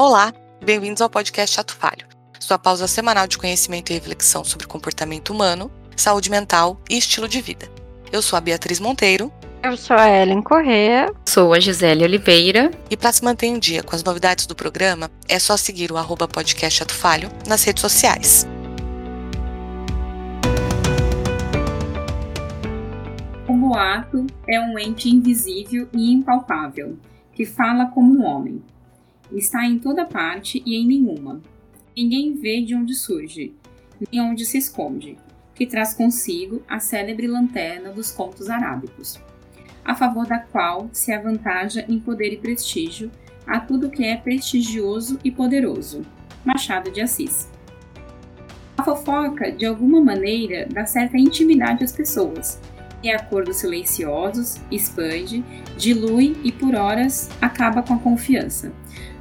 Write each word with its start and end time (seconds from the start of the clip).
Olá, 0.00 0.32
bem-vindos 0.64 1.02
ao 1.02 1.10
podcast 1.10 1.56
Chato 1.56 1.74
Falho, 1.74 2.06
sua 2.38 2.56
pausa 2.56 2.86
semanal 2.86 3.26
de 3.26 3.36
conhecimento 3.36 3.90
e 3.90 3.94
reflexão 3.94 4.44
sobre 4.44 4.64
comportamento 4.64 5.30
humano, 5.30 5.72
saúde 5.96 6.30
mental 6.30 6.80
e 6.88 6.96
estilo 6.96 7.26
de 7.26 7.40
vida. 7.40 7.68
Eu 8.12 8.22
sou 8.22 8.36
a 8.36 8.40
Beatriz 8.40 8.78
Monteiro. 8.78 9.32
Eu 9.60 9.76
sou 9.76 9.96
a 9.96 10.08
Ellen 10.08 10.40
Correa. 10.40 11.12
Sou 11.28 11.52
a 11.52 11.58
Gisele 11.58 12.04
Oliveira. 12.04 12.70
E 12.88 12.96
para 12.96 13.10
se 13.10 13.24
manter 13.24 13.46
em 13.46 13.58
dia 13.58 13.82
com 13.82 13.96
as 13.96 14.04
novidades 14.04 14.46
do 14.46 14.54
programa, 14.54 15.10
é 15.28 15.36
só 15.40 15.56
seguir 15.56 15.90
o 15.90 15.96
arroba 15.96 16.28
podcast 16.28 16.78
Chato 16.78 16.94
Falho 16.94 17.28
nas 17.44 17.64
redes 17.64 17.80
sociais. 17.80 18.46
O 23.48 23.52
boato 23.52 24.28
é 24.48 24.60
um 24.60 24.78
ente 24.78 25.08
invisível 25.08 25.88
e 25.92 26.12
impalpável, 26.12 26.96
que 27.32 27.44
fala 27.44 27.86
como 27.86 28.16
um 28.16 28.24
homem. 28.24 28.62
Está 29.32 29.66
em 29.66 29.78
toda 29.78 30.04
parte 30.04 30.62
e 30.64 30.76
em 30.76 30.86
nenhuma. 30.86 31.40
Ninguém 31.96 32.34
vê 32.34 32.62
de 32.62 32.74
onde 32.74 32.94
surge, 32.94 33.52
nem 34.10 34.20
onde 34.20 34.44
se 34.44 34.58
esconde, 34.58 35.16
que 35.54 35.66
traz 35.66 35.92
consigo 35.94 36.62
a 36.68 36.78
célebre 36.78 37.26
lanterna 37.26 37.90
dos 37.90 38.10
contos 38.10 38.48
arábicos, 38.48 39.20
a 39.84 39.94
favor 39.94 40.26
da 40.26 40.38
qual 40.38 40.88
se 40.92 41.12
avantaja 41.12 41.84
em 41.88 41.98
poder 41.98 42.32
e 42.32 42.36
prestígio 42.36 43.10
a 43.46 43.58
tudo 43.58 43.90
que 43.90 44.04
é 44.04 44.16
prestigioso 44.16 45.18
e 45.24 45.30
poderoso. 45.30 46.02
Machado 46.44 46.90
de 46.90 47.00
Assis. 47.00 47.48
A 48.76 48.82
fofoca, 48.84 49.50
de 49.50 49.66
alguma 49.66 50.00
maneira, 50.00 50.68
dá 50.70 50.86
certa 50.86 51.18
intimidade 51.18 51.82
às 51.82 51.90
pessoas, 51.90 52.60
e 53.02 53.10
acordos 53.10 53.56
silenciosos, 53.56 54.60
expande, 54.70 55.44
dilui 55.76 56.36
e 56.44 56.52
por 56.52 56.74
horas 56.74 57.28
acaba 57.40 57.82
com 57.82 57.94
a 57.94 57.98
confiança, 57.98 58.72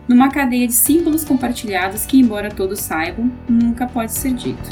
numa 0.07 0.29
cadeia 0.29 0.65
de 0.65 0.73
símbolos 0.73 1.25
compartilhados 1.25 2.05
que, 2.05 2.19
embora 2.19 2.49
todos 2.49 2.79
saibam, 2.79 3.31
nunca 3.47 3.85
pode 3.87 4.13
ser 4.13 4.33
dito. 4.33 4.69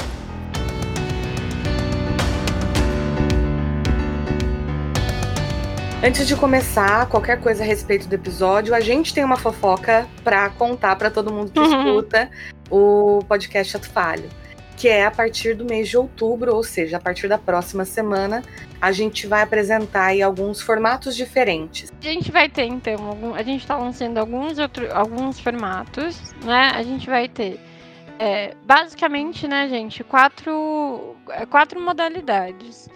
Antes 6.02 6.26
de 6.26 6.36
começar 6.36 7.06
qualquer 7.08 7.40
coisa 7.40 7.62
a 7.64 7.66
respeito 7.66 8.06
do 8.06 8.14
episódio, 8.14 8.74
a 8.74 8.80
gente 8.80 9.12
tem 9.12 9.24
uma 9.24 9.36
fofoca 9.36 10.06
para 10.22 10.48
contar 10.50 10.94
para 10.96 11.10
todo 11.10 11.32
mundo 11.32 11.50
que 11.50 11.58
uhum. 11.58 11.86
escuta 11.86 12.30
o 12.70 13.24
podcast 13.26 13.72
Chato 13.72 13.88
Falho 13.88 14.28
que 14.76 14.88
é 14.88 15.06
a 15.06 15.10
partir 15.10 15.54
do 15.54 15.64
mês 15.64 15.88
de 15.88 15.96
outubro, 15.96 16.54
ou 16.54 16.62
seja, 16.62 16.98
a 16.98 17.00
partir 17.00 17.28
da 17.28 17.38
próxima 17.38 17.84
semana, 17.84 18.42
a 18.80 18.92
gente 18.92 19.26
vai 19.26 19.42
apresentar 19.42 20.06
aí 20.06 20.22
alguns 20.22 20.60
formatos 20.60 21.16
diferentes. 21.16 21.92
A 22.00 22.04
gente 22.04 22.30
vai 22.30 22.48
ter, 22.48 22.64
então, 22.64 23.06
algum, 23.06 23.34
a 23.34 23.42
gente 23.42 23.62
está 23.62 23.76
lançando 23.76 24.18
alguns, 24.18 24.58
outro, 24.58 24.86
alguns 24.94 25.40
formatos, 25.40 26.34
né? 26.44 26.72
A 26.74 26.82
gente 26.82 27.08
vai 27.08 27.26
ter, 27.28 27.58
é, 28.18 28.54
basicamente, 28.64 29.48
né, 29.48 29.68
gente, 29.68 30.04
quatro, 30.04 31.16
é, 31.30 31.46
quatro 31.46 31.80
modalidades. 31.80 32.88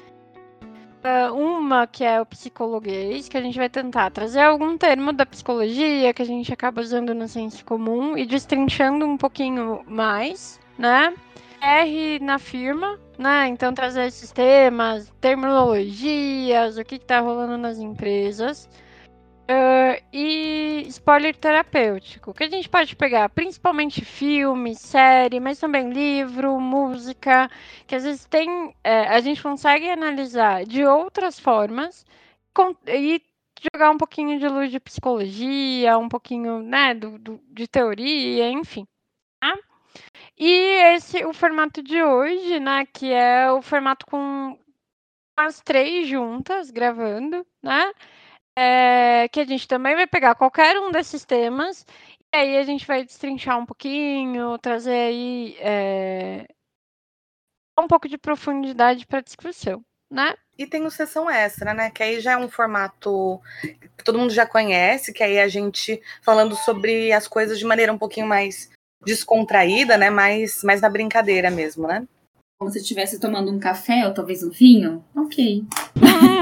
Uh, 1.03 1.33
uma 1.35 1.87
que 1.87 2.05
é 2.05 2.21
o 2.21 2.27
psicologuês, 2.27 3.27
que 3.27 3.35
a 3.35 3.41
gente 3.41 3.57
vai 3.57 3.71
tentar 3.71 4.11
trazer 4.11 4.41
algum 4.41 4.77
termo 4.77 5.15
da 5.15 5.25
psicologia 5.25 6.13
que 6.13 6.21
a 6.21 6.27
gente 6.27 6.53
acaba 6.53 6.83
usando 6.83 7.15
no 7.15 7.27
senso 7.27 7.65
comum 7.65 8.19
e 8.19 8.27
destrinchando 8.27 9.07
um 9.07 9.17
pouquinho 9.17 9.81
mais, 9.87 10.61
né? 10.77 11.15
R 11.61 12.19
na 12.21 12.39
firma, 12.39 12.99
né? 13.19 13.49
Então 13.49 13.75
trazer 13.75 14.11
sistemas, 14.11 15.11
terminologias, 15.21 16.79
o 16.79 16.85
que, 16.85 16.97
está 16.97 17.21
rolando 17.21 17.59
nas 17.59 17.79
empresas. 17.79 18.69
Uh, 19.51 20.01
e 20.13 20.85
spoiler 20.87 21.35
terapêutico, 21.35 22.33
que 22.33 22.45
a 22.45 22.49
gente 22.49 22.69
pode 22.69 22.95
pegar 22.95 23.29
principalmente 23.31 24.05
filme, 24.05 24.77
série, 24.77 25.41
mas 25.41 25.59
também 25.59 25.91
livro, 25.91 26.61
música, 26.61 27.51
que 27.87 27.97
às 27.97 28.05
vezes 28.05 28.25
tem. 28.27 28.75
É, 28.85 29.09
a 29.09 29.21
gente 29.21 29.43
consegue 29.43 29.91
analisar 29.91 30.65
de 30.65 30.85
outras 30.85 31.39
formas 31.41 32.07
com, 32.55 32.77
e 32.87 33.21
jogar 33.73 33.91
um 33.91 33.99
pouquinho 33.99 34.39
de 34.39 34.49
luz 34.49 34.71
de 34.71 34.81
psicologia, 34.81 35.99
um 35.99 36.09
pouquinho 36.09 36.63
né, 36.63 36.95
do, 36.95 37.19
do 37.19 37.41
de 37.51 37.67
teoria, 37.67 38.49
enfim. 38.51 38.87
Tá? 39.41 39.59
E 40.39 40.51
esse 40.95 41.25
o 41.25 41.33
formato 41.33 41.83
de 41.83 42.03
hoje, 42.03 42.59
né, 42.61 42.87
que 42.87 43.13
é 43.13 43.51
o 43.53 43.63
formato 43.63 44.07
com 44.07 44.59
as 45.37 45.61
três 45.61 46.09
juntas 46.09 46.71
gravando, 46.71 47.47
né? 47.63 47.93
É, 48.57 49.29
que 49.29 49.41
a 49.41 49.45
gente 49.45 49.67
também 49.69 49.95
vai 49.95 50.07
pegar 50.07 50.35
qualquer 50.35 50.79
um 50.79 50.91
desses 50.91 51.25
temas 51.25 51.87
e 52.33 52.37
aí 52.37 52.59
a 52.59 52.63
gente 52.63 52.87
vai 52.87 53.05
destrinchar 53.05 53.59
um 53.59 53.67
pouquinho, 53.67 54.59
trazer 54.59 54.91
aí 54.91 55.57
é, 55.61 56.47
um 57.79 57.89
pouco 57.89 58.09
de 58.09 58.19
profundidade 58.19 59.07
para 59.07 59.21
discussão, 59.21 59.85
né? 60.11 60.35
E 60.59 60.67
tem 60.67 60.85
o 60.85 60.91
sessão 60.91 61.31
extra, 61.31 61.73
né? 61.73 61.91
Que 61.91 62.03
aí 62.03 62.21
já 62.21 62.33
é 62.33 62.37
um 62.37 62.49
formato 62.49 63.41
que 63.97 64.05
todo 64.05 64.19
mundo 64.19 64.33
já 64.33 64.47
conhece, 64.47 65.13
que 65.13 65.23
aí 65.23 65.39
a 65.39 65.49
gente 65.49 66.01
falando 66.23 66.55
sobre 66.55 67.13
as 67.13 67.27
coisas 67.27 67.59
de 67.59 67.65
maneira 67.65 67.93
um 67.93 67.99
pouquinho 67.99 68.27
mais 68.27 68.71
descontraída, 69.05 69.97
né? 69.97 70.11
Mais, 70.11 70.63
mais 70.63 70.81
na 70.81 70.89
brincadeira 70.89 71.51
mesmo, 71.51 71.87
né? 71.87 72.07
Como 72.61 72.71
se 72.71 72.79
estivesse 72.79 73.19
tomando 73.19 73.51
um 73.51 73.59
café 73.59 74.07
ou 74.07 74.13
talvez 74.13 74.43
um 74.43 74.51
vinho. 74.51 75.03
Ok. 75.17 75.65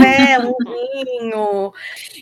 É, 0.04 0.38
um 0.40 0.52
vinho. 0.52 1.72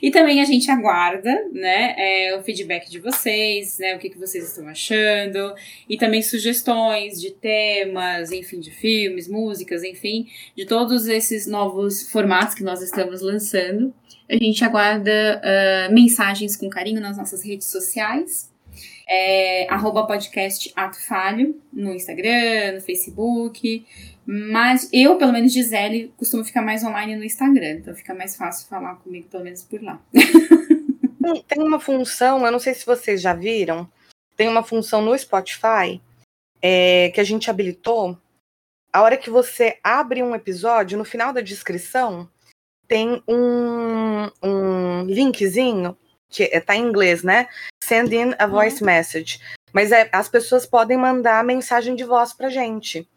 E 0.03 0.11
também 0.11 0.43
a 0.43 0.45
gente 0.45 0.71
aguarda, 0.71 1.33
né, 1.51 1.95
é, 1.97 2.37
o 2.37 2.43
feedback 2.43 2.91
de 2.91 2.99
vocês, 2.99 3.79
né, 3.79 3.97
o 3.97 3.99
que, 3.99 4.11
que 4.11 4.19
vocês 4.19 4.49
estão 4.49 4.69
achando, 4.69 5.55
e 5.89 5.97
também 5.97 6.21
sugestões 6.21 7.19
de 7.21 7.31
temas, 7.31 8.33
enfim, 8.33 8.61
de 8.61 8.71
filmes, 8.71 9.29
músicas, 9.29 9.83
enfim, 9.83 10.27
de 10.55 10.67
todos 10.67 11.07
esses 11.07 11.47
novos 11.47 12.11
formatos 12.11 12.55
que 12.55 12.63
nós 12.63 12.83
estamos 12.83 13.23
lançando. 13.23 13.95
A 14.29 14.35
gente 14.35 14.63
aguarda 14.65 15.41
uh, 15.41 15.95
mensagens 15.95 16.57
com 16.57 16.69
carinho 16.69 17.01
nas 17.01 17.17
nossas 17.17 17.43
redes 17.43 17.69
sociais, 17.69 18.51
é, 19.09 19.69
arroba 19.71 20.07
podcast 20.07 20.73
Ato 20.75 21.01
Falho, 21.01 21.61
no 21.73 21.93
Instagram, 21.93 22.73
no 22.75 22.81
Facebook. 22.81 23.87
Mas 24.27 24.89
eu, 24.93 25.17
pelo 25.17 25.33
menos 25.33 25.53
Gisele, 25.53 26.13
costumo 26.17 26.45
ficar 26.45 26.63
mais 26.63 26.83
online 26.83 27.15
no 27.15 27.25
Instagram. 27.25 27.75
Então 27.75 27.95
fica 27.95 28.13
mais 28.13 28.35
fácil 28.35 28.69
falar 28.69 28.97
comigo, 28.97 29.29
pelo 29.29 29.45
menos 29.45 29.63
por 29.63 29.81
lá. 29.81 30.01
tem 31.47 31.63
uma 31.63 31.79
função, 31.79 32.45
eu 32.45 32.51
não 32.51 32.59
sei 32.59 32.75
se 32.75 32.85
vocês 32.85 33.21
já 33.21 33.33
viram, 33.33 33.89
tem 34.37 34.49
uma 34.49 34.63
função 34.63 35.01
no 35.01 35.17
Spotify 35.17 36.01
é, 36.61 37.11
que 37.11 37.21
a 37.21 37.25
gente 37.25 37.49
habilitou. 37.49 38.19
A 38.93 39.03
hora 39.03 39.17
que 39.17 39.31
você 39.31 39.79
abre 39.83 40.23
um 40.23 40.35
episódio, 40.35 40.99
no 40.99 41.05
final 41.05 41.33
da 41.33 41.41
descrição, 41.41 42.29
tem 42.89 43.23
um, 43.29 44.31
um 44.43 45.05
linkzinho 45.05 45.97
que 46.29 46.45
está 46.45 46.75
é, 46.75 46.79
em 46.79 46.83
inglês, 46.83 47.23
né? 47.23 47.49
Send 47.87 48.13
in 48.13 48.35
a 48.37 48.49
voice 48.49 48.81
uhum. 48.81 48.87
message. 48.87 49.41
Mas 49.73 49.93
é, 49.93 50.09
as 50.13 50.29
pessoas 50.29 50.67
podem 50.67 50.97
mandar 50.97 51.45
mensagem 51.45 51.95
de 51.95 52.03
voz 52.03 52.33
pra 52.33 52.49
gente. 52.49 53.09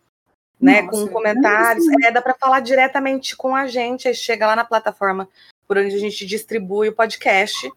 Né, 0.62 0.82
Nossa, 0.82 1.08
com 1.08 1.14
comentários, 1.14 1.86
é, 2.04 2.12
dá 2.12 2.22
para 2.22 2.36
falar 2.36 2.60
diretamente 2.60 3.36
com 3.36 3.56
a 3.56 3.66
gente, 3.66 4.10
aí 4.10 4.14
chega 4.14 4.46
lá 4.46 4.58
na 4.58 4.66
plataforma 4.66 5.28
por 5.66 5.78
onde 5.78 5.96
a 5.96 6.00
gente 6.00 6.26
distribui 6.26 6.90
o 6.90 6.96
podcast, 6.96 7.72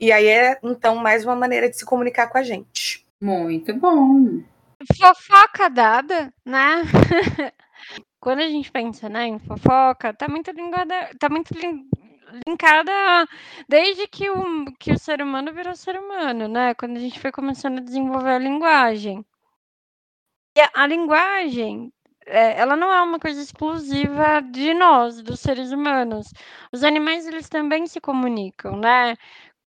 e 0.00 0.10
aí 0.10 0.26
é 0.26 0.58
então 0.62 0.96
mais 0.96 1.22
uma 1.22 1.36
maneira 1.36 1.68
de 1.68 1.76
se 1.76 1.84
comunicar 1.84 2.28
com 2.28 2.38
a 2.38 2.42
gente. 2.42 3.06
Muito 3.20 3.74
bom. 3.74 4.42
Fofoca 4.98 5.68
dada, 5.68 6.32
né? 6.46 6.82
Quando 8.18 8.38
a 8.38 8.48
gente 8.48 8.72
pensa, 8.72 9.06
né, 9.06 9.26
em 9.26 9.38
fofoca, 9.38 10.14
tá 10.14 10.26
muito 10.26 10.50
linguada, 10.50 11.10
tá 11.20 11.28
muito 11.28 11.52
linkada 12.46 13.28
desde 13.68 14.06
que 14.08 14.30
o, 14.30 14.64
que 14.78 14.92
o 14.92 14.98
ser 14.98 15.22
humano 15.22 15.52
virou 15.52 15.74
ser 15.74 15.96
humano, 15.98 16.48
né? 16.48 16.74
Quando 16.74 16.96
a 16.96 17.00
gente 17.00 17.20
foi 17.20 17.32
começando 17.32 17.78
a 17.78 17.82
desenvolver 17.82 18.30
a 18.30 18.38
linguagem. 18.38 19.24
E 20.56 20.60
a, 20.60 20.70
a 20.74 20.86
linguagem, 20.86 21.92
é, 22.26 22.58
ela 22.60 22.76
não 22.76 22.92
é 22.92 23.02
uma 23.02 23.18
coisa 23.18 23.40
exclusiva 23.40 24.40
de 24.40 24.74
nós, 24.74 25.22
dos 25.22 25.40
seres 25.40 25.72
humanos. 25.72 26.26
Os 26.72 26.84
animais, 26.84 27.26
eles 27.26 27.48
também 27.48 27.86
se 27.86 28.00
comunicam, 28.00 28.76
né? 28.76 29.16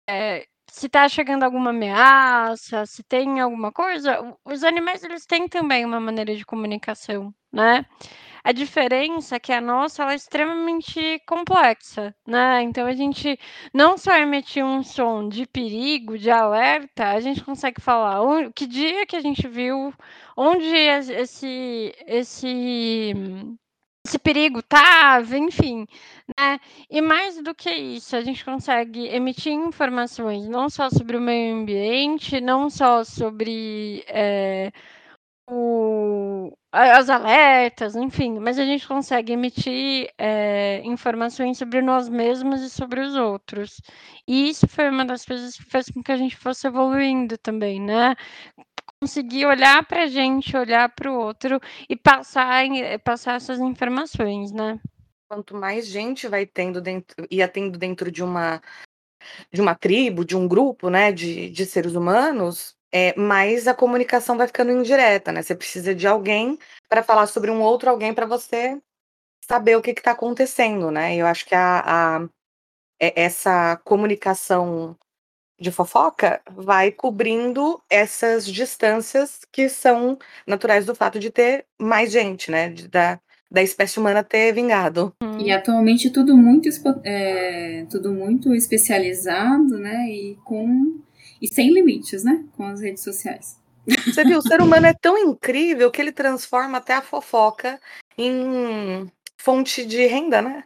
É, 0.08 0.46
se 0.70 0.86
está 0.86 1.08
chegando 1.08 1.42
alguma 1.44 1.70
ameaça, 1.70 2.86
se 2.86 3.02
tem 3.02 3.40
alguma 3.40 3.72
coisa, 3.72 4.36
os 4.44 4.62
animais 4.64 5.02
eles 5.02 5.26
têm 5.26 5.48
também 5.48 5.84
uma 5.84 6.00
maneira 6.00 6.34
de 6.36 6.44
comunicação, 6.44 7.34
né? 7.52 7.84
A 8.44 8.52
diferença 8.52 9.36
é 9.36 9.40
que 9.40 9.52
a 9.52 9.60
nossa 9.60 10.02
ela 10.02 10.12
é 10.12 10.16
extremamente 10.16 11.20
complexa, 11.26 12.14
né? 12.26 12.62
Então 12.62 12.86
a 12.86 12.92
gente 12.92 13.38
não 13.74 13.96
só 13.98 14.16
emitir 14.16 14.64
um 14.64 14.82
som 14.82 15.28
de 15.28 15.46
perigo, 15.46 16.18
de 16.18 16.30
alerta, 16.30 17.08
a 17.10 17.20
gente 17.20 17.44
consegue 17.44 17.80
falar 17.80 18.22
o 18.22 18.52
que 18.52 18.66
dia 18.66 19.06
que 19.06 19.16
a 19.16 19.20
gente 19.20 19.46
viu, 19.48 19.92
onde 20.36 20.66
esse 20.66 21.94
esse 22.06 23.14
esse 24.06 24.18
perigo 24.18 24.62
tava, 24.62 25.36
enfim, 25.36 25.86
né? 26.38 26.58
E 26.90 27.00
mais 27.00 27.42
do 27.42 27.54
que 27.54 27.70
isso, 27.70 28.16
a 28.16 28.22
gente 28.22 28.44
consegue 28.44 29.06
emitir 29.08 29.52
informações 29.52 30.48
não 30.48 30.70
só 30.70 30.88
sobre 30.90 31.16
o 31.16 31.20
meio 31.20 31.56
ambiente, 31.56 32.40
não 32.40 32.70
só 32.70 33.04
sobre 33.04 34.04
é, 34.08 34.72
o, 35.50 36.52
as 36.70 37.08
alertas, 37.08 37.96
enfim, 37.96 38.38
mas 38.38 38.58
a 38.58 38.64
gente 38.64 38.86
consegue 38.86 39.32
emitir 39.32 40.10
é, 40.18 40.82
informações 40.84 41.58
sobre 41.58 41.80
nós 41.80 42.08
mesmos 42.08 42.60
e 42.60 42.68
sobre 42.70 43.00
os 43.00 43.14
outros. 43.14 43.80
E 44.26 44.50
isso 44.50 44.68
foi 44.68 44.90
uma 44.90 45.04
das 45.04 45.24
coisas 45.24 45.56
que 45.56 45.64
fez 45.64 45.88
com 45.90 46.02
que 46.02 46.12
a 46.12 46.16
gente 46.16 46.36
fosse 46.36 46.66
evoluindo 46.66 47.38
também, 47.38 47.80
né? 47.80 48.14
conseguir 49.00 49.46
olhar 49.46 49.86
para 49.86 50.04
a 50.04 50.06
gente, 50.06 50.56
olhar 50.56 50.88
para 50.88 51.10
o 51.10 51.18
outro 51.18 51.60
e 51.88 51.96
passar, 51.96 52.64
passar 53.04 53.36
essas 53.36 53.60
informações, 53.60 54.50
né? 54.52 54.80
Quanto 55.28 55.54
mais 55.54 55.86
gente 55.86 56.26
vai 56.26 56.44
tendo 56.44 56.80
dentro, 56.80 57.26
ia 57.30 57.46
tendo 57.46 57.78
dentro 57.78 58.10
de 58.10 58.22
uma 58.22 58.60
de 59.52 59.60
uma 59.60 59.74
tribo, 59.74 60.24
de 60.24 60.36
um 60.36 60.46
grupo, 60.46 60.88
né, 60.88 61.12
de, 61.12 61.50
de 61.50 61.66
seres 61.66 61.94
humanos, 61.94 62.77
é, 62.92 63.18
mais 63.18 63.68
a 63.68 63.74
comunicação 63.74 64.36
vai 64.36 64.46
ficando 64.46 64.72
indireta, 64.72 65.32
né? 65.32 65.42
Você 65.42 65.54
precisa 65.54 65.94
de 65.94 66.06
alguém 66.06 66.58
para 66.88 67.02
falar 67.02 67.26
sobre 67.26 67.50
um 67.50 67.60
outro 67.60 67.90
alguém 67.90 68.14
para 68.14 68.26
você 68.26 68.80
saber 69.48 69.76
o 69.76 69.82
que 69.82 69.90
está 69.90 70.12
acontecendo, 70.12 70.90
né? 70.90 71.16
Eu 71.16 71.26
acho 71.26 71.46
que 71.46 71.54
a, 71.54 71.82
a, 71.86 72.28
essa 73.00 73.76
comunicação 73.84 74.96
de 75.60 75.72
fofoca 75.72 76.40
vai 76.50 76.92
cobrindo 76.92 77.82
essas 77.90 78.46
distâncias 78.46 79.40
que 79.50 79.68
são 79.68 80.18
naturais 80.46 80.86
do 80.86 80.94
fato 80.94 81.18
de 81.18 81.30
ter 81.30 81.64
mais 81.80 82.12
gente, 82.12 82.50
né? 82.50 82.68
De, 82.70 82.88
da, 82.88 83.18
da 83.50 83.62
espécie 83.62 83.98
humana 83.98 84.22
ter 84.22 84.52
vingado. 84.52 85.12
E 85.38 85.50
atualmente 85.50 86.10
tudo 86.10 86.36
muito, 86.36 86.68
é, 87.04 87.86
tudo 87.90 88.12
muito 88.12 88.54
especializado, 88.54 89.78
né? 89.78 90.08
E 90.08 90.36
com 90.44 91.00
e 91.40 91.48
sem 91.48 91.72
limites, 91.72 92.24
né? 92.24 92.44
Com 92.56 92.66
as 92.66 92.80
redes 92.80 93.02
sociais. 93.02 93.58
Você 94.04 94.22
viu, 94.24 94.38
o 94.38 94.42
ser 94.42 94.60
humano 94.60 94.86
é 94.86 94.92
tão 94.92 95.16
incrível 95.16 95.90
que 95.90 96.00
ele 96.00 96.12
transforma 96.12 96.78
até 96.78 96.94
a 96.94 97.02
fofoca 97.02 97.80
em 98.18 99.10
fonte 99.38 99.86
de 99.86 100.06
renda, 100.06 100.42
né? 100.42 100.64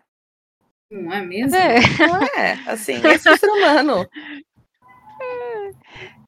Não 0.90 1.12
é 1.12 1.22
mesmo? 1.22 1.54
É. 1.56 1.76
É, 2.36 2.52
assim, 2.66 2.94
esse 3.06 3.28
é 3.28 3.32
o 3.32 3.38
ser 3.38 3.48
humano. 3.50 4.06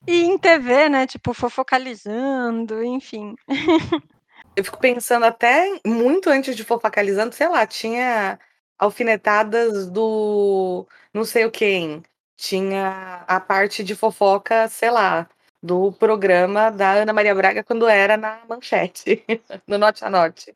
E 0.06 0.22
em 0.22 0.38
TV, 0.38 0.88
né? 0.88 1.06
Tipo, 1.06 1.34
fofocalizando, 1.34 2.84
enfim. 2.84 3.34
Eu 4.54 4.62
fico 4.62 4.78
pensando 4.78 5.24
até 5.24 5.80
muito 5.84 6.30
antes 6.30 6.54
de 6.54 6.62
fofocalizando, 6.62 7.34
sei 7.34 7.48
lá, 7.48 7.66
tinha 7.66 8.38
alfinetadas 8.78 9.88
do 9.90 10.86
não 11.12 11.24
sei 11.24 11.44
o 11.44 11.50
quem. 11.50 12.02
Tinha 12.36 13.24
a 13.26 13.40
parte 13.40 13.84
de 13.84 13.94
fofoca, 13.94 14.68
sei 14.68 14.90
lá, 14.90 15.28
do 15.62 15.92
programa 15.92 16.70
da 16.70 16.92
Ana 16.92 17.12
Maria 17.12 17.34
Braga 17.34 17.64
quando 17.64 17.88
era 17.88 18.16
na 18.16 18.42
manchete, 18.48 19.24
no 19.66 19.78
Norte 19.78 20.04
a 20.04 20.10
Norte. 20.10 20.54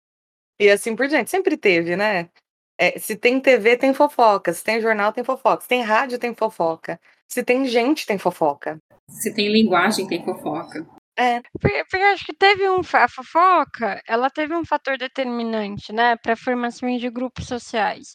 E 0.60 0.69
assim 0.69 0.96
por 0.96 1.06
diante, 1.06 1.30
sempre 1.30 1.56
teve, 1.56 1.96
né? 1.96 2.28
É, 2.76 2.98
se 2.98 3.16
tem 3.16 3.40
TV, 3.40 3.76
tem 3.76 3.92
fofoca. 3.92 4.52
Se 4.52 4.62
tem 4.62 4.80
jornal, 4.80 5.12
tem 5.12 5.25
fofoca. 5.25 5.62
Se 5.62 5.69
tem 5.69 5.82
rádio, 5.82 6.19
tem 6.19 6.34
fofoca. 6.34 7.00
Se 7.28 7.42
tem 7.42 7.66
gente, 7.66 8.06
tem 8.06 8.19
fofoca. 8.19 8.78
Se 9.08 9.34
tem 9.34 9.48
linguagem, 9.48 10.06
tem 10.06 10.24
fofoca. 10.24 10.86
É. 11.19 11.41
Porque, 11.61 11.85
porque 11.85 11.97
acho 11.97 12.25
que 12.25 12.32
teve 12.35 12.69
um. 12.70 12.81
A 12.93 13.09
fofoca, 13.09 14.00
ela 14.06 14.31
teve 14.31 14.55
um 14.55 14.65
fator 14.65 14.97
determinante, 14.97 15.93
né, 15.93 16.17
para 16.17 16.37
formação 16.37 16.97
de 16.97 17.11
grupos 17.11 17.47
sociais. 17.47 18.15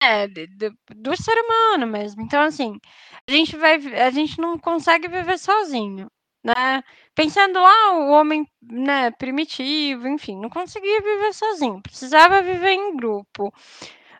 É, 0.00 0.28
de, 0.28 0.46
de, 0.48 0.70
do 0.94 1.16
ser 1.16 1.34
humano 1.44 1.86
mesmo. 1.86 2.22
Então, 2.22 2.42
assim, 2.42 2.78
a 3.28 3.32
gente 3.32 3.56
vai. 3.56 3.74
A 4.00 4.10
gente 4.10 4.40
não 4.40 4.58
consegue 4.58 5.08
viver 5.08 5.38
sozinho. 5.38 6.08
Né? 6.44 6.82
Pensando 7.14 7.58
lá, 7.60 7.92
o 7.94 8.10
homem 8.10 8.46
né, 8.62 9.10
primitivo, 9.12 10.06
enfim, 10.08 10.38
não 10.38 10.50
conseguia 10.50 11.00
viver 11.00 11.32
sozinho, 11.32 11.80
precisava 11.82 12.42
viver 12.42 12.72
em 12.72 12.94
grupo. 12.96 13.50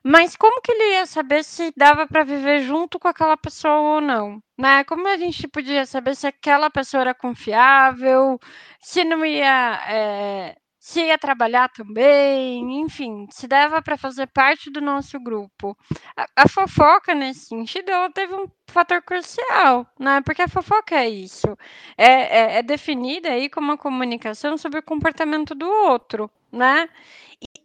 Mas 0.07 0.37
como 0.37 0.61
que 0.61 0.71
ele 0.71 0.97
ia 0.97 1.07
saber 1.07 1.43
se 1.43 1.73
dava 1.75 2.07
para 2.07 2.25
viver 2.25 2.61
junto 2.61 2.99
com 2.99 3.09
aquela 3.09 3.39
pessoa 3.39 3.95
ou 3.97 4.01
não? 4.03 4.39
Né? 4.59 4.85
Como 4.85 5.09
a 5.09 5.17
gente 5.17 5.49
podia 5.49 5.87
saber 5.87 6.15
se 6.15 6.27
aquela 6.27 6.69
pessoa 6.69 7.01
era 7.01 7.15
confiável, 7.15 8.39
se 8.83 9.03
não 9.03 9.25
ia, 9.25 9.81
é, 9.89 10.57
se 10.79 11.01
ia 11.01 11.17
trabalhar 11.17 11.71
também, 11.71 12.83
enfim, 12.83 13.27
se 13.31 13.49
dava 13.49 13.81
para 13.81 13.97
fazer 13.97 14.27
parte 14.27 14.69
do 14.71 14.83
nosso 14.83 15.19
grupo. 15.19 15.75
A, 16.15 16.27
a, 16.37 16.49
fofoca, 16.49 17.15
nesse 17.15 17.47
sentido, 17.47 17.91
ela 17.91 18.11
teve 18.11 18.35
um 18.35 18.47
fator 18.69 19.01
crucial, 19.03 19.87
né? 19.99 20.21
Porque 20.21 20.43
a 20.43 20.49
fofoca 20.49 20.97
é 20.97 21.09
isso, 21.09 21.57
é, 21.97 22.57
é, 22.57 22.59
é 22.59 22.63
definida 22.63 23.31
aí 23.31 23.49
como 23.49 23.69
uma 23.69 23.79
comunicação 23.79 24.59
sobre 24.59 24.81
o 24.81 24.83
comportamento 24.83 25.55
do 25.55 25.67
outro, 25.67 26.31
né? 26.53 26.91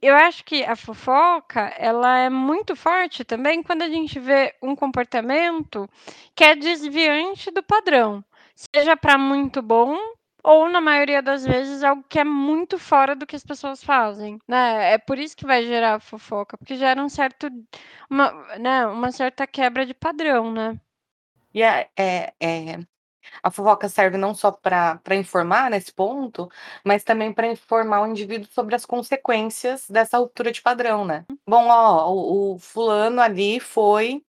Eu 0.02 0.16
acho 0.16 0.44
que 0.46 0.64
a 0.64 0.76
fofoca, 0.76 1.62
ela 1.78 2.20
é 2.20 2.30
muito 2.30 2.76
forte 2.76 3.24
também 3.24 3.62
quando 3.64 3.82
a 3.82 3.90
gente 3.90 4.20
vê 4.20 4.56
um 4.62 4.76
comportamento 4.76 5.90
que 6.36 6.44
é 6.44 6.56
desviante 6.56 7.52
do 7.52 7.64
padrão, 7.64 8.24
seja 8.56 8.96
para 8.98 9.18
muito 9.18 9.62
bom 9.62 9.98
ou 10.44 10.70
na 10.70 10.80
maioria 10.82 11.22
das 11.22 11.46
vezes 11.46 11.84
algo 11.84 12.04
que 12.08 12.20
é 12.20 12.24
muito 12.24 12.80
fora 12.80 13.16
do 13.16 13.26
que 13.28 13.36
as 13.36 13.44
pessoas 13.44 13.84
fazem, 13.84 14.40
né? 14.48 14.94
É 14.94 14.98
por 14.98 15.18
isso 15.20 15.36
que 15.36 15.46
vai 15.46 15.66
gerar 15.66 16.00
fofoca, 16.00 16.58
porque 16.58 16.76
gera 16.78 17.02
um 17.04 17.10
certo 17.10 17.50
uma, 18.10 18.32
né, 18.58 18.86
uma 18.88 19.12
certa 19.12 19.46
quebra 19.46 19.86
de 19.86 19.94
padrão, 19.94 20.52
né? 20.52 20.80
E 21.54 21.62
é, 21.64 21.90
é, 21.98 22.34
é 22.40 22.80
a 23.42 23.52
fofoca 23.52 23.90
serve 23.90 24.18
não 24.18 24.34
só 24.34 24.52
para 24.52 25.16
informar 25.16 25.70
nesse 25.70 25.92
ponto, 25.94 26.50
mas 26.86 27.04
também 27.04 27.34
para 27.34 27.48
informar 27.48 28.02
o 28.02 28.08
indivíduo 28.08 28.50
sobre 28.52 28.76
as 28.76 28.86
consequências 28.86 29.88
dessa 29.90 30.18
ruptura 30.18 30.52
de 30.52 30.62
padrão, 30.62 31.06
né? 31.06 31.26
Bom, 31.48 31.68
ó, 31.68 32.12
o, 32.12 32.54
o 32.56 32.60
fulano 32.60 33.22
ali 33.22 33.60
foi 33.60 34.24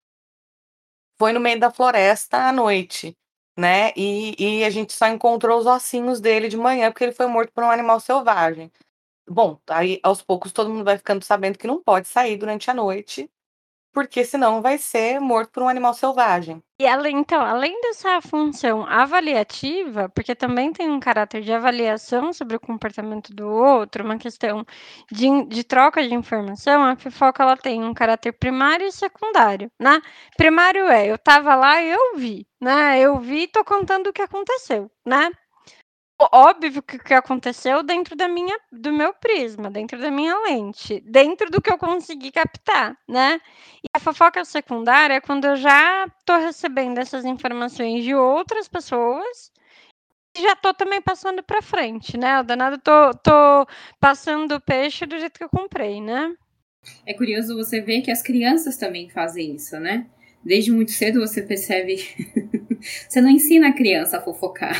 foi 1.19 1.33
no 1.33 1.39
meio 1.39 1.59
da 1.59 1.69
floresta 1.69 2.47
à 2.47 2.51
noite, 2.51 3.15
né? 3.57 3.91
E, 3.95 4.35
e 4.61 4.63
a 4.63 4.69
gente 4.69 4.93
só 4.93 5.07
encontrou 5.07 5.59
os 5.59 5.67
ossinhos 5.67 6.19
dele 6.19 6.47
de 6.47 6.57
manhã 6.57 6.91
porque 6.91 7.03
ele 7.03 7.11
foi 7.11 7.27
morto 7.27 7.51
por 7.53 7.63
um 7.63 7.69
animal 7.69 7.99
selvagem. 7.99 8.71
Bom, 9.29 9.59
aí 9.69 9.99
aos 10.03 10.21
poucos 10.21 10.51
todo 10.51 10.69
mundo 10.69 10.83
vai 10.85 10.97
ficando 10.97 11.23
sabendo 11.23 11.57
que 11.57 11.67
não 11.67 11.81
pode 11.81 12.07
sair 12.07 12.37
durante 12.37 12.71
a 12.71 12.73
noite 12.73 13.29
porque 13.93 14.23
senão 14.23 14.61
vai 14.61 14.77
ser 14.77 15.19
morto 15.19 15.51
por 15.51 15.63
um 15.63 15.69
animal 15.69 15.93
selvagem. 15.93 16.61
E 16.79 16.87
além, 16.87 17.19
então, 17.19 17.41
além 17.41 17.79
dessa 17.81 18.19
função 18.21 18.83
avaliativa, 18.87 20.09
porque 20.09 20.33
também 20.33 20.73
tem 20.73 20.89
um 20.89 20.99
caráter 20.99 21.41
de 21.43 21.53
avaliação 21.53 22.33
sobre 22.33 22.55
o 22.55 22.59
comportamento 22.59 23.33
do 23.33 23.47
outro, 23.47 24.03
uma 24.03 24.17
questão 24.17 24.65
de, 25.11 25.45
de 25.45 25.63
troca 25.63 26.01
de 26.01 26.13
informação, 26.15 26.83
a 26.83 26.95
fofoca 26.95 27.43
ela 27.43 27.55
tem 27.55 27.83
um 27.83 27.93
caráter 27.93 28.31
primário 28.33 28.87
e 28.87 28.91
secundário, 28.91 29.71
né? 29.79 30.01
Primário 30.35 30.87
é, 30.87 31.07
eu 31.07 31.15
estava 31.15 31.55
lá 31.55 31.81
e 31.83 31.91
eu 31.91 32.17
vi, 32.17 32.47
né? 32.59 32.99
Eu 32.99 33.19
vi 33.19 33.43
e 33.43 33.47
tô 33.47 33.63
contando 33.63 34.07
o 34.07 34.13
que 34.13 34.21
aconteceu, 34.23 34.89
né? 35.05 35.29
Óbvio 36.31 36.81
que 36.83 36.97
o 36.97 37.03
que 37.03 37.13
aconteceu 37.13 37.83
dentro 37.83 38.15
da 38.15 38.27
minha, 38.27 38.57
do 38.71 38.91
meu 38.91 39.13
prisma, 39.13 39.69
dentro 39.69 39.99
da 39.99 40.11
minha 40.11 40.37
lente, 40.43 40.99
dentro 41.01 41.49
do 41.49 41.61
que 41.61 41.71
eu 41.71 41.77
consegui 41.77 42.31
captar, 42.31 42.97
né? 43.07 43.39
E 43.83 43.87
a 43.93 43.99
fofoca 43.99 44.43
secundária 44.45 45.15
é 45.15 45.21
quando 45.21 45.45
eu 45.45 45.55
já 45.55 46.07
tô 46.25 46.37
recebendo 46.37 46.97
essas 46.97 47.25
informações 47.25 48.03
de 48.03 48.13
outras 48.13 48.67
pessoas 48.67 49.51
e 50.37 50.41
já 50.41 50.55
tô 50.55 50.73
também 50.73 51.01
passando 51.01 51.43
para 51.43 51.61
frente, 51.61 52.17
né? 52.17 52.39
O 52.39 52.43
danado 52.43 52.77
tô, 52.77 53.13
tô 53.15 53.67
passando 53.99 54.55
o 54.55 54.61
peixe 54.61 55.05
do 55.05 55.19
jeito 55.19 55.37
que 55.37 55.43
eu 55.43 55.49
comprei, 55.49 56.01
né? 56.01 56.35
É 57.05 57.13
curioso 57.13 57.55
você 57.55 57.81
ver 57.81 58.01
que 58.01 58.11
as 58.11 58.21
crianças 58.21 58.77
também 58.77 59.09
fazem 59.09 59.55
isso, 59.55 59.79
né? 59.79 60.07
Desde 60.43 60.71
muito 60.71 60.91
cedo 60.91 61.19
você 61.19 61.41
percebe. 61.41 61.97
você 63.07 63.21
não 63.21 63.29
ensina 63.29 63.69
a 63.69 63.73
criança 63.73 64.17
a 64.17 64.21
fofocar. 64.21 64.75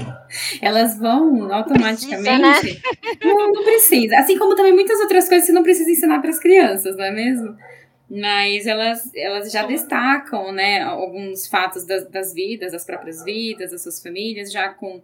Elas 0.62 0.98
vão 0.98 1.52
automaticamente. 1.52 2.60
Precisa, 2.60 2.84
né? 3.02 3.20
não, 3.22 3.52
não 3.52 3.64
precisa. 3.64 4.18
Assim 4.18 4.38
como 4.38 4.56
também 4.56 4.72
muitas 4.72 4.98
outras 5.00 5.28
coisas 5.28 5.46
você 5.46 5.52
não 5.52 5.62
precisa 5.62 5.90
ensinar 5.90 6.20
para 6.20 6.30
as 6.30 6.38
crianças, 6.38 6.96
não 6.96 7.04
é 7.04 7.10
mesmo? 7.10 7.54
Mas 8.08 8.66
elas, 8.66 9.10
elas 9.14 9.50
já 9.50 9.64
destacam, 9.66 10.52
né, 10.52 10.82
alguns 10.82 11.46
fatos 11.46 11.84
das, 11.86 12.08
das 12.08 12.34
vidas, 12.34 12.72
das 12.72 12.84
próprias 12.84 13.24
vidas, 13.24 13.70
das 13.70 13.82
suas 13.82 14.02
famílias, 14.02 14.52
já 14.52 14.68
com, 14.68 15.02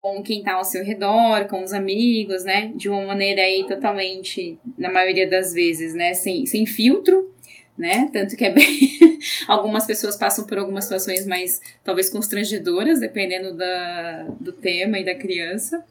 com 0.00 0.22
quem 0.22 0.38
está 0.38 0.54
ao 0.54 0.64
seu 0.64 0.82
redor, 0.82 1.46
com 1.48 1.62
os 1.62 1.72
amigos, 1.72 2.44
né, 2.44 2.72
de 2.74 2.88
uma 2.88 3.04
maneira 3.06 3.42
aí 3.42 3.66
totalmente, 3.66 4.58
na 4.76 4.90
maioria 4.90 5.28
das 5.28 5.52
vezes, 5.52 5.94
né, 5.94 6.14
sem, 6.14 6.46
sem 6.46 6.64
filtro, 6.64 7.30
né? 7.80 8.10
Tanto 8.12 8.36
que 8.36 8.44
é 8.44 8.52
bem. 8.52 9.00
algumas 9.48 9.86
pessoas 9.86 10.16
passam 10.16 10.46
por 10.46 10.58
algumas 10.58 10.84
situações 10.84 11.26
mais, 11.26 11.60
talvez, 11.82 12.10
constrangedoras, 12.10 13.00
dependendo 13.00 13.56
da, 13.56 14.24
do 14.38 14.52
tema 14.52 14.98
e 14.98 15.04
da 15.04 15.14
criança. 15.14 15.84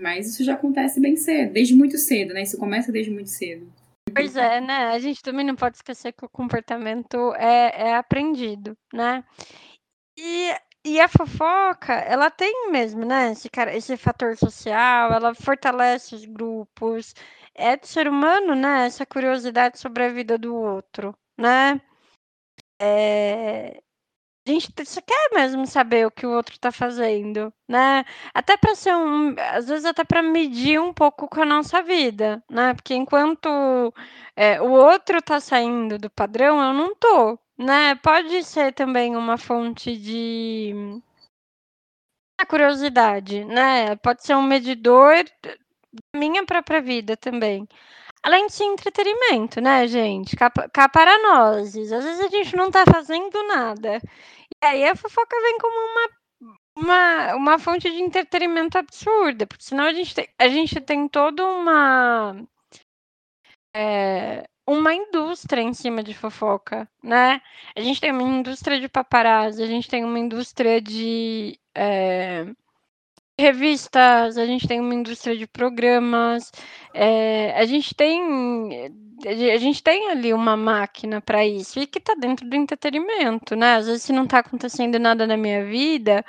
Mas 0.00 0.28
isso 0.28 0.42
já 0.42 0.54
acontece 0.54 0.98
bem 1.00 1.16
cedo, 1.16 1.52
desde 1.52 1.74
muito 1.74 1.98
cedo, 1.98 2.34
né? 2.34 2.42
Isso 2.42 2.58
começa 2.58 2.90
desde 2.90 3.10
muito 3.10 3.30
cedo. 3.30 3.70
Pois 4.12 4.36
é, 4.36 4.60
né? 4.60 4.86
A 4.86 4.98
gente 4.98 5.22
também 5.22 5.44
não 5.44 5.54
pode 5.54 5.76
esquecer 5.76 6.12
que 6.12 6.24
o 6.24 6.28
comportamento 6.28 7.34
é, 7.34 7.88
é 7.88 7.94
aprendido, 7.94 8.76
né? 8.92 9.22
E, 10.18 10.50
e 10.86 11.00
a 11.00 11.08
fofoca, 11.08 11.92
ela 11.92 12.30
tem 12.30 12.70
mesmo, 12.70 13.04
né? 13.04 13.32
Esse, 13.32 13.50
esse 13.74 13.96
fator 13.96 14.36
social, 14.36 15.12
ela 15.12 15.34
fortalece 15.34 16.14
os 16.14 16.24
grupos. 16.24 17.14
É 17.58 17.76
do 17.76 17.86
ser 17.86 18.06
humano, 18.08 18.54
né? 18.54 18.86
Essa 18.86 19.06
curiosidade 19.06 19.78
sobre 19.78 20.04
a 20.04 20.08
vida 20.12 20.36
do 20.38 20.54
outro, 20.54 21.16
né? 21.38 21.80
É, 22.78 23.82
a 24.46 24.50
gente 24.50 24.72
só 24.84 25.00
quer 25.00 25.30
mesmo 25.34 25.66
saber 25.66 26.06
o 26.06 26.10
que 26.10 26.26
o 26.26 26.30
outro 26.30 26.54
está 26.54 26.70
fazendo, 26.70 27.52
né? 27.68 28.04
Até 28.34 28.56
para 28.56 28.74
ser 28.74 28.94
um, 28.94 29.34
às 29.52 29.68
vezes 29.68 29.84
até 29.86 30.04
para 30.04 30.22
medir 30.22 30.80
um 30.80 30.92
pouco 30.92 31.28
com 31.28 31.42
a 31.42 31.46
nossa 31.46 31.82
vida, 31.82 32.42
né? 32.50 32.74
Porque 32.74 32.94
enquanto 32.94 33.48
é, 34.36 34.60
o 34.60 34.70
outro 34.70 35.18
está 35.18 35.40
saindo 35.40 35.98
do 35.98 36.10
padrão, 36.10 36.62
eu 36.62 36.74
não 36.74 36.94
tô, 36.94 37.38
né? 37.58 37.96
Pode 37.96 38.44
ser 38.44 38.72
também 38.72 39.16
uma 39.16 39.38
fonte 39.38 39.96
de 39.96 41.00
curiosidade, 42.48 43.44
né? 43.44 43.96
Pode 43.96 44.22
ser 44.24 44.36
um 44.36 44.42
medidor 44.42 45.24
da 45.96 46.20
minha 46.20 46.44
própria 46.44 46.80
vida 46.80 47.16
também. 47.16 47.66
Além 48.22 48.46
de 48.48 48.62
entretenimento, 48.64 49.60
né, 49.60 49.86
gente? 49.86 50.36
Nós. 51.22 51.76
Às 51.76 52.04
vezes 52.04 52.20
a 52.20 52.28
gente 52.28 52.56
não 52.56 52.70
tá 52.70 52.84
fazendo 52.84 53.42
nada. 53.44 54.00
E 54.62 54.66
aí 54.66 54.84
a 54.84 54.96
fofoca 54.96 55.36
vem 55.40 55.58
como 55.58 55.76
uma, 55.92 56.08
uma, 56.76 57.34
uma 57.36 57.58
fonte 57.58 57.90
de 57.90 58.02
entretenimento 58.02 58.78
absurda, 58.78 59.46
porque 59.46 59.64
senão 59.64 59.84
a 59.84 59.92
gente 59.92 60.14
tem, 60.14 60.28
a 60.38 60.48
gente 60.48 60.80
tem 60.80 61.08
toda 61.08 61.46
uma. 61.46 62.36
É, 63.74 64.44
uma 64.66 64.92
indústria 64.92 65.60
em 65.60 65.72
cima 65.72 66.02
de 66.02 66.12
fofoca, 66.14 66.88
né? 67.02 67.40
A 67.76 67.80
gente 67.80 68.00
tem 68.00 68.10
uma 68.10 68.22
indústria 68.22 68.80
de 68.80 68.88
paparazzi, 68.88 69.62
a 69.62 69.66
gente 69.66 69.88
tem 69.88 70.04
uma 70.04 70.18
indústria 70.18 70.80
de 70.80 71.58
é, 71.74 72.46
revistas, 73.38 74.38
a 74.38 74.46
gente 74.46 74.66
tem 74.66 74.80
uma 74.80 74.94
indústria 74.94 75.36
de 75.36 75.46
programas, 75.46 76.50
é, 76.94 77.52
a 77.58 77.64
gente 77.66 77.94
tem 77.94 78.92
a 79.24 79.58
gente 79.58 79.82
tem 79.82 80.10
ali 80.10 80.32
uma 80.32 80.56
máquina 80.56 81.20
para 81.22 81.44
isso 81.46 81.80
e 81.80 81.86
que 81.86 81.98
está 81.98 82.14
dentro 82.14 82.48
do 82.48 82.54
entretenimento, 82.54 83.56
né? 83.56 83.76
Às 83.76 83.86
vezes 83.86 84.02
se 84.02 84.12
não 84.12 84.24
está 84.24 84.40
acontecendo 84.40 84.98
nada 84.98 85.26
na 85.26 85.36
minha 85.36 85.64
vida, 85.64 86.24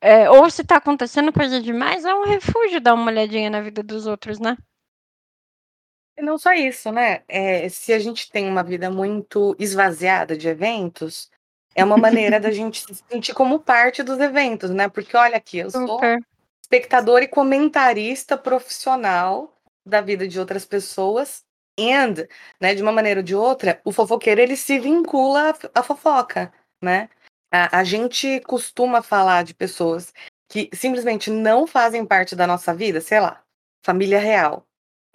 é, 0.00 0.30
ou 0.30 0.48
se 0.50 0.62
está 0.62 0.76
acontecendo 0.76 1.32
coisa 1.32 1.60
demais, 1.60 2.04
é 2.04 2.14
um 2.14 2.24
refúgio 2.24 2.80
dar 2.80 2.94
uma 2.94 3.10
olhadinha 3.10 3.50
na 3.50 3.60
vida 3.60 3.82
dos 3.82 4.06
outros, 4.06 4.38
né? 4.38 4.56
E 6.18 6.22
não 6.22 6.38
só 6.38 6.52
isso, 6.54 6.90
né? 6.90 7.22
É, 7.28 7.68
se 7.68 7.92
a 7.92 7.98
gente 7.98 8.30
tem 8.30 8.48
uma 8.48 8.62
vida 8.62 8.90
muito 8.90 9.54
esvaziada 9.58 10.36
de 10.36 10.48
eventos, 10.48 11.30
é 11.76 11.84
uma 11.84 11.98
maneira 11.98 12.40
da 12.40 12.50
gente 12.50 12.80
se 12.80 13.04
sentir 13.08 13.34
como 13.34 13.60
parte 13.60 14.02
dos 14.02 14.18
eventos, 14.18 14.70
né? 14.70 14.88
Porque 14.88 15.16
olha 15.16 15.36
aqui, 15.36 15.58
eu 15.58 15.70
sou 15.70 15.86
Super. 15.86 16.18
espectador 16.62 17.22
e 17.22 17.28
comentarista 17.28 18.36
profissional 18.36 19.54
da 19.86 20.00
vida 20.00 20.26
de 20.26 20.40
outras 20.40 20.64
pessoas. 20.64 21.44
And, 21.78 22.26
né, 22.58 22.74
de 22.74 22.82
uma 22.82 22.90
maneira 22.90 23.20
ou 23.20 23.24
de 23.24 23.34
outra, 23.34 23.82
o 23.84 23.92
fofoqueiro 23.92 24.40
ele 24.40 24.56
se 24.56 24.78
vincula 24.78 25.54
à 25.74 25.82
fofoca, 25.82 26.50
né? 26.82 27.10
A, 27.52 27.80
a 27.80 27.84
gente 27.84 28.40
costuma 28.46 29.02
falar 29.02 29.44
de 29.44 29.52
pessoas 29.52 30.10
que 30.48 30.70
simplesmente 30.72 31.30
não 31.30 31.66
fazem 31.66 32.06
parte 32.06 32.34
da 32.34 32.46
nossa 32.46 32.74
vida, 32.74 32.98
sei 33.02 33.20
lá, 33.20 33.42
família 33.84 34.18
real. 34.18 34.66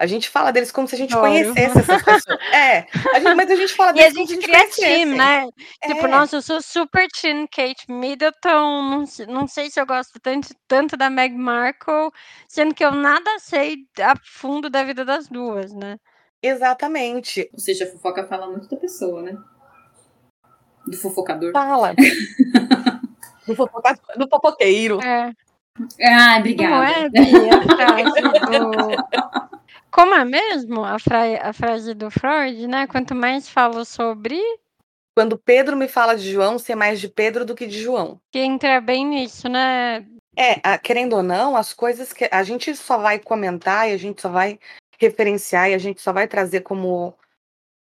A 0.02 0.08
gente 0.08 0.28
fala 0.30 0.52
deles 0.52 0.72
como 0.72 0.88
se 0.88 0.96
a 0.96 0.98
gente 0.98 1.16
conhecesse 1.16 1.78
essas 1.78 2.02
pessoas. 2.02 2.40
É, 2.52 2.88
a 3.14 3.20
gente- 3.20 3.36
mas 3.36 3.52
a 3.52 3.56
gente 3.56 3.74
fala 3.74 3.90
E 3.96 4.00
a 4.00 4.10
deles 4.10 4.14
como 4.16 4.28
se 4.28 4.34
gente 4.34 4.50
a 4.52 4.58
gente 4.58 4.72
cria 4.74 4.90
time, 4.90 5.16
conhecesse. 5.16 5.16
né? 5.16 5.48
Tipo, 5.86 6.06
É. 6.08 6.10
nossa, 6.10 6.36
eu 6.38 6.42
sou 6.42 6.60
super 6.60 7.08
team 7.10 7.46
Kate 7.46 7.86
Middleton, 7.88 8.82
não, 8.82 9.06
não 9.28 9.48
sei 9.48 9.70
se 9.70 9.80
eu 9.80 9.86
gosto 9.86 10.20
tanto, 10.20 10.50
tanto 10.68 10.98
da 10.98 11.08
Meg 11.08 11.36
Markle, 11.38 12.10
sendo 12.48 12.74
que 12.74 12.84
eu 12.84 12.90
nada 12.92 13.30
sei 13.40 13.76
a 14.00 14.16
fundo 14.26 14.72
da 14.72 14.84
vida 14.84 15.06
das 15.06 15.28
duas, 15.28 15.72
né? 15.72 15.98
Exatamente. 16.42 17.48
Ou 17.54 17.60
seja, 17.60 17.86
a 17.86 17.88
fofoca 17.92 18.24
fala 18.26 18.48
muito 18.48 18.68
da 18.68 18.78
pessoa, 18.78 19.22
né? 19.22 19.38
Do 20.88 20.98
fofocador. 20.98 21.52
Fala. 21.52 21.94
do, 23.46 23.56
fofoca... 23.56 24.00
do 24.18 24.28
fofoqueiro. 24.28 25.00
É. 25.04 25.32
Ah, 26.04 26.38
obrigada. 26.40 26.92
é, 26.92 27.10
Bia, 27.10 27.56
a 27.56 27.62
frase 27.76 28.22
do... 28.22 29.61
Como 29.92 30.14
é 30.16 30.24
mesmo 30.26 30.84
a, 30.84 30.98
fra... 30.98 31.22
a 31.50 31.54
frase 31.54 31.94
do 31.94 32.10
Freud, 32.10 32.68
né? 32.68 32.88
Quanto 32.88 33.14
mais 33.14 33.50
falo 33.50 33.84
sobre, 33.86 34.40
Quando 35.16 35.38
Pedro 35.38 35.76
me 35.76 35.88
fala 35.88 36.16
de 36.16 36.32
João, 36.32 36.58
sei 36.58 36.76
mais 36.76 37.00
de 37.02 37.10
Pedro 37.10 37.46
do 37.46 37.54
que 37.56 37.68
de 37.68 37.82
João. 37.82 38.20
que 38.32 38.40
entra 38.40 38.80
bem 38.80 39.06
nisso, 39.06 39.50
né? 39.50 40.06
É, 40.38 40.62
a- 40.64 40.78
querendo 40.78 41.18
ou 41.18 41.24
não, 41.24 41.56
as 41.58 41.74
coisas 41.74 42.14
que 42.14 42.28
a 42.32 42.44
gente 42.44 42.74
só 42.76 42.98
vai 42.98 43.20
comentar 43.20 43.90
e 43.90 43.94
a 43.94 43.98
gente 43.98 44.22
só 44.22 44.30
vai 44.30 44.58
referenciar 44.98 45.70
e 45.70 45.74
a 45.74 45.78
gente 45.78 46.02
só 46.02 46.14
vai 46.14 46.28
trazer 46.28 46.62
como, 46.62 47.14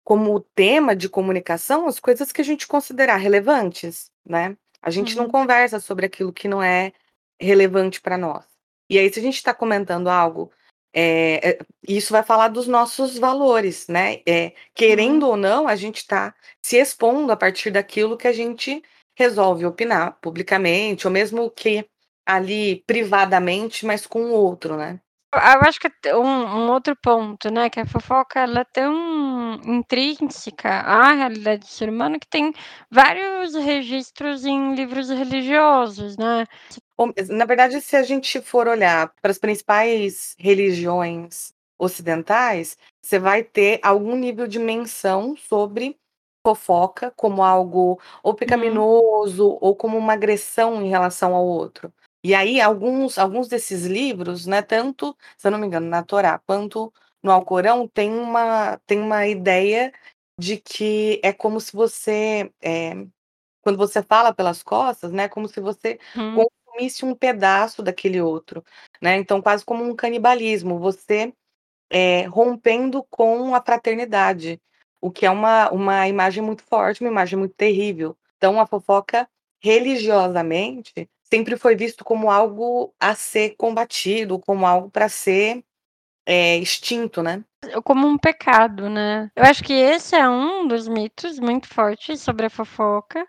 como 0.02 0.40
tema 0.40 0.96
de 0.96 1.08
comunicação 1.08 1.86
as 1.86 2.00
coisas 2.00 2.32
que 2.32 2.40
a 2.40 2.44
gente 2.44 2.66
considerar 2.66 3.16
relevantes, 3.16 4.10
né? 4.26 4.56
A 4.82 4.90
gente 4.90 5.14
não 5.16 5.26
Uhum. 5.26 5.30
conversa 5.30 5.78
sobre 5.78 6.06
aquilo 6.06 6.32
que 6.32 6.48
não 6.48 6.62
é 6.62 6.92
relevante 7.40 8.00
para 8.00 8.18
nós. 8.18 8.44
E 8.90 8.98
aí, 8.98 9.10
se 9.12 9.20
a 9.20 9.22
gente 9.22 9.36
está 9.36 9.54
comentando 9.54 10.08
algo, 10.08 10.50
é, 10.94 11.50
é, 11.50 11.58
isso 11.88 12.12
vai 12.12 12.22
falar 12.22 12.48
dos 12.48 12.66
nossos 12.68 13.18
valores, 13.18 13.88
né? 13.88 14.22
É, 14.26 14.52
querendo 14.74 15.26
ou 15.28 15.36
não, 15.36 15.66
a 15.68 15.76
gente 15.76 15.98
está 15.98 16.34
se 16.62 16.76
expondo 16.76 17.32
a 17.32 17.36
partir 17.36 17.70
daquilo 17.70 18.16
que 18.16 18.28
a 18.28 18.32
gente 18.32 18.82
resolve 19.18 19.66
opinar 19.66 20.18
publicamente, 20.20 21.06
ou 21.06 21.12
mesmo 21.12 21.50
que 21.50 21.84
ali 22.26 22.82
privadamente, 22.86 23.84
mas 23.86 24.06
com 24.06 24.22
o 24.26 24.32
outro, 24.32 24.76
né? 24.76 25.00
Eu 25.34 25.62
acho 25.62 25.80
que 25.80 25.88
um, 26.14 26.22
um 26.22 26.70
outro 26.70 26.94
ponto, 26.96 27.50
né? 27.50 27.68
Que 27.68 27.80
a 27.80 27.86
fofoca 27.86 28.38
ela 28.40 28.60
é 28.60 28.64
tão 28.64 29.54
intrínseca 29.64 30.68
à 30.70 31.12
realidade 31.12 31.60
do 31.62 31.66
ser 31.66 31.88
humano 31.88 32.20
que 32.20 32.28
tem 32.28 32.52
vários 32.90 33.52
registros 33.54 34.44
em 34.44 34.74
livros 34.76 35.08
religiosos, 35.10 36.16
né? 36.16 36.46
Ou- 36.82 36.83
Na 37.30 37.44
verdade, 37.44 37.80
se 37.80 37.96
a 37.96 38.02
gente 38.02 38.40
for 38.40 38.68
olhar 38.68 39.12
para 39.20 39.30
as 39.30 39.38
principais 39.38 40.34
religiões 40.38 41.52
ocidentais, 41.78 42.76
você 43.02 43.18
vai 43.18 43.42
ter 43.42 43.80
algum 43.82 44.14
nível 44.16 44.46
de 44.46 44.58
menção 44.60 45.36
sobre 45.36 45.96
fofoca 46.46 47.10
como 47.16 47.42
algo 47.42 47.98
ou 48.22 48.34
pecaminoso 48.34 49.58
ou 49.60 49.74
como 49.74 49.98
uma 49.98 50.12
agressão 50.12 50.82
em 50.82 50.88
relação 50.88 51.34
ao 51.34 51.44
outro. 51.44 51.92
E 52.22 52.34
aí, 52.34 52.60
alguns, 52.60 53.18
alguns 53.18 53.48
desses 53.48 53.84
livros, 53.86 54.46
né, 54.46 54.62
tanto, 54.62 55.16
se 55.36 55.46
eu 55.46 55.50
não 55.50 55.58
me 55.58 55.66
engano, 55.66 55.86
na 55.88 56.02
Torá 56.02 56.38
quanto 56.46 56.92
no 57.22 57.30
Alcorão, 57.32 57.88
tem 57.88 58.12
uma, 58.12 58.78
tem 58.86 59.00
uma 59.00 59.26
ideia 59.26 59.92
de 60.38 60.58
que 60.58 61.20
é 61.24 61.32
como 61.32 61.60
se 61.60 61.72
você, 61.72 62.50
é, 62.62 62.94
quando 63.62 63.76
você 63.78 64.02
fala 64.02 64.34
pelas 64.34 64.62
costas, 64.62 65.12
né, 65.12 65.28
como 65.28 65.48
se 65.48 65.60
você 65.60 65.98
Hum, 66.16 66.44
consumisse 66.74 67.04
um 67.04 67.14
pedaço 67.14 67.82
daquele 67.82 68.20
outro, 68.20 68.64
né? 69.00 69.16
Então, 69.16 69.40
quase 69.40 69.64
como 69.64 69.84
um 69.84 69.94
canibalismo, 69.94 70.78
você 70.78 71.32
é, 71.90 72.22
rompendo 72.26 73.04
com 73.08 73.54
a 73.54 73.62
fraternidade, 73.62 74.60
o 75.00 75.10
que 75.10 75.24
é 75.24 75.30
uma, 75.30 75.70
uma 75.70 76.08
imagem 76.08 76.42
muito 76.42 76.62
forte, 76.64 77.00
uma 77.00 77.10
imagem 77.10 77.38
muito 77.38 77.54
terrível. 77.54 78.16
Então, 78.36 78.60
a 78.60 78.66
fofoca, 78.66 79.28
religiosamente, 79.62 81.08
sempre 81.22 81.56
foi 81.56 81.76
visto 81.76 82.04
como 82.04 82.30
algo 82.30 82.92
a 82.98 83.14
ser 83.14 83.54
combatido, 83.56 84.38
como 84.38 84.66
algo 84.66 84.90
para 84.90 85.08
ser 85.08 85.64
é, 86.26 86.56
extinto, 86.58 87.22
né? 87.22 87.44
como 87.82 88.06
um 88.06 88.18
pecado, 88.18 88.90
né? 88.90 89.30
Eu 89.34 89.44
acho 89.44 89.64
que 89.64 89.72
esse 89.72 90.14
é 90.14 90.28
um 90.28 90.68
dos 90.68 90.86
mitos 90.86 91.38
muito 91.38 91.66
fortes 91.66 92.20
sobre 92.20 92.46
a 92.46 92.50
fofoca. 92.50 93.26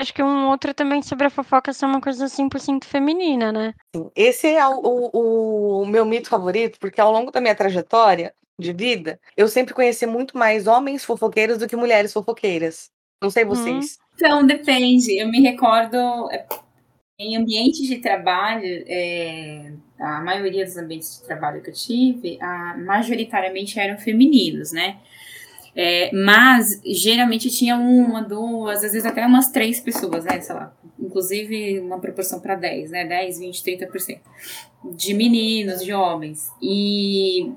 Acho 0.00 0.14
que 0.14 0.22
um 0.22 0.48
outro 0.48 0.72
também 0.72 1.02
sobre 1.02 1.26
a 1.26 1.30
fofoca 1.30 1.74
ser 1.74 1.84
uma 1.84 2.00
coisa 2.00 2.26
100% 2.26 2.86
feminina, 2.86 3.52
né? 3.52 3.74
Esse 4.16 4.46
é 4.48 4.66
o, 4.66 4.80
o- 5.12 5.82
o 5.82 5.86
meu 5.86 6.06
mito 6.06 6.28
favorito, 6.30 6.78
porque 6.80 7.00
ao 7.00 7.12
longo 7.12 7.30
da 7.30 7.38
minha 7.40 7.54
trajetória 7.54 8.32
de 8.58 8.72
vida, 8.72 9.20
eu 9.36 9.46
sempre 9.46 9.74
conheci 9.74 10.06
muito 10.06 10.38
mais 10.38 10.66
homens 10.66 11.04
fofoqueiros 11.04 11.58
do 11.58 11.68
que 11.68 11.76
mulheres 11.76 12.12
fofoqueiras. 12.14 12.90
Não 13.22 13.28
sei 13.28 13.44
vocês. 13.44 13.98
Então, 14.14 14.46
depende. 14.46 15.18
Eu 15.18 15.28
me 15.28 15.40
recordo 15.42 15.96
é, 16.30 16.46
em 17.18 17.36
ambientes 17.36 17.86
de 17.86 17.98
trabalho, 17.98 18.64
é, 18.86 19.72
a 19.98 20.22
maioria 20.22 20.64
dos 20.64 20.78
ambientes 20.78 21.20
de 21.20 21.26
trabalho 21.26 21.60
que 21.62 21.68
eu 21.68 21.74
tive, 21.74 22.38
a- 22.40 22.74
majoritariamente 22.78 23.78
eram 23.78 23.98
femininos, 23.98 24.72
né? 24.72 24.98
É, 25.82 26.10
mas 26.12 26.78
geralmente 26.84 27.48
tinha 27.48 27.74
uma, 27.74 28.20
duas, 28.20 28.84
às 28.84 28.92
vezes 28.92 29.06
até 29.06 29.24
umas 29.24 29.50
três 29.50 29.80
pessoas, 29.80 30.26
né? 30.26 30.38
Sei 30.38 30.54
lá, 30.54 30.76
inclusive 30.98 31.80
uma 31.80 31.98
proporção 31.98 32.38
para 32.38 32.54
10, 32.54 32.90
né? 32.90 33.06
10, 33.06 33.38
20, 33.38 33.64
30% 33.64 34.20
de 34.92 35.14
meninos, 35.14 35.82
de 35.82 35.94
homens. 35.94 36.50
E 36.60 37.50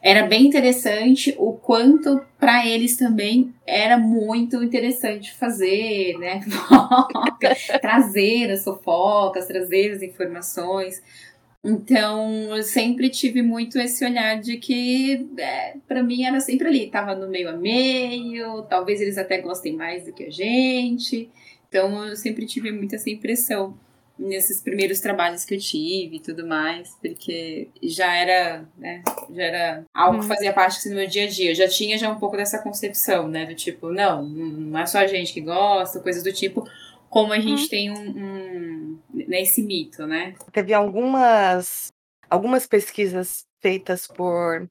era 0.00 0.28
bem 0.28 0.46
interessante 0.46 1.34
o 1.38 1.54
quanto 1.54 2.24
para 2.38 2.64
eles 2.64 2.96
também 2.96 3.52
era 3.66 3.98
muito 3.98 4.62
interessante 4.62 5.34
fazer, 5.34 6.16
né? 6.20 6.40
trazer 7.82 8.52
as 8.52 8.62
fofocas, 8.62 9.46
trazer 9.46 9.90
as 9.90 10.02
informações. 10.02 11.02
Então, 11.64 12.56
eu 12.56 12.62
sempre 12.62 13.10
tive 13.10 13.42
muito 13.42 13.78
esse 13.78 14.04
olhar 14.04 14.40
de 14.40 14.56
que, 14.56 15.28
é, 15.38 15.76
para 15.88 16.02
mim, 16.02 16.24
era 16.24 16.38
sempre 16.38 16.68
ali, 16.68 16.88
tava 16.88 17.14
no 17.14 17.28
meio 17.28 17.48
a 17.48 17.52
meio, 17.52 18.62
talvez 18.62 19.00
eles 19.00 19.18
até 19.18 19.38
gostem 19.38 19.74
mais 19.74 20.04
do 20.04 20.12
que 20.12 20.24
a 20.24 20.30
gente. 20.30 21.28
Então, 21.68 22.04
eu 22.06 22.16
sempre 22.16 22.46
tive 22.46 22.70
muito 22.70 22.94
essa 22.94 23.10
impressão 23.10 23.76
nesses 24.18 24.62
primeiros 24.62 25.00
trabalhos 25.00 25.44
que 25.44 25.54
eu 25.54 25.58
tive 25.58 26.16
e 26.16 26.20
tudo 26.20 26.46
mais, 26.46 26.96
porque 27.02 27.68
já 27.82 28.14
era, 28.14 28.64
né, 28.78 29.02
já 29.30 29.42
era 29.42 29.84
algo 29.92 30.18
que 30.18 30.24
uhum. 30.24 30.28
fazia 30.28 30.52
parte 30.52 30.88
do 30.88 30.94
meu 30.94 31.06
dia 31.06 31.24
a 31.24 31.28
dia. 31.28 31.50
Eu 31.50 31.54
já 31.54 31.68
tinha 31.68 31.98
já 31.98 32.10
um 32.10 32.18
pouco 32.18 32.36
dessa 32.36 32.58
concepção, 32.58 33.28
né, 33.28 33.44
do 33.44 33.54
tipo, 33.54 33.90
não, 33.90 34.26
não 34.26 34.78
é 34.78 34.86
só 34.86 34.98
a 34.98 35.06
gente 35.06 35.32
que 35.32 35.40
gosta, 35.40 36.00
coisas 36.00 36.22
do 36.22 36.32
tipo, 36.32 36.66
como 37.10 37.32
a 37.32 37.38
gente 37.38 37.64
hum. 37.64 37.68
tem 37.68 37.90
um, 37.90 38.08
um 38.08 38.98
nesse 39.26 39.62
mito, 39.62 40.06
né? 40.06 40.34
Teve 40.52 40.72
algumas 40.72 41.92
algumas 42.28 42.66
pesquisas 42.66 43.46
feitas 43.60 44.06
por 44.06 44.68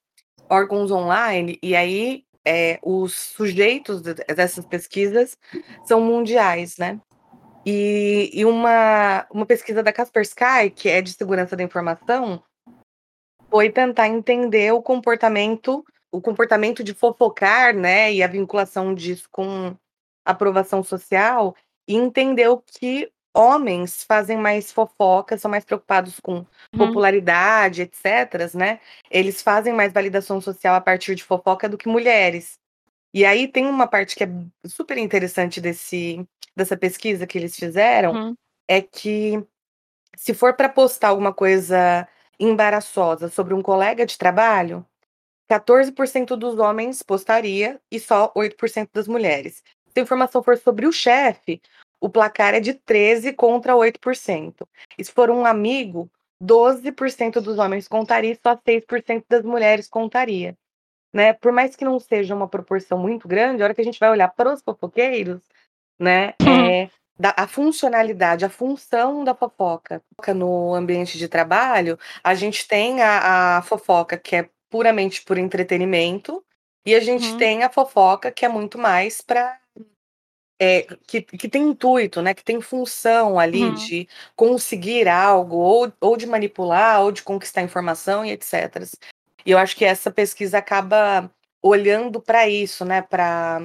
órgãos 0.50 0.92
online 0.92 1.58
e 1.62 1.76
aí 1.76 2.26
é, 2.46 2.80
os 2.84 3.14
sujeitos 3.14 4.02
dessas 4.02 4.66
pesquisas 4.66 5.38
são 5.84 6.00
mundiais, 6.02 6.78
né? 6.78 7.00
E, 7.66 8.30
e 8.32 8.46
uma, 8.46 9.26
uma 9.32 9.46
pesquisa 9.46 9.82
da 9.82 9.92
Kaspersky, 9.92 10.70
que 10.76 10.88
é 10.88 11.02
de 11.02 11.12
segurança 11.12 11.56
da 11.56 11.64
informação, 11.64 12.44
foi 13.50 13.72
tentar 13.72 14.08
entender 14.08 14.72
o 14.72 14.84
comportamento, 14.84 15.84
o 16.12 16.22
comportamento 16.22 16.84
de 16.84 16.94
fofocar, 16.94 17.76
né, 17.76 18.14
e 18.14 18.22
a 18.22 18.28
vinculação 18.28 18.94
disso 18.94 19.28
com 19.32 19.76
aprovação 20.24 20.84
social, 20.84 21.56
e 21.88 21.96
entendeu 21.96 22.62
que 22.80 23.12
homens 23.36 24.04
fazem 24.04 24.38
mais 24.38 24.72
fofoca, 24.72 25.38
são 25.38 25.52
mais 25.52 25.66
preocupados 25.66 26.20
com 26.20 26.38
uhum. 26.38 26.46
popularidade, 26.78 27.82
etc, 27.82 28.54
né? 28.56 28.80
Eles 29.12 29.42
fazem 29.42 29.74
mais 29.74 29.92
validação 29.92 30.40
social 30.40 30.76
a 30.76 30.82
partir 30.82 31.16
de 31.16 31.24
fofoca 31.24 31.68
do 31.68 31.78
que 31.78 31.90
mulheres. 31.90 32.58
E 33.14 33.26
aí 33.26 33.48
tem 33.48 33.66
uma 33.66 33.88
parte 33.88 34.16
que 34.16 34.24
é 34.24 34.30
super 34.66 34.98
interessante 34.98 35.60
desse 35.62 36.26
dessa 36.56 36.78
pesquisa 36.78 37.28
que 37.28 37.38
eles 37.38 37.56
fizeram 37.56 38.14
uhum. 38.14 38.36
é 38.68 38.82
que 38.82 39.44
se 40.16 40.34
for 40.34 40.54
para 40.54 40.70
postar 40.70 41.10
alguma 41.10 41.34
coisa 41.34 42.08
embaraçosa 42.40 43.28
sobre 43.30 43.54
um 43.54 43.62
colega 43.62 44.06
de 44.06 44.18
trabalho, 44.18 44.86
14% 45.50 46.36
dos 46.36 46.58
homens 46.58 47.04
postaria 47.04 47.80
e 47.92 48.00
só 48.00 48.32
8% 48.34 48.90
das 48.94 49.08
mulheres. 49.08 49.64
Se 49.88 50.00
a 50.00 50.02
informação 50.02 50.42
for 50.44 50.58
sobre 50.58 50.88
o 50.88 50.92
chefe, 50.92 51.62
o 52.00 52.10
placar 52.10 52.54
é 52.54 52.60
de 52.60 52.74
13 52.74 53.34
contra 53.34 53.74
8%. 53.74 54.68
E 54.98 55.04
se 55.04 55.12
for 55.12 55.30
um 55.30 55.46
amigo, 55.46 56.10
12% 56.44 57.40
dos 57.42 57.58
homens 57.58 57.88
contaria 57.88 58.32
e 58.32 58.40
só 58.42 58.56
6% 58.56 59.24
das 59.28 59.44
mulheres 59.44 59.88
contaria. 59.88 60.58
Né? 61.14 61.34
Por 61.34 61.52
mais 61.52 61.76
que 61.76 61.86
não 61.86 62.00
seja 62.00 62.36
uma 62.36 62.48
proporção 62.48 62.98
muito 62.98 63.28
grande, 63.28 63.62
a 63.62 63.66
hora 63.66 63.74
que 63.74 63.82
a 63.82 63.86
gente 63.86 64.00
vai 64.00 64.10
olhar 64.10 64.28
para 64.30 64.54
os 64.54 64.62
fofoqueiros, 64.62 65.42
né? 65.98 66.34
Hum. 66.42 66.66
É, 66.66 66.90
da, 67.18 67.34
a 67.38 67.48
funcionalidade, 67.48 68.44
a 68.44 68.50
função 68.50 69.24
da 69.24 69.34
fofoca. 69.34 70.02
No 70.36 70.74
ambiente 70.74 71.18
de 71.18 71.30
trabalho, 71.30 71.98
a 72.22 72.36
gente 72.36 72.68
tem 72.68 73.02
a, 73.02 73.58
a 73.58 73.62
fofoca 73.62 74.18
que 74.18 74.36
é 74.36 74.50
puramente 74.70 75.22
por 75.22 75.38
entretenimento, 75.38 76.44
e 76.86 76.94
a 76.94 77.00
gente 77.00 77.32
uhum. 77.32 77.38
tem 77.38 77.64
a 77.64 77.70
fofoca 77.70 78.32
que 78.32 78.46
é 78.46 78.50
muito 78.50 78.78
mais 78.78 79.22
para. 79.22 79.58
É, 80.60 80.84
que, 81.06 81.22
que 81.22 81.50
tem 81.50 81.64
intuito, 81.64 82.22
né? 82.22 82.34
Que 82.34 82.44
tem 82.44 82.62
função 82.62 83.38
ali 83.38 83.64
uhum. 83.64 83.74
de 83.74 84.08
conseguir 84.36 85.08
algo, 85.08 85.58
ou, 85.58 85.92
ou 86.00 86.16
de 86.16 86.26
manipular, 86.26 87.02
ou 87.02 87.12
de 87.12 87.24
conquistar 87.24 87.62
informação 87.62 88.24
e 88.26 88.32
etc. 88.32 88.88
E 89.46 89.52
eu 89.52 89.58
acho 89.58 89.76
que 89.76 89.84
essa 89.84 90.10
pesquisa 90.10 90.58
acaba 90.58 91.30
olhando 91.62 92.22
para 92.22 92.48
isso, 92.48 92.86
né? 92.86 93.02
Para 93.02 93.62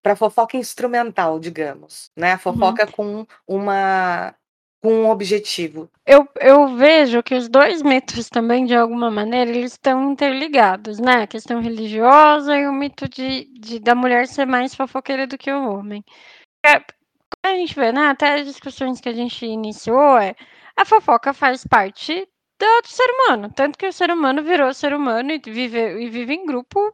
para 0.00 0.14
fofoca 0.16 0.56
instrumental, 0.56 1.40
digamos, 1.40 2.10
né? 2.16 2.32
A 2.32 2.34
uhum. 2.34 2.38
fofoca 2.38 2.86
uhum. 2.86 2.92
com 2.92 3.26
uma 3.46 4.34
com 4.80 4.92
um 4.92 5.10
objetivo. 5.10 5.90
Eu, 6.06 6.28
eu 6.40 6.76
vejo 6.76 7.22
que 7.22 7.34
os 7.34 7.48
dois 7.48 7.82
mitos 7.82 8.28
também, 8.28 8.64
de 8.64 8.74
alguma 8.74 9.10
maneira, 9.10 9.50
eles 9.50 9.72
estão 9.72 10.12
interligados, 10.12 10.98
né? 10.98 11.22
A 11.22 11.26
questão 11.26 11.60
religiosa 11.60 12.56
e 12.56 12.66
o 12.66 12.72
mito 12.72 13.08
de, 13.08 13.46
de 13.58 13.78
da 13.80 13.94
mulher 13.94 14.26
ser 14.28 14.46
mais 14.46 14.74
fofoqueira 14.74 15.26
do 15.26 15.38
que 15.38 15.50
o 15.50 15.70
homem. 15.70 16.04
É, 16.64 16.82
a 17.42 17.54
gente 17.56 17.74
vê, 17.74 17.92
né? 17.92 18.08
Até 18.08 18.34
as 18.34 18.46
discussões 18.46 19.00
que 19.00 19.08
a 19.08 19.14
gente 19.14 19.44
iniciou, 19.44 20.16
é, 20.18 20.34
a 20.76 20.84
fofoca 20.84 21.32
faz 21.32 21.64
parte 21.66 22.26
do, 22.58 22.88
ser 22.88 23.06
humano. 23.10 23.52
Tanto 23.54 23.78
que 23.78 23.86
o 23.86 23.92
ser 23.92 24.10
humano 24.10 24.42
virou 24.42 24.72
ser 24.74 24.94
humano 24.94 25.32
e 25.32 25.38
vive, 25.38 26.02
e 26.02 26.08
vive 26.08 26.34
em 26.34 26.46
grupo 26.46 26.92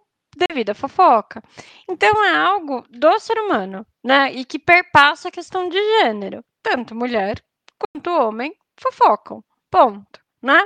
devido 0.49 0.71
à 0.71 0.75
fofoca. 0.75 1.43
Então 1.89 2.25
é 2.25 2.35
algo 2.37 2.85
do 2.91 3.19
ser 3.21 3.39
humano, 3.39 3.87
né? 4.03 4.33
E 4.33 4.45
que 4.45 4.59
perpassa 4.59 5.29
a 5.29 5.33
questão 5.33 5.69
de 5.69 5.79
gênero. 6.01 6.43
Tanto 6.63 6.95
mulher 6.95 7.43
quanto 7.93 8.11
homem 8.11 8.55
fofocam. 8.77 9.43
Ponto, 9.71 10.21
né? 10.43 10.65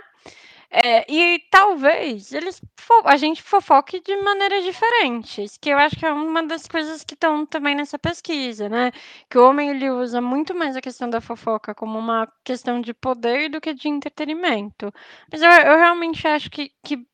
É, 0.70 1.11
e 1.11 1.38
talvez 1.50 2.33
eles 2.33 2.61
a 3.04 3.16
gente 3.16 3.42
fofoque 3.42 4.00
de 4.00 4.14
maneiras 4.16 4.64
diferentes, 4.64 5.57
que 5.57 5.70
eu 5.70 5.78
acho 5.78 5.96
que 5.96 6.04
é 6.04 6.12
uma 6.12 6.42
das 6.42 6.66
coisas 6.66 7.02
que 7.04 7.14
estão 7.14 7.46
também 7.46 7.74
nessa 7.74 7.98
pesquisa, 7.98 8.68
né? 8.68 8.92
Que 9.31 9.38
o 9.38 9.48
homem 9.48 9.70
ele 9.70 9.90
usa 9.90 10.20
muito 10.20 10.54
mais 10.54 10.76
a 10.76 10.81
questão 10.81 11.09
da 11.09 11.20
fofoca 11.20 11.74
como 11.74 11.98
uma 11.98 12.31
questão 12.44 12.81
de 12.81 12.92
poder 12.92 13.50
do 13.50 13.61
que 13.61 13.72
de 13.72 13.88
entretenimento. 13.88 14.92
Mas 15.33 15.40
eu, 15.42 15.50
eu 15.50 15.76
realmente 15.78 16.26
acho 16.28 16.50
que, 16.50 16.70
que 16.85 17.07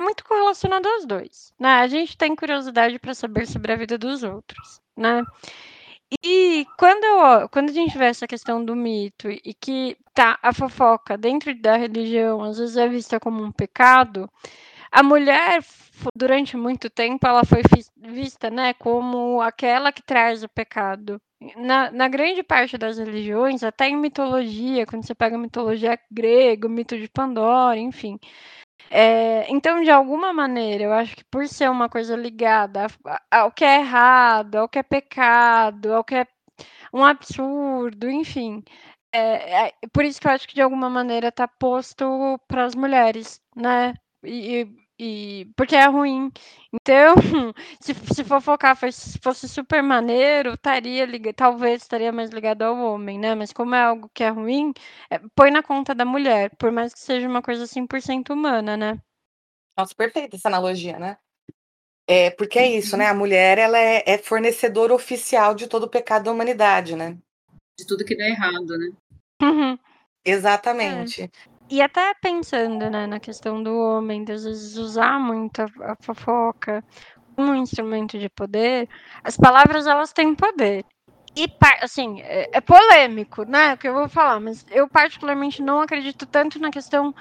muito 0.00 0.24
correlacionado 0.24 0.88
aos 0.88 1.06
dois, 1.06 1.52
né? 1.58 1.80
A 1.80 1.86
gente 1.88 2.16
tem 2.16 2.34
curiosidade 2.34 2.98
para 2.98 3.14
saber 3.14 3.46
sobre 3.46 3.72
a 3.72 3.76
vida 3.76 3.96
dos 3.98 4.22
outros, 4.24 4.80
né? 4.96 5.22
E 6.24 6.66
quando, 6.78 7.04
eu, 7.04 7.48
quando 7.50 7.68
a 7.68 7.72
gente 7.72 7.96
vê 7.98 8.06
essa 8.06 8.26
questão 8.26 8.64
do 8.64 8.74
mito 8.74 9.28
e 9.30 9.52
que 9.52 9.96
tá 10.14 10.38
a 10.42 10.54
fofoca 10.54 11.18
dentro 11.18 11.54
da 11.54 11.76
religião 11.76 12.42
às 12.42 12.58
vezes 12.58 12.76
é 12.76 12.88
vista 12.88 13.20
como 13.20 13.42
um 13.42 13.52
pecado, 13.52 14.28
a 14.90 15.02
mulher 15.02 15.62
durante 16.14 16.56
muito 16.56 16.88
tempo 16.88 17.26
ela 17.26 17.44
foi 17.44 17.62
vista, 17.96 18.50
né, 18.50 18.72
como 18.74 19.40
aquela 19.40 19.92
que 19.92 20.02
traz 20.02 20.42
o 20.42 20.48
pecado. 20.48 21.20
Na, 21.56 21.90
na 21.92 22.08
grande 22.08 22.42
parte 22.42 22.76
das 22.76 22.98
religiões, 22.98 23.62
até 23.62 23.88
em 23.88 23.96
mitologia, 23.96 24.84
quando 24.86 25.06
você 25.06 25.14
pega 25.14 25.38
mitologia 25.38 25.96
grega, 26.10 26.68
mito 26.68 26.98
de 26.98 27.08
Pandora, 27.08 27.78
enfim, 27.78 28.18
é, 28.90 29.50
então, 29.50 29.82
de 29.82 29.90
alguma 29.90 30.32
maneira, 30.32 30.84
eu 30.84 30.92
acho 30.92 31.16
que 31.16 31.24
por 31.24 31.46
ser 31.48 31.70
uma 31.70 31.88
coisa 31.88 32.16
ligada 32.16 32.86
ao 33.30 33.52
que 33.52 33.64
é 33.64 33.80
errado, 33.80 34.56
ao 34.56 34.68
que 34.68 34.78
é 34.78 34.82
pecado, 34.82 35.94
ao 35.94 36.04
que 36.04 36.14
é 36.16 36.26
um 36.92 37.04
absurdo, 37.04 38.10
enfim. 38.10 38.62
É, 39.12 39.68
é 39.68 39.72
por 39.92 40.04
isso 40.04 40.20
que 40.20 40.26
eu 40.26 40.32
acho 40.32 40.48
que 40.48 40.54
de 40.54 40.62
alguma 40.62 40.90
maneira 40.90 41.28
está 41.28 41.48
posto 41.48 42.38
para 42.48 42.64
as 42.64 42.74
mulheres, 42.74 43.40
né? 43.56 43.94
E, 44.24 44.62
e, 44.62 44.87
porque 45.56 45.76
é 45.76 45.86
ruim. 45.86 46.30
Então, 46.72 47.14
se, 47.80 47.94
se 47.94 48.24
fofocar 48.24 48.76
fosse, 48.76 49.18
fosse 49.18 49.48
super 49.48 49.82
maneiro, 49.82 50.54
estaria 50.54 51.06
talvez 51.34 51.82
estaria 51.82 52.10
mais 52.10 52.30
ligado 52.30 52.62
ao 52.62 52.76
homem, 52.76 53.18
né? 53.18 53.34
Mas 53.34 53.52
como 53.52 53.74
é 53.74 53.82
algo 53.82 54.10
que 54.12 54.24
é 54.24 54.28
ruim, 54.28 54.72
é, 55.10 55.20
põe 55.34 55.50
na 55.50 55.62
conta 55.62 55.94
da 55.94 56.04
mulher, 56.04 56.50
por 56.56 56.72
mais 56.72 56.92
que 56.92 57.00
seja 57.00 57.28
uma 57.28 57.40
coisa 57.40 57.66
100% 57.66 58.30
humana, 58.30 58.76
né? 58.76 59.00
Nossa, 59.76 59.94
perfeita 59.94 60.36
essa 60.36 60.48
analogia, 60.48 60.98
né? 60.98 61.16
É, 62.06 62.30
porque 62.30 62.58
é 62.58 62.66
isso, 62.66 62.96
né? 62.96 63.06
A 63.06 63.14
mulher, 63.14 63.58
ela 63.58 63.78
é, 63.78 64.02
é 64.04 64.18
fornecedora 64.18 64.94
oficial 64.94 65.54
de 65.54 65.68
todo 65.68 65.84
o 65.84 65.90
pecado 65.90 66.24
da 66.24 66.32
humanidade, 66.32 66.96
né? 66.96 67.16
De 67.78 67.86
tudo 67.86 68.04
que 68.04 68.16
dá 68.16 68.26
errado, 68.26 68.76
né? 68.78 68.90
Uhum. 69.42 69.78
Exatamente. 70.24 71.22
É. 71.22 71.30
E 71.70 71.82
até 71.82 72.14
pensando, 72.14 72.88
né, 72.88 73.06
na 73.06 73.20
questão 73.20 73.62
do 73.62 73.76
homem, 73.78 74.24
de 74.24 74.32
às 74.32 74.44
vezes 74.44 74.76
usar 74.76 75.20
muito 75.20 75.60
a, 75.60 75.66
a 75.92 75.96
fofoca 76.00 76.82
como 77.36 77.52
um 77.52 77.54
instrumento 77.54 78.18
de 78.18 78.28
poder, 78.28 78.88
as 79.22 79.36
palavras 79.36 79.86
elas 79.86 80.12
têm 80.12 80.34
poder. 80.34 80.84
E, 81.36 81.46
assim, 81.82 82.20
é, 82.22 82.48
é 82.52 82.60
polêmico, 82.60 83.44
né, 83.44 83.74
o 83.74 83.78
que 83.78 83.86
eu 83.86 83.94
vou 83.94 84.08
falar, 84.08 84.40
mas 84.40 84.66
eu 84.70 84.88
particularmente 84.88 85.62
não 85.62 85.80
acredito 85.80 86.26
tanto 86.26 86.58
na 86.58 86.70
questão 86.70 87.14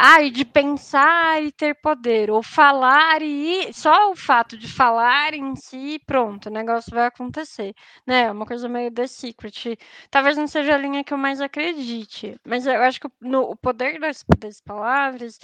ah, 0.00 0.22
e 0.22 0.30
de 0.30 0.44
pensar 0.44 1.42
e 1.42 1.50
ter 1.50 1.74
poder, 1.74 2.30
ou 2.30 2.40
falar 2.42 3.20
e 3.20 3.72
só 3.72 4.10
o 4.12 4.16
fato 4.16 4.56
de 4.56 4.68
falar 4.68 5.34
em 5.34 5.56
si, 5.56 5.98
pronto, 6.06 6.46
o 6.48 6.52
negócio 6.52 6.94
vai 6.94 7.06
acontecer, 7.06 7.74
né? 8.06 8.22
É 8.24 8.30
uma 8.30 8.46
coisa 8.46 8.68
meio 8.68 8.92
The 8.92 9.06
Secret. 9.08 9.76
Talvez 10.10 10.36
não 10.36 10.46
seja 10.46 10.74
a 10.74 10.78
linha 10.78 11.02
que 11.02 11.12
eu 11.12 11.18
mais 11.18 11.40
acredite, 11.40 12.36
mas 12.46 12.64
eu 12.66 12.80
acho 12.82 13.00
que 13.00 13.08
no, 13.20 13.42
o 13.50 13.56
poder 13.56 13.98
das, 13.98 14.24
das 14.38 14.60
palavras 14.60 15.38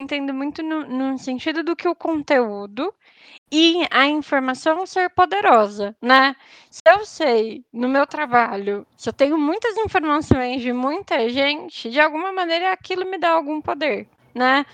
entendo 0.00 0.32
muito 0.32 0.62
no, 0.62 0.86
no 0.86 1.18
sentido 1.18 1.62
do 1.62 1.76
que 1.76 1.86
o 1.86 1.94
conteúdo 1.94 2.92
e 3.52 3.86
a 3.90 4.06
informação 4.06 4.86
ser 4.86 5.10
poderosa, 5.10 5.94
né? 6.00 6.34
Se 6.70 6.82
eu 6.86 7.04
sei 7.04 7.64
no 7.72 7.88
meu 7.88 8.06
trabalho, 8.06 8.86
se 8.96 9.08
eu 9.08 9.12
tenho 9.12 9.38
muitas 9.38 9.76
informações 9.76 10.62
de 10.62 10.72
muita 10.72 11.28
gente, 11.28 11.90
de 11.90 12.00
alguma 12.00 12.32
maneira 12.32 12.72
aquilo 12.72 13.08
me 13.10 13.18
dá 13.18 13.30
algum 13.30 13.60
poder, 13.60 14.08
né? 14.34 14.64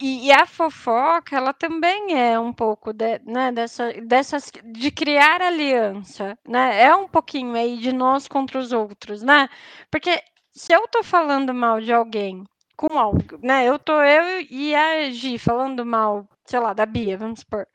E, 0.00 0.26
e 0.26 0.32
a 0.32 0.46
fofoca, 0.46 1.36
ela 1.36 1.52
também 1.52 2.14
é 2.16 2.38
um 2.38 2.52
pouco 2.52 2.92
de, 2.92 3.18
né, 3.24 3.50
dessa, 3.52 3.92
dessas, 3.94 4.50
de 4.64 4.90
criar 4.92 5.42
aliança, 5.42 6.38
né? 6.46 6.82
É 6.82 6.94
um 6.94 7.08
pouquinho 7.08 7.54
aí 7.54 7.78
de 7.78 7.92
nós 7.92 8.28
contra 8.28 8.58
os 8.58 8.72
outros, 8.72 9.22
né? 9.22 9.48
Porque 9.90 10.22
se 10.52 10.72
eu 10.72 10.86
tô 10.88 11.02
falando 11.02 11.52
mal 11.54 11.80
de 11.80 11.92
alguém 11.92 12.44
com 12.78 12.96
algo, 12.96 13.38
né? 13.42 13.68
Eu 13.68 13.78
tô 13.78 14.00
eu 14.00 14.46
e 14.48 14.74
a 14.74 15.10
Gi 15.10 15.36
falando 15.36 15.84
mal, 15.84 16.26
sei 16.44 16.60
lá, 16.60 16.72
da 16.72 16.86
Bia, 16.86 17.18
vamos 17.18 17.40
supor. 17.40 17.66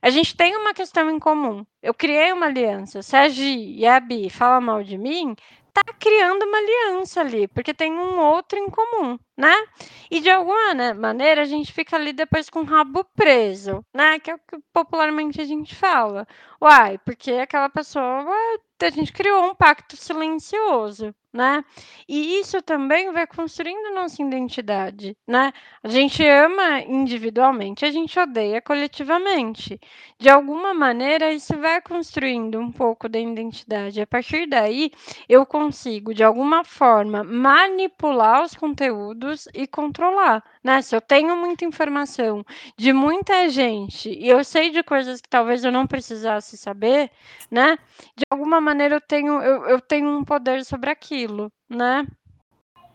A 0.00 0.08
gente 0.08 0.34
tem 0.34 0.56
uma 0.56 0.72
questão 0.72 1.10
em 1.10 1.18
comum. 1.18 1.64
Eu 1.82 1.92
criei 1.92 2.32
uma 2.32 2.46
aliança. 2.46 3.02
Se 3.02 3.14
a 3.14 3.28
Gi 3.28 3.76
e 3.76 3.86
a 3.86 4.00
Bi 4.00 4.30
falam 4.30 4.62
mal 4.62 4.82
de 4.82 4.96
mim, 4.96 5.36
tá 5.74 5.82
criando 6.00 6.42
uma 6.44 6.56
aliança 6.56 7.20
ali, 7.20 7.46
porque 7.48 7.74
tem 7.74 7.92
um 7.92 8.18
outro 8.18 8.58
em 8.58 8.70
comum, 8.70 9.18
né? 9.36 9.54
E 10.10 10.20
de 10.20 10.30
alguma 10.30 10.72
né, 10.72 10.94
maneira 10.94 11.42
a 11.42 11.44
gente 11.44 11.70
fica 11.70 11.96
ali 11.96 12.14
depois 12.14 12.48
com 12.48 12.60
o 12.60 12.64
rabo 12.64 13.04
preso, 13.14 13.84
né? 13.92 14.18
Que 14.18 14.30
é 14.30 14.36
o 14.36 14.38
que 14.38 14.58
popularmente 14.72 15.38
a 15.38 15.44
gente 15.44 15.74
fala. 15.74 16.26
Uai, 16.62 16.98
porque 17.04 17.32
aquela 17.32 17.68
pessoa, 17.68 18.24
a 18.80 18.90
gente 18.90 19.12
criou 19.12 19.44
um 19.44 19.54
pacto 19.54 19.96
silencioso, 19.98 21.14
né? 21.36 21.64
E 22.08 22.40
isso 22.40 22.62
também 22.62 23.12
vai 23.12 23.26
construindo 23.26 23.94
nossa 23.94 24.22
identidade, 24.22 25.16
né? 25.26 25.52
A 25.82 25.88
gente 25.88 26.24
ama 26.26 26.80
individualmente, 26.80 27.84
a 27.84 27.90
gente 27.90 28.18
odeia 28.18 28.60
coletivamente. 28.62 29.78
De 30.18 30.28
alguma 30.28 30.72
maneira, 30.74 31.32
isso 31.32 31.56
vai 31.58 31.80
construindo 31.80 32.58
um 32.58 32.72
pouco 32.72 33.08
da 33.08 33.18
identidade. 33.18 34.00
A 34.00 34.06
partir 34.06 34.46
daí, 34.46 34.90
eu 35.28 35.44
consigo, 35.46 36.14
de 36.14 36.24
alguma 36.24 36.64
forma, 36.64 37.22
manipular 37.22 38.42
os 38.44 38.54
conteúdos 38.54 39.46
e 39.54 39.66
controlar, 39.66 40.42
Se 40.82 40.94
eu 40.96 41.00
tenho 41.00 41.36
muita 41.36 41.64
informação 41.64 42.44
de 42.76 42.92
muita 42.92 43.48
gente 43.48 44.08
e 44.10 44.28
eu 44.28 44.42
sei 44.42 44.70
de 44.70 44.82
coisas 44.82 45.20
que 45.20 45.28
talvez 45.28 45.64
eu 45.64 45.70
não 45.70 45.86
precisasse 45.86 46.56
saber, 46.56 47.10
né? 47.50 47.78
De 48.16 48.24
alguma 48.30 48.60
maneira 48.60 48.96
eu 48.96 49.00
tenho, 49.00 49.40
eu, 49.40 49.66
eu 49.66 49.80
tenho 49.80 50.08
um 50.08 50.24
poder 50.24 50.64
sobre 50.64 50.90
aquilo, 50.90 51.50
né? 51.68 52.06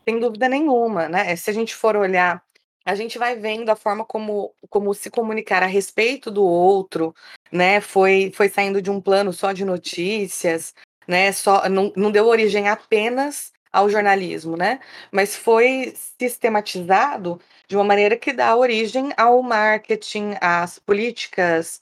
Sem 0.07 0.19
dúvida 0.19 0.49
nenhuma, 0.49 1.07
né? 1.07 1.35
Se 1.35 1.49
a 1.49 1.53
gente 1.53 1.75
for 1.75 1.95
olhar, 1.95 2.43
a 2.83 2.95
gente 2.95 3.17
vai 3.17 3.35
vendo 3.35 3.69
a 3.69 3.75
forma 3.75 4.03
como, 4.03 4.53
como 4.69 4.93
se 4.93 5.09
comunicar 5.09 5.63
a 5.63 5.67
respeito 5.67 6.31
do 6.31 6.43
outro, 6.43 7.13
né? 7.51 7.79
Foi, 7.79 8.31
foi 8.35 8.49
saindo 8.49 8.81
de 8.81 8.89
um 8.89 8.99
plano 8.99 9.31
só 9.31 9.51
de 9.51 9.63
notícias, 9.63 10.73
né? 11.07 11.31
Só, 11.31 11.69
não, 11.69 11.93
não 11.95 12.11
deu 12.11 12.25
origem 12.25 12.67
apenas 12.67 13.51
ao 13.71 13.89
jornalismo, 13.89 14.57
né? 14.57 14.79
Mas 15.11 15.35
foi 15.35 15.93
sistematizado 15.95 17.39
de 17.67 17.75
uma 17.75 17.83
maneira 17.83 18.17
que 18.17 18.33
dá 18.33 18.55
origem 18.55 19.11
ao 19.17 19.41
marketing, 19.41 20.35
às 20.41 20.79
políticas, 20.79 21.81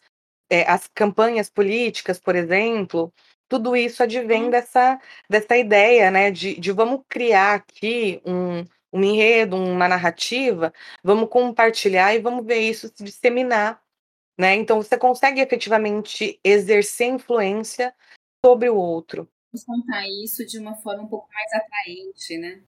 é, 0.49 0.69
às 0.69 0.87
campanhas 0.87 1.49
políticas, 1.49 2.19
por 2.19 2.35
exemplo. 2.35 3.13
Tudo 3.47 3.75
isso 3.75 4.03
advém 4.03 4.45
hum. 4.45 4.49
dessa, 4.51 4.99
dessa 5.29 5.57
ideia, 5.57 6.11
né? 6.11 6.31
De, 6.31 6.59
de 6.59 6.71
vamos 6.71 7.01
criar 7.09 7.55
aqui 7.55 8.21
um, 8.25 8.65
um 8.93 9.03
enredo, 9.03 9.55
uma 9.55 9.87
narrativa, 9.87 10.73
vamos 11.03 11.29
compartilhar 11.29 12.13
e 12.15 12.19
vamos 12.19 12.45
ver 12.45 12.59
isso 12.59 12.87
se 12.95 13.03
disseminar, 13.03 13.81
né? 14.39 14.55
Então 14.55 14.81
você 14.81 14.97
consegue 14.97 15.41
efetivamente 15.41 16.39
exercer 16.43 17.07
influência 17.07 17.93
sobre 18.43 18.69
o 18.69 18.75
outro 18.75 19.27
contar 19.65 20.07
isso 20.23 20.45
de 20.45 20.59
uma 20.59 20.75
forma 20.75 21.03
um 21.03 21.07
pouco 21.07 21.27
mais 21.33 21.53
atraente, 21.53 22.37
né? 22.37 22.61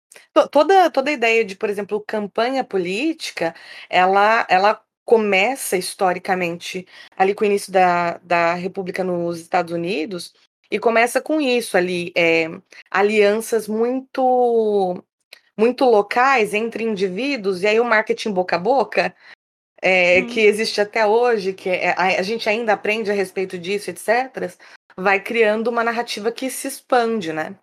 Toda, 0.52 0.90
toda 0.90 1.10
a 1.10 1.14
ideia 1.14 1.46
de, 1.46 1.56
por 1.56 1.70
exemplo, 1.70 2.04
campanha 2.06 2.64
política, 2.64 3.56
ela, 3.90 4.46
ela 4.50 4.82
começa 5.06 5.78
historicamente 5.78 6.88
ali 7.18 7.34
com 7.34 7.44
o 7.44 7.48
início 7.48 7.72
da, 7.72 8.18
da 8.20 8.54
República 8.54 9.04
nos 9.04 9.40
Estados 9.40 9.74
Unidos 9.74 10.34
e 10.70 10.80
começa 10.80 11.22
com 11.22 11.42
isso 11.42 11.76
ali, 11.76 12.14
é, 12.16 12.48
alianças 12.90 13.68
muito 13.68 15.04
muito 15.58 15.86
locais 15.86 16.54
entre 16.54 16.84
indivíduos, 16.84 17.62
e 17.62 17.68
aí 17.68 17.80
o 17.80 17.86
marketing 17.86 18.32
boca 18.32 18.56
a 18.56 18.60
boca, 18.60 19.16
é, 19.82 20.22
hum. 20.22 20.28
que 20.28 20.40
existe 20.40 20.80
até 20.80 21.06
hoje, 21.06 21.54
que 21.54 21.70
é, 21.70 21.90
a, 21.92 22.20
a, 22.20 22.22
gente 22.22 22.48
ainda 22.48 22.74
aprende 22.74 23.12
a 23.12 23.14
respeito 23.14 23.58
disso, 23.58 23.90
etc., 23.90 24.56
vai 24.98 25.20
criando 25.20 25.68
uma 25.68 25.84
narrativa 25.84 26.32
que 26.32 26.50
se 26.50 26.68
expande, 26.68 27.34
né? 27.34 27.56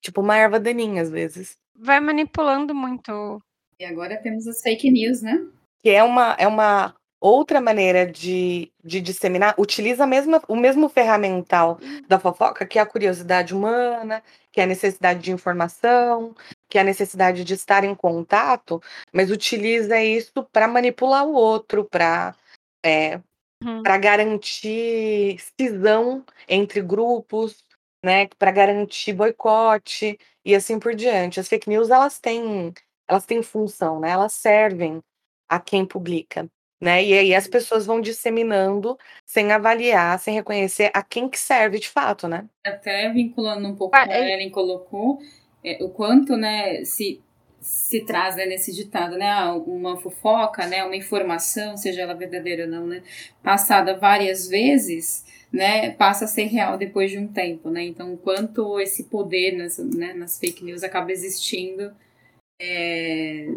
Tipo 0.00 0.20
uma 0.20 0.36
erva 0.36 0.58
daninha, 0.58 1.02
às 1.02 1.10
vezes. 1.10 1.56
Vai 1.74 2.00
manipulando 2.00 2.74
muito. 2.74 3.40
E 3.78 3.84
agora 3.84 4.16
temos 4.16 4.46
as 4.46 4.60
fake 4.60 4.90
news, 4.90 5.22
né? 5.22 5.46
Que 5.82 5.90
é 5.90 6.02
uma, 6.02 6.36
é 6.38 6.46
uma 6.46 6.94
outra 7.20 7.60
maneira 7.60 8.06
de, 8.06 8.72
de 8.82 9.00
disseminar, 9.00 9.54
utiliza 9.58 10.04
a 10.04 10.06
mesma, 10.06 10.42
o 10.48 10.56
mesmo 10.56 10.88
ferramental 10.88 11.78
da 12.08 12.18
fofoca, 12.18 12.66
que 12.66 12.78
é 12.78 12.82
a 12.82 12.86
curiosidade 12.86 13.54
humana, 13.54 14.22
que 14.50 14.60
é 14.60 14.64
a 14.64 14.66
necessidade 14.66 15.20
de 15.20 15.30
informação, 15.30 16.34
que 16.68 16.78
é 16.78 16.80
a 16.80 16.84
necessidade 16.84 17.44
de 17.44 17.54
estar 17.54 17.84
em 17.84 17.94
contato, 17.94 18.82
mas 19.12 19.30
utiliza 19.30 20.02
isso 20.02 20.42
para 20.50 20.66
manipular 20.66 21.26
o 21.26 21.32
outro, 21.32 21.84
para 21.84 22.34
é, 22.82 23.20
Uhum. 23.62 23.82
para 23.82 23.98
garantir 23.98 25.38
cisão 25.58 26.24
entre 26.48 26.80
grupos, 26.80 27.62
né, 28.02 28.26
para 28.38 28.50
garantir 28.50 29.12
boicote 29.12 30.18
e 30.44 30.54
assim 30.54 30.78
por 30.78 30.94
diante. 30.94 31.38
As 31.38 31.46
fake 31.48 31.68
news 31.68 31.90
elas 31.90 32.18
têm, 32.18 32.72
elas 33.06 33.26
têm 33.26 33.42
função, 33.42 34.00
né? 34.00 34.10
Elas 34.10 34.32
servem 34.32 35.02
a 35.46 35.60
quem 35.60 35.84
publica, 35.84 36.48
né? 36.80 37.04
E 37.04 37.12
aí 37.12 37.34
as 37.34 37.46
pessoas 37.46 37.84
vão 37.84 38.00
disseminando 38.00 38.96
sem 39.26 39.52
avaliar, 39.52 40.18
sem 40.18 40.34
reconhecer 40.34 40.90
a 40.94 41.02
quem 41.02 41.28
que 41.28 41.38
serve 41.38 41.78
de 41.78 41.88
fato, 41.88 42.26
né? 42.26 42.48
Até 42.64 43.12
vinculando 43.12 43.68
um 43.68 43.76
pouco 43.76 43.94
ah, 43.94 44.06
que 44.06 44.12
a 44.12 44.16
é 44.16 44.32
Ellen 44.34 44.50
colocou, 44.50 45.18
é, 45.62 45.84
o 45.84 45.90
quanto, 45.90 46.36
né, 46.36 46.82
se 46.84 47.22
se 47.60 48.00
traz 48.00 48.36
né, 48.36 48.46
nesse 48.46 48.72
ditado, 48.72 49.16
né? 49.18 49.28
Ah, 49.28 49.54
uma 49.54 49.96
fofoca, 49.96 50.66
né? 50.66 50.82
Uma 50.84 50.96
informação, 50.96 51.76
seja 51.76 52.02
ela 52.02 52.14
verdadeira 52.14 52.64
ou 52.64 52.70
não, 52.70 52.86
né? 52.86 53.02
Passada 53.42 53.96
várias 53.96 54.48
vezes, 54.48 55.24
né? 55.52 55.90
Passa 55.90 56.24
a 56.24 56.28
ser 56.28 56.44
real 56.44 56.78
depois 56.78 57.10
de 57.10 57.18
um 57.18 57.28
tempo, 57.28 57.68
né? 57.70 57.84
Então, 57.84 58.16
quanto 58.16 58.80
esse 58.80 59.04
poder 59.04 59.56
nas, 59.56 59.78
né, 59.78 60.14
nas 60.14 60.38
fake 60.38 60.64
news 60.64 60.82
acaba 60.82 61.12
existindo 61.12 61.92
é, 62.60 63.48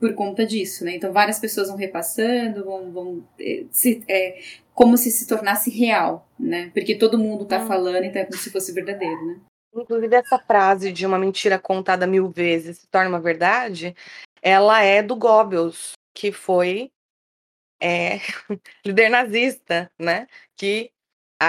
por 0.00 0.14
conta 0.14 0.46
disso, 0.46 0.84
né? 0.84 0.96
Então, 0.96 1.12
várias 1.12 1.38
pessoas 1.38 1.68
vão 1.68 1.76
repassando, 1.76 2.64
vão, 2.64 2.90
vão 2.92 3.28
é, 3.38 3.64
se, 3.70 4.02
é, 4.08 4.40
como 4.72 4.96
se 4.96 5.10
se 5.10 5.26
tornasse 5.28 5.70
real, 5.70 6.26
né? 6.40 6.70
Porque 6.72 6.94
todo 6.94 7.18
mundo 7.18 7.44
tá 7.44 7.62
hum. 7.62 7.66
falando, 7.66 8.04
então 8.04 8.22
é 8.22 8.24
como 8.24 8.38
se 8.38 8.50
fosse 8.50 8.72
verdadeiro, 8.72 9.26
né? 9.26 9.36
Inclusive, 9.74 10.14
essa 10.16 10.38
frase 10.38 10.92
de 10.92 11.04
uma 11.06 11.18
mentira 11.18 11.58
contada 11.58 12.06
mil 12.06 12.30
vezes 12.30 12.78
se 12.78 12.86
torna 12.88 13.08
uma 13.10 13.20
verdade, 13.20 13.94
ela 14.42 14.80
é 14.82 15.02
do 15.02 15.16
Goebbels, 15.16 15.92
que 16.14 16.30
foi 16.30 16.92
é, 17.80 18.18
líder 18.86 19.10
nazista, 19.10 19.90
né? 19.98 20.26
Que 20.56 20.92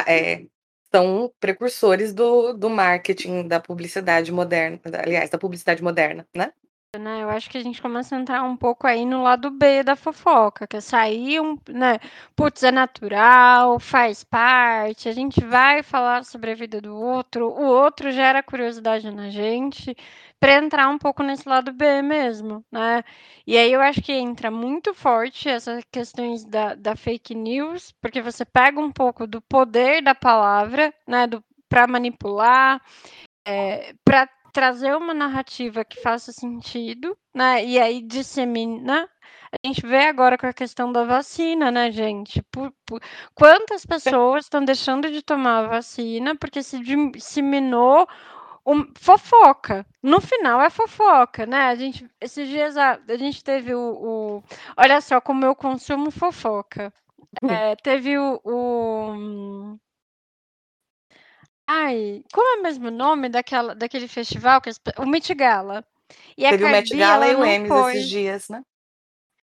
é, 0.07 0.45
são 0.93 1.33
precursores 1.39 2.13
do, 2.13 2.53
do 2.53 2.69
marketing 2.69 3.47
da 3.47 3.59
publicidade 3.59 4.31
moderna, 4.31 4.79
aliás, 5.03 5.29
da 5.29 5.37
publicidade 5.37 5.83
moderna, 5.83 6.27
né? 6.35 6.53
Né? 6.97 7.23
Eu 7.23 7.29
acho 7.29 7.49
que 7.49 7.57
a 7.57 7.63
gente 7.63 7.81
começa 7.81 8.15
a 8.15 8.19
entrar 8.19 8.43
um 8.43 8.55
pouco 8.57 8.87
aí 8.87 9.05
no 9.05 9.23
lado 9.23 9.49
B 9.51 9.83
da 9.83 9.95
fofoca, 9.95 10.67
que 10.67 10.77
é 10.77 10.81
sair 10.81 11.39
um, 11.39 11.57
né? 11.69 11.99
Putz, 12.35 12.63
é 12.63 12.71
natural, 12.71 13.79
faz 13.79 14.23
parte, 14.23 15.09
a 15.09 15.11
gente 15.11 15.43
vai 15.43 15.83
falar 15.83 16.23
sobre 16.25 16.51
a 16.51 16.55
vida 16.55 16.81
do 16.81 16.95
outro, 16.95 17.47
o 17.47 17.65
outro 17.65 18.11
gera 18.11 18.43
curiosidade 18.43 19.09
na 19.11 19.29
gente, 19.29 19.95
para 20.39 20.55
entrar 20.57 20.89
um 20.89 20.97
pouco 20.97 21.23
nesse 21.23 21.47
lado 21.47 21.71
B 21.73 22.01
mesmo, 22.01 22.63
né? 22.71 23.03
E 23.47 23.57
aí 23.57 23.71
eu 23.71 23.81
acho 23.81 24.01
que 24.01 24.13
entra 24.13 24.51
muito 24.51 24.93
forte 24.93 25.49
essas 25.49 25.83
questões 25.91 26.45
da, 26.45 26.75
da 26.75 26.95
fake 26.95 27.33
news, 27.35 27.91
porque 28.01 28.21
você 28.21 28.45
pega 28.45 28.79
um 28.79 28.91
pouco 28.91 29.27
do 29.27 29.41
poder 29.41 30.01
da 30.03 30.15
palavra, 30.15 30.93
né? 31.07 31.27
Para 31.69 31.87
manipular, 31.87 32.81
é, 33.45 33.93
para 34.03 34.27
trazer 34.55 34.95
uma 34.95 35.13
narrativa 35.13 35.83
que 35.83 36.01
faça 36.01 36.31
sentido, 36.31 37.17
né? 37.33 37.65
E 37.65 37.77
aí 37.77 38.01
dissemina. 38.01 39.09
A 39.51 39.67
gente 39.67 39.85
vê 39.85 40.05
agora 40.05 40.37
com 40.37 40.47
a 40.47 40.53
questão 40.53 40.93
da 40.93 41.03
vacina, 41.03 41.69
né, 41.69 41.91
gente? 41.91 42.41
Por, 42.43 42.73
por... 42.85 43.01
Quantas 43.33 43.85
pessoas 43.85 44.45
estão 44.45 44.63
deixando 44.63 45.11
de 45.11 45.21
tomar 45.21 45.65
a 45.65 45.67
vacina 45.67 46.37
porque 46.37 46.63
se 46.63 46.79
disseminou 46.79 48.07
um, 48.65 48.89
fofoca. 48.97 49.85
No 50.01 50.21
final 50.21 50.61
é 50.61 50.69
fofoca, 50.69 51.45
né? 51.45 51.65
A 51.65 51.75
gente, 51.75 52.09
esses 52.21 52.47
dias 52.47 52.77
a, 52.77 52.97
a 53.09 53.17
gente 53.17 53.43
teve 53.43 53.75
o, 53.75 53.79
o, 53.79 54.43
Olha 54.77 55.01
só 55.01 55.19
como 55.19 55.43
eu 55.43 55.53
consumo 55.53 56.11
fofoca. 56.11 56.93
Hum. 57.43 57.49
É, 57.49 57.75
teve 57.75 58.17
o, 58.17 58.39
o, 58.41 59.77
Ai, 61.67 62.23
como 62.31 62.47
é 62.47 62.59
o 62.59 62.63
mesmo 62.63 62.91
nome 62.91 63.29
daquela, 63.29 63.73
daquele 63.73 64.07
festival? 64.07 64.61
Que, 64.61 64.69
o 64.97 65.05
Met 65.05 65.33
Gala. 65.33 65.83
E 66.37 66.45
a 66.45 66.51
teve 66.51 66.63
Cardi, 66.63 66.75
o 66.75 66.97
Met 66.97 66.97
Gala 66.97 67.27
e 67.27 67.35
o 67.35 67.45
Emmys 67.45 67.71
esses 67.71 68.09
dias, 68.09 68.49
né? 68.49 68.63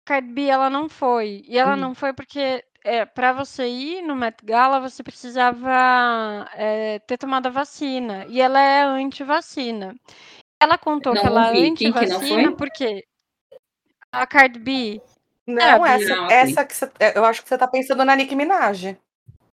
Cardi 0.05 0.29
B, 0.29 0.47
ela 0.47 0.69
não 0.69 0.89
foi. 0.89 1.45
E 1.47 1.59
ela 1.59 1.75
hum. 1.75 1.77
não 1.77 1.95
foi 1.95 2.13
porque 2.13 2.65
é, 2.85 3.05
para 3.05 3.33
você 3.33 3.67
ir 3.67 4.03
no 4.03 4.15
Met 4.15 4.45
Gala, 4.45 4.81
você 4.81 5.03
precisava 5.03 6.49
é, 6.55 6.99
ter 7.01 7.17
tomado 7.17 7.47
a 7.47 7.51
vacina. 7.51 8.27
E 8.29 8.41
ela 8.41 8.61
é 8.61 8.83
anti-vacina. 8.83 9.95
Ela 10.61 10.77
contou 10.77 11.15
não 11.15 11.21
que 11.21 11.27
ela 11.27 11.57
é 11.57 11.61
anti-vacina 11.61 12.53
porque 12.57 13.05
a 14.11 14.27
Cardi 14.27 14.59
B. 14.59 15.01
Não, 15.47 15.85
é, 15.87 15.95
essa, 15.95 16.17
não, 16.17 16.31
essa 16.31 16.65
que 16.65 16.77
você, 16.77 16.91
é, 17.01 17.19
eu 17.19 17.25
acho 17.25 17.43
que 17.43 17.49
você 17.49 17.59
tá 17.59 17.67
pensando 17.67 18.05
na 18.05 18.15
Nicki 18.15 18.37
Minaj. 18.37 18.97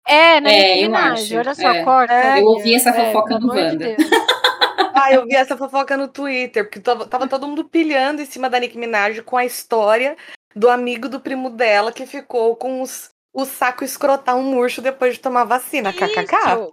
É, 0.10 0.42
na 0.42 0.52
é, 0.52 0.74
Nicki 0.74 0.82
Minaj. 0.82 1.38
Olha 1.38 1.56
só, 1.56 1.70
é. 1.70 1.84
corta. 1.84 2.40
eu 2.40 2.46
ouvi 2.46 2.74
essa 2.74 2.90
é, 2.90 2.94
fofoca 2.94 3.40
no 3.40 3.48
Wanda. 3.48 3.96
De 3.96 3.96
ah, 4.96 5.14
eu 5.14 5.26
vi 5.26 5.36
essa 5.36 5.56
fofoca 5.56 5.96
no 5.96 6.08
Twitter, 6.08 6.64
porque 6.64 6.80
tava, 6.80 7.06
tava 7.06 7.28
todo 7.28 7.48
mundo 7.48 7.64
pilhando 7.66 8.22
em 8.22 8.26
cima 8.26 8.50
da 8.50 8.60
Nicki 8.60 8.78
Minaj 8.78 9.22
com 9.22 9.38
a 9.38 9.46
história 9.46 10.18
do 10.56 10.68
amigo 10.68 11.08
do 11.08 11.20
primo 11.20 11.52
dela 11.52 11.92
que 11.92 12.08
ficou 12.08 12.56
com 12.56 12.82
os, 12.82 13.12
o 13.32 13.46
saco 13.46 13.84
escrotar 13.84 14.36
um 14.36 14.44
murcho 14.44 14.82
depois 14.82 15.14
de 15.14 15.20
tomar 15.20 15.44
vacina, 15.44 15.92
Isso. 15.92 16.00
kkk. 16.00 16.72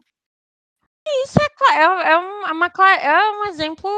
Isso 1.24 1.38
é, 1.40 1.78
é, 1.78 2.12
é, 2.12 2.16
uma, 2.16 2.70
é 3.00 3.30
um 3.30 3.44
exemplo 3.44 3.88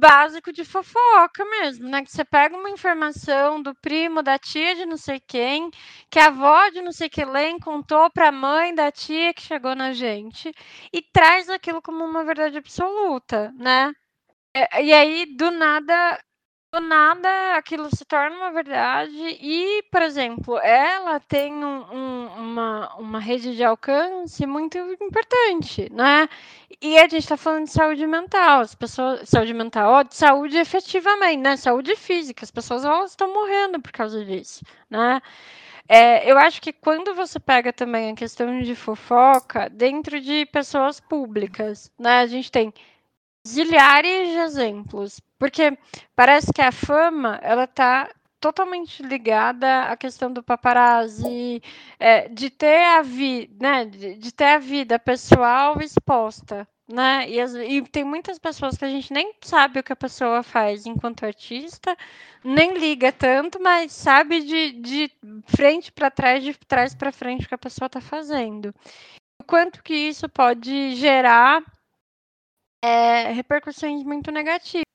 básico 0.00 0.52
de 0.52 0.64
fofoca 0.64 1.44
mesmo, 1.44 1.88
né? 1.88 2.02
Que 2.02 2.10
você 2.10 2.24
pega 2.24 2.56
uma 2.56 2.70
informação 2.70 3.62
do 3.62 3.74
primo, 3.76 4.22
da 4.22 4.38
tia 4.38 4.74
de 4.74 4.86
não 4.86 4.96
sei 4.96 5.20
quem, 5.20 5.70
que 6.10 6.18
a 6.18 6.26
avó 6.26 6.68
de 6.70 6.82
não 6.82 6.92
sei 6.92 7.08
que 7.08 7.24
lê 7.24 7.58
contou 7.60 8.10
para 8.10 8.28
a 8.28 8.32
mãe 8.32 8.74
da 8.74 8.90
tia 8.90 9.32
que 9.32 9.42
chegou 9.42 9.74
na 9.74 9.92
gente 9.92 10.52
e 10.92 11.02
traz 11.02 11.48
aquilo 11.48 11.80
como 11.80 12.04
uma 12.04 12.24
verdade 12.24 12.58
absoluta, 12.58 13.52
né? 13.58 13.92
É, 14.54 14.82
e 14.82 14.92
aí, 14.92 15.26
do 15.36 15.50
nada, 15.50 16.18
do 16.72 16.80
nada 16.80 17.56
aquilo 17.56 17.88
se 17.94 18.04
torna 18.04 18.36
uma 18.36 18.52
verdade 18.52 19.16
e, 19.40 19.82
por 19.90 20.02
exemplo, 20.02 20.58
ela 20.58 21.20
tem 21.20 21.52
um, 21.54 21.84
um, 21.92 22.26
uma, 22.38 22.94
uma 22.96 23.20
rede 23.20 23.56
de 23.56 23.64
alcance 23.64 24.44
muito 24.46 24.78
importante, 25.00 25.90
né? 25.92 26.28
E 26.82 26.98
a 26.98 27.02
gente 27.02 27.18
está 27.18 27.36
falando 27.36 27.64
de 27.64 27.72
saúde 27.72 28.06
mental, 28.06 28.60
as 28.60 28.74
pessoas, 28.74 29.28
saúde 29.28 29.54
mental, 29.54 29.90
ó, 29.92 30.02
de 30.02 30.14
saúde 30.14 30.58
efetivamente, 30.58 31.40
né? 31.40 31.56
Saúde 31.56 31.96
física, 31.96 32.44
as 32.44 32.50
pessoas 32.50 32.84
elas 32.84 33.10
estão 33.10 33.32
morrendo 33.32 33.80
por 33.80 33.92
causa 33.92 34.24
disso, 34.24 34.64
né? 34.90 35.20
É, 35.88 36.30
eu 36.30 36.36
acho 36.36 36.60
que 36.60 36.72
quando 36.72 37.14
você 37.14 37.38
pega 37.38 37.72
também 37.72 38.10
a 38.10 38.14
questão 38.14 38.60
de 38.60 38.74
fofoca 38.74 39.70
dentro 39.70 40.20
de 40.20 40.44
pessoas 40.46 41.00
públicas, 41.00 41.90
né? 41.98 42.20
A 42.20 42.26
gente 42.26 42.50
tem 42.50 42.72
zilhares 43.46 44.28
de 44.30 44.38
exemplos, 44.38 45.20
porque 45.38 45.76
parece 46.14 46.52
que 46.52 46.62
a 46.62 46.72
fama 46.72 47.38
ela 47.42 47.64
está 47.64 48.10
totalmente 48.40 49.02
ligada 49.02 49.84
à 49.84 49.96
questão 49.96 50.32
do 50.32 50.42
paparazzi, 50.42 51.62
é, 51.98 52.28
de 52.28 52.50
ter 52.50 52.84
a 52.84 53.02
vida, 53.02 53.54
né, 53.60 53.84
de, 53.86 54.14
de, 54.16 54.32
ter 54.32 54.44
a 54.44 54.58
vida 54.58 54.98
pessoal 54.98 55.80
exposta, 55.80 56.68
né? 56.88 57.28
E, 57.28 57.40
as, 57.40 57.54
e, 57.54 57.82
tem 57.82 58.04
muitas 58.04 58.38
pessoas 58.38 58.76
que 58.76 58.84
a 58.84 58.88
gente 58.88 59.12
nem 59.12 59.34
sabe 59.42 59.80
o 59.80 59.82
que 59.82 59.92
a 59.92 59.96
pessoa 59.96 60.42
faz 60.42 60.86
enquanto 60.86 61.26
artista, 61.26 61.96
nem 62.44 62.78
liga 62.78 63.10
tanto, 63.10 63.60
mas 63.60 63.92
sabe 63.92 64.40
de, 64.42 64.72
de 64.72 65.10
frente 65.46 65.90
para 65.90 66.10
trás, 66.10 66.44
de 66.44 66.54
trás 66.54 66.94
para 66.94 67.10
frente 67.10 67.44
o 67.46 67.48
que 67.48 67.54
a 67.54 67.58
pessoa 67.58 67.86
está 67.86 68.00
fazendo. 68.00 68.72
O 69.40 69.44
quanto 69.44 69.82
que 69.82 69.94
isso 69.94 70.28
pode 70.28 70.94
gerar 70.94 71.62
é, 72.82 73.32
repercussões 73.32 74.02
muito 74.04 74.30
negativas. 74.30 74.86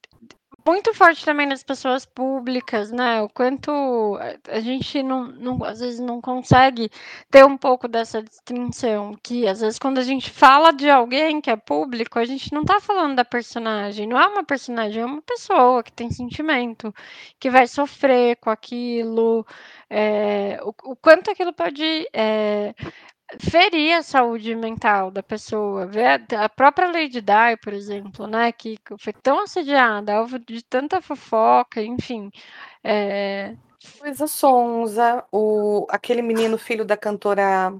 Muito 0.65 0.93
forte 0.93 1.25
também 1.25 1.47
nas 1.47 1.63
pessoas 1.63 2.05
públicas, 2.05 2.91
né? 2.91 3.19
O 3.23 3.27
quanto 3.27 3.71
a 4.47 4.59
gente 4.59 5.01
não, 5.01 5.25
não, 5.25 5.63
às 5.63 5.79
vezes 5.79 5.99
não 5.99 6.21
consegue 6.21 6.91
ter 7.31 7.43
um 7.43 7.57
pouco 7.57 7.87
dessa 7.87 8.21
distinção. 8.21 9.17
Que 9.23 9.47
às 9.47 9.59
vezes 9.61 9.79
quando 9.79 9.97
a 9.97 10.03
gente 10.03 10.29
fala 10.29 10.71
de 10.71 10.87
alguém 10.87 11.41
que 11.41 11.49
é 11.49 11.55
público, 11.55 12.19
a 12.19 12.25
gente 12.25 12.53
não 12.53 12.63
tá 12.63 12.79
falando 12.79 13.15
da 13.15 13.25
personagem. 13.25 14.07
Não 14.07 14.19
é 14.19 14.27
uma 14.27 14.43
personagem, 14.43 15.01
é 15.01 15.05
uma 15.05 15.21
pessoa 15.23 15.81
que 15.81 15.91
tem 15.91 16.11
sentimento, 16.11 16.93
que 17.39 17.49
vai 17.49 17.67
sofrer 17.67 18.35
com 18.35 18.51
aquilo. 18.51 19.45
É, 19.89 20.59
o, 20.63 20.91
o, 20.91 20.95
quanto 20.95 21.31
aquilo 21.31 21.53
pode 21.53 22.07
é, 22.13 22.73
ferir 23.39 23.93
a 23.93 24.03
saúde 24.03 24.55
mental 24.55 25.11
da 25.11 25.23
pessoa. 25.23 25.89
A 26.37 26.49
própria 26.49 26.91
Lady 26.91 27.21
Di, 27.21 27.57
por 27.61 27.73
exemplo, 27.73 28.27
né, 28.27 28.51
que 28.51 28.77
foi 28.99 29.13
tão 29.13 29.39
assediada, 29.43 30.15
alvo 30.15 30.39
de 30.39 30.63
tanta 30.63 31.01
fofoca, 31.01 31.81
enfim. 31.81 32.29
É... 32.83 33.55
Luísa 33.99 34.27
Sonza, 34.27 35.25
o, 35.31 35.87
aquele 35.89 36.21
menino 36.21 36.57
filho 36.57 36.85
da 36.85 36.95
cantora, 36.95 37.73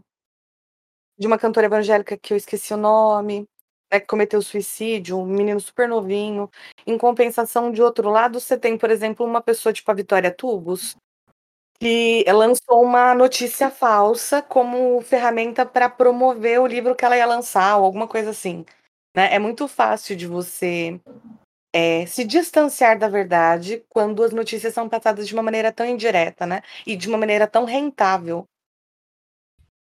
de 1.18 1.28
uma 1.28 1.38
cantora 1.38 1.68
evangélica 1.68 2.18
que 2.18 2.34
eu 2.34 2.38
esqueci 2.38 2.74
o 2.74 2.78
nome, 2.78 3.48
né, 3.92 4.00
que 4.00 4.08
cometeu 4.08 4.42
suicídio, 4.42 5.20
um 5.20 5.26
menino 5.26 5.60
super 5.60 5.88
novinho. 5.88 6.50
Em 6.88 6.98
compensação, 6.98 7.72
de 7.72 7.82
outro 7.82 8.10
lado, 8.10 8.40
você 8.40 8.58
tem, 8.58 8.78
por 8.78 8.90
exemplo, 8.90 9.26
uma 9.26 9.42
pessoa 9.42 9.74
tipo 9.74 9.92
a 9.92 9.94
Vitória 9.94 10.32
Tubos, 10.32 10.96
que 11.82 12.24
lançou 12.32 12.84
uma 12.84 13.16
notícia 13.16 13.72
falsa 13.72 14.40
como 14.40 15.02
ferramenta 15.02 15.66
para 15.66 15.90
promover 15.90 16.62
o 16.62 16.68
livro 16.68 16.96
que 16.96 17.04
ela 17.04 17.18
ia 17.18 17.26
lançar, 17.26 17.76
ou 17.78 17.86
alguma 17.86 18.08
coisa 18.08 18.30
assim. 18.30 18.64
Né? 19.16 19.34
É 19.34 19.40
muito 19.40 19.68
fácil 19.68 20.16
de 20.16 20.28
você 20.28 21.02
é, 21.74 22.06
se 22.06 22.24
distanciar 22.24 23.00
da 23.00 23.10
verdade 23.10 23.84
quando 23.90 24.24
as 24.24 24.32
notícias 24.32 24.76
são 24.76 24.88
passadas 24.88 25.28
de 25.28 25.34
uma 25.34 25.42
maneira 25.42 25.72
tão 25.72 25.84
indireta, 25.84 26.46
né? 26.46 26.62
E 26.86 26.96
de 26.96 27.08
uma 27.08 27.18
maneira 27.18 27.48
tão 27.48 27.66
rentável. 27.66 28.46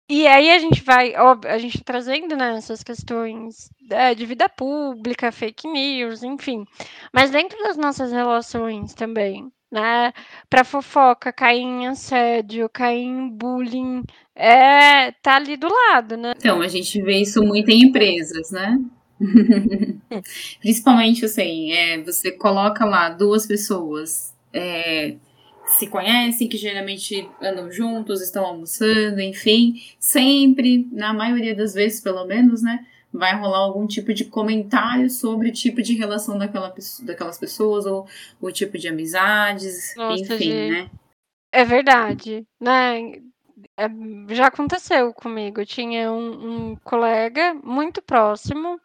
E 0.08 0.26
aí 0.26 0.50
a 0.50 0.58
gente 0.58 0.82
vai, 0.82 1.14
a 1.14 1.58
gente 1.58 1.78
tá 1.78 1.84
trazendo 1.92 2.34
né, 2.34 2.56
essas 2.56 2.82
questões 2.82 3.68
é, 3.90 4.14
de 4.14 4.24
vida 4.24 4.48
pública, 4.48 5.30
fake 5.30 5.68
news, 5.68 6.22
enfim. 6.22 6.64
Mas 7.12 7.30
dentro 7.30 7.62
das 7.62 7.76
nossas 7.76 8.10
relações 8.10 8.94
também, 8.94 9.52
né? 9.70 10.12
Para 10.48 10.64
fofoca, 10.64 11.32
cair 11.32 11.62
em 11.62 11.86
assédio, 11.86 12.68
cair 12.68 13.04
em 13.04 13.28
bullying, 13.28 14.02
é 14.34 15.12
tá 15.22 15.36
ali 15.36 15.56
do 15.56 15.68
lado, 15.68 16.16
né? 16.16 16.32
Então, 16.36 16.60
a 16.60 16.68
gente 16.68 17.00
vê 17.02 17.18
isso 17.18 17.42
muito 17.42 17.70
em 17.70 17.84
empresas, 17.84 18.50
né? 18.50 18.78
Principalmente 20.60 21.24
assim, 21.24 21.72
é, 21.72 22.02
você 22.02 22.32
coloca 22.32 22.84
lá 22.84 23.10
duas 23.10 23.46
pessoas 23.46 24.34
é, 24.52 25.16
se 25.78 25.86
conhecem, 25.86 26.48
que 26.48 26.56
geralmente 26.56 27.28
andam 27.40 27.70
juntos, 27.70 28.20
estão 28.20 28.44
almoçando, 28.44 29.20
enfim, 29.20 29.80
sempre, 29.98 30.88
na 30.90 31.12
maioria 31.12 31.54
das 31.54 31.74
vezes, 31.74 32.00
pelo 32.00 32.24
menos, 32.24 32.62
né? 32.62 32.84
Vai 33.12 33.34
rolar 33.38 33.58
algum 33.58 33.86
tipo 33.86 34.14
de 34.14 34.24
comentário 34.24 35.10
sobre 35.10 35.48
o 35.48 35.52
tipo 35.52 35.82
de 35.82 35.94
relação 35.94 36.38
daquela, 36.38 36.74
daquelas 37.02 37.38
pessoas 37.38 37.86
ou 37.86 38.06
o 38.40 38.50
tipo 38.50 38.78
de 38.78 38.88
amizades, 38.88 39.94
Nossa, 39.96 40.34
enfim, 40.34 40.70
né? 40.70 40.90
É 41.52 41.64
verdade, 41.64 42.46
né? 42.60 43.20
É, 43.76 43.88
já 44.34 44.46
aconteceu 44.46 45.12
comigo. 45.12 45.64
Tinha 45.64 46.12
um, 46.12 46.70
um 46.70 46.76
colega 46.76 47.54
muito 47.54 48.00
próximo. 48.00 48.80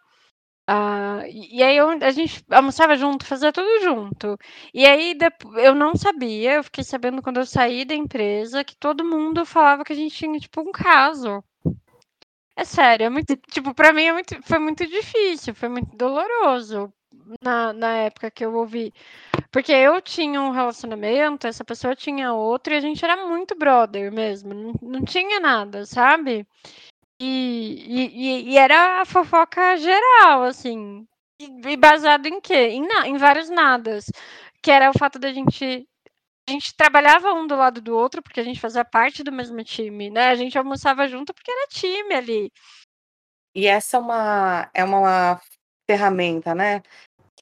Uh, 0.68 1.22
e 1.28 1.62
aí 1.62 1.78
eu, 1.78 1.90
a 1.90 2.10
gente 2.10 2.44
almoçava 2.50 2.96
junto, 2.96 3.26
fazia 3.26 3.52
tudo 3.52 3.84
junto. 3.84 4.36
E 4.74 4.86
aí 4.86 5.14
depois, 5.14 5.64
eu 5.64 5.76
não 5.76 5.96
sabia, 5.96 6.56
eu 6.56 6.64
fiquei 6.64 6.84
sabendo 6.84 7.22
quando 7.22 7.38
eu 7.38 7.46
saí 7.46 7.86
da 7.86 7.94
empresa 7.94 8.64
que 8.64 8.76
todo 8.76 9.06
mundo 9.06 9.46
falava 9.46 9.84
que 9.84 9.94
a 9.94 9.96
gente 9.96 10.16
tinha 10.16 10.40
tipo 10.40 10.62
um 10.62 10.72
caso. 10.72 11.44
É 12.58 12.64
sério, 12.64 13.06
é 13.06 13.10
muito, 13.10 13.36
tipo, 13.52 13.74
para 13.74 13.92
mim 13.92 14.04
é 14.04 14.14
muito, 14.14 14.42
foi 14.44 14.60
muito 14.60 14.86
difícil, 14.88 15.54
foi 15.54 15.68
muito 15.70 15.96
doloroso 15.96 16.94
na, 17.42 17.74
na 17.74 17.98
época 17.98 18.32
que 18.32 18.46
eu 18.46 18.54
ouvi. 18.56 18.94
Porque 19.52 19.72
eu 19.72 20.02
tinha 20.02 20.42
um 20.42 20.52
relacionamento, 20.52 21.48
essa 21.48 21.66
pessoa 21.66 21.96
tinha 21.96 22.34
outro, 22.34 22.74
e 22.74 22.78
a 22.78 22.82
gente 22.82 23.04
era 23.04 23.28
muito 23.28 23.56
brother 23.58 24.12
mesmo, 24.12 24.54
não, 24.54 24.74
não 24.82 25.04
tinha 25.04 25.40
nada, 25.40 25.86
sabe? 25.86 26.48
E, 27.22 27.86
e, 27.88 28.52
e 28.52 28.58
era 28.58 29.02
a 29.02 29.06
fofoca 29.06 29.78
geral, 29.78 30.44
assim. 30.44 31.08
E, 31.40 31.46
e 31.72 31.78
baseado 31.78 32.26
em 32.28 32.40
quê? 32.42 32.70
Em, 32.70 32.88
em 33.06 33.18
vários 33.18 33.50
nadas. 33.50 34.06
Que 34.62 34.72
era 34.72 34.90
o 34.90 34.98
fato 34.98 35.20
da 35.20 35.32
gente 35.34 35.88
a 36.48 36.52
gente 36.52 36.76
trabalhava 36.76 37.34
um 37.34 37.48
do 37.48 37.56
lado 37.56 37.82
do 37.82 37.96
outro, 37.96 38.22
porque 38.22 38.40
a 38.40 38.44
gente 38.44 38.60
fazia 38.60 38.86
parte 38.86 39.24
do 39.24 39.32
mesmo 39.32 39.64
time, 39.64 40.10
né? 40.10 40.28
A 40.28 40.36
gente 40.36 40.58
almoçava 40.58 41.08
junto 41.08 41.34
porque 41.34 41.52
era 41.52 41.68
time 41.68 42.14
ali. 42.14 42.52
E 43.54 43.68
essa 43.68 43.98
é 43.98 44.00
uma, 44.00 44.70
é 44.74 44.84
uma 44.84 45.42
ferramenta, 45.90 46.54
né? 46.54 46.84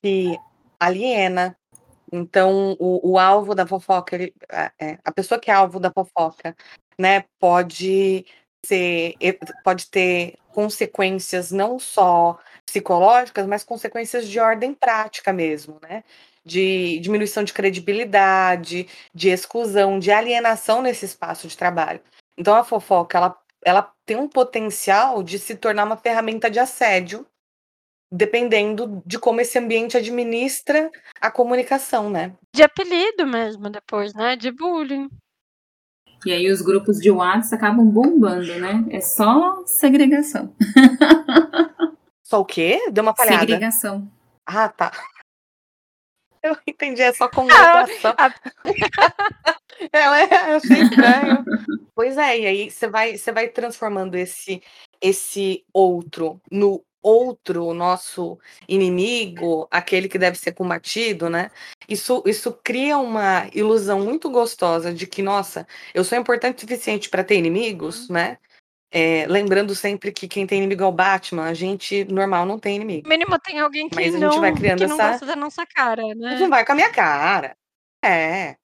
Que 0.02 0.38
aliena. 0.80 1.58
Então, 2.12 2.78
o, 2.80 3.14
o 3.14 3.20
alvo 3.20 3.56
da 3.56 3.66
fofoca, 3.66 4.16
ele, 4.16 4.34
é, 4.80 5.00
a 5.04 5.12
pessoa 5.12 5.40
que 5.40 5.50
é 5.50 5.54
alvo 5.54 5.80
da 5.80 5.92
fofoca, 5.92 6.56
né, 6.98 7.26
pode 7.40 8.24
ser, 8.64 9.16
pode 9.64 9.90
ter 9.90 10.38
consequências 10.50 11.52
não 11.52 11.80
só 11.80 12.40
psicológicas, 12.66 13.48
mas 13.48 13.64
consequências 13.64 14.28
de 14.28 14.40
ordem 14.40 14.76
prática 14.76 15.34
mesmo, 15.34 15.80
né? 15.82 16.04
De 16.46 17.00
diminuição 17.00 17.44
de 17.44 17.54
credibilidade, 17.54 18.88
de 19.14 19.30
exclusão, 19.30 20.00
de 20.00 20.12
alienação 20.12 20.82
nesse 20.82 21.06
espaço 21.06 21.48
de 21.48 21.58
trabalho. 21.58 22.02
Então 22.38 22.56
a 22.56 22.64
fofoca, 22.64 23.18
ela, 23.18 23.38
ela 23.64 23.94
tem 24.06 24.18
um 24.18 24.28
potencial 24.28 25.24
de 25.24 25.40
se 25.40 25.56
tornar 25.56 25.86
uma 25.86 25.96
ferramenta 25.96 26.50
de 26.50 26.60
assédio, 26.60 27.26
dependendo 28.12 29.02
de 29.06 29.18
como 29.18 29.42
esse 29.42 29.58
ambiente 29.58 29.98
administra 29.98 30.92
a 31.20 31.32
comunicação, 31.32 32.10
né? 32.10 32.36
De 32.54 32.62
apelido 32.62 33.26
mesmo 33.26 33.70
depois, 33.70 34.14
né? 34.14 34.36
De 34.36 34.52
bullying. 34.52 35.10
E 36.26 36.32
aí 36.32 36.50
os 36.50 36.62
grupos 36.62 37.00
de 37.00 37.12
WhatsApp 37.12 37.56
acabam 37.56 37.86
bombando, 37.86 38.58
né? 38.60 38.86
É 38.90 39.02
só 39.02 39.64
segregação. 39.66 40.54
Só 42.24 42.40
o 42.40 42.46
quê? 42.46 42.90
Deu 42.92 43.04
uma 43.04 43.14
falhada. 43.14 43.42
Segregação. 43.42 44.10
Ah, 44.46 44.68
tá. 44.68 44.92
Eu 46.46 46.58
entendi, 46.68 47.02
é 47.02 47.14
só 47.14 47.30
comunicação. 47.30 48.14
Ah, 48.18 48.34
Ela 49.92 50.22
é, 50.22 50.52
eu 50.52 50.58
achei 50.58 50.82
estranho. 50.82 51.44
pois 51.96 52.18
é, 52.18 52.40
e 52.40 52.46
aí 52.46 52.72
você 52.72 52.88
vai, 52.88 53.18
você 53.18 53.32
vai 53.32 53.48
transformando 53.48 54.16
esse, 54.16 54.62
esse 55.02 55.66
outro 55.74 56.40
no 56.52 56.84
outro, 57.02 57.74
nosso 57.74 58.40
inimigo, 58.68 59.68
aquele 59.70 60.08
que 60.08 60.18
deve 60.18 60.38
ser 60.38 60.54
combatido, 60.54 61.30
né? 61.30 61.52
Isso, 61.88 62.24
isso 62.26 62.54
cria 62.64 62.98
uma 62.98 63.50
ilusão 63.54 64.00
muito 64.00 64.30
gostosa 64.30 64.94
de 64.94 65.06
que, 65.06 65.22
nossa, 65.22 65.68
eu 65.94 66.04
sou 66.06 66.18
importante 66.18 66.60
o 66.60 66.62
suficiente 66.62 67.10
para 67.10 67.24
ter 67.24 67.36
inimigos, 67.36 68.08
uhum. 68.08 68.16
né? 68.16 68.38
É, 68.96 69.26
lembrando 69.28 69.74
sempre 69.74 70.12
que 70.12 70.28
quem 70.28 70.46
tem 70.46 70.60
inimigo 70.60 70.84
é 70.84 70.86
o 70.86 70.92
Batman, 70.92 71.46
a 71.46 71.54
gente 71.56 72.06
normal 72.06 72.46
não 72.46 72.60
tem 72.60 72.76
inimigo. 72.76 73.10
Mínimo 73.10 73.40
tem 73.40 73.60
alguém 73.60 73.90
que, 73.90 73.96
Mas 73.96 74.14
a 74.14 74.20
gente 74.20 74.40
vai 74.40 74.54
criando 74.54 74.78
que 74.78 74.86
não 74.86 74.96
essa... 74.96 75.10
gosta 75.10 75.26
da 75.26 75.36
nossa 75.36 75.66
cara, 75.66 76.04
né? 76.14 76.28
A 76.28 76.30
gente 76.32 76.42
não 76.42 76.50
vai 76.52 76.64
com 76.64 76.74
a 76.74 76.76
minha 76.76 76.92
cara. 76.92 77.58
É. 78.06 78.56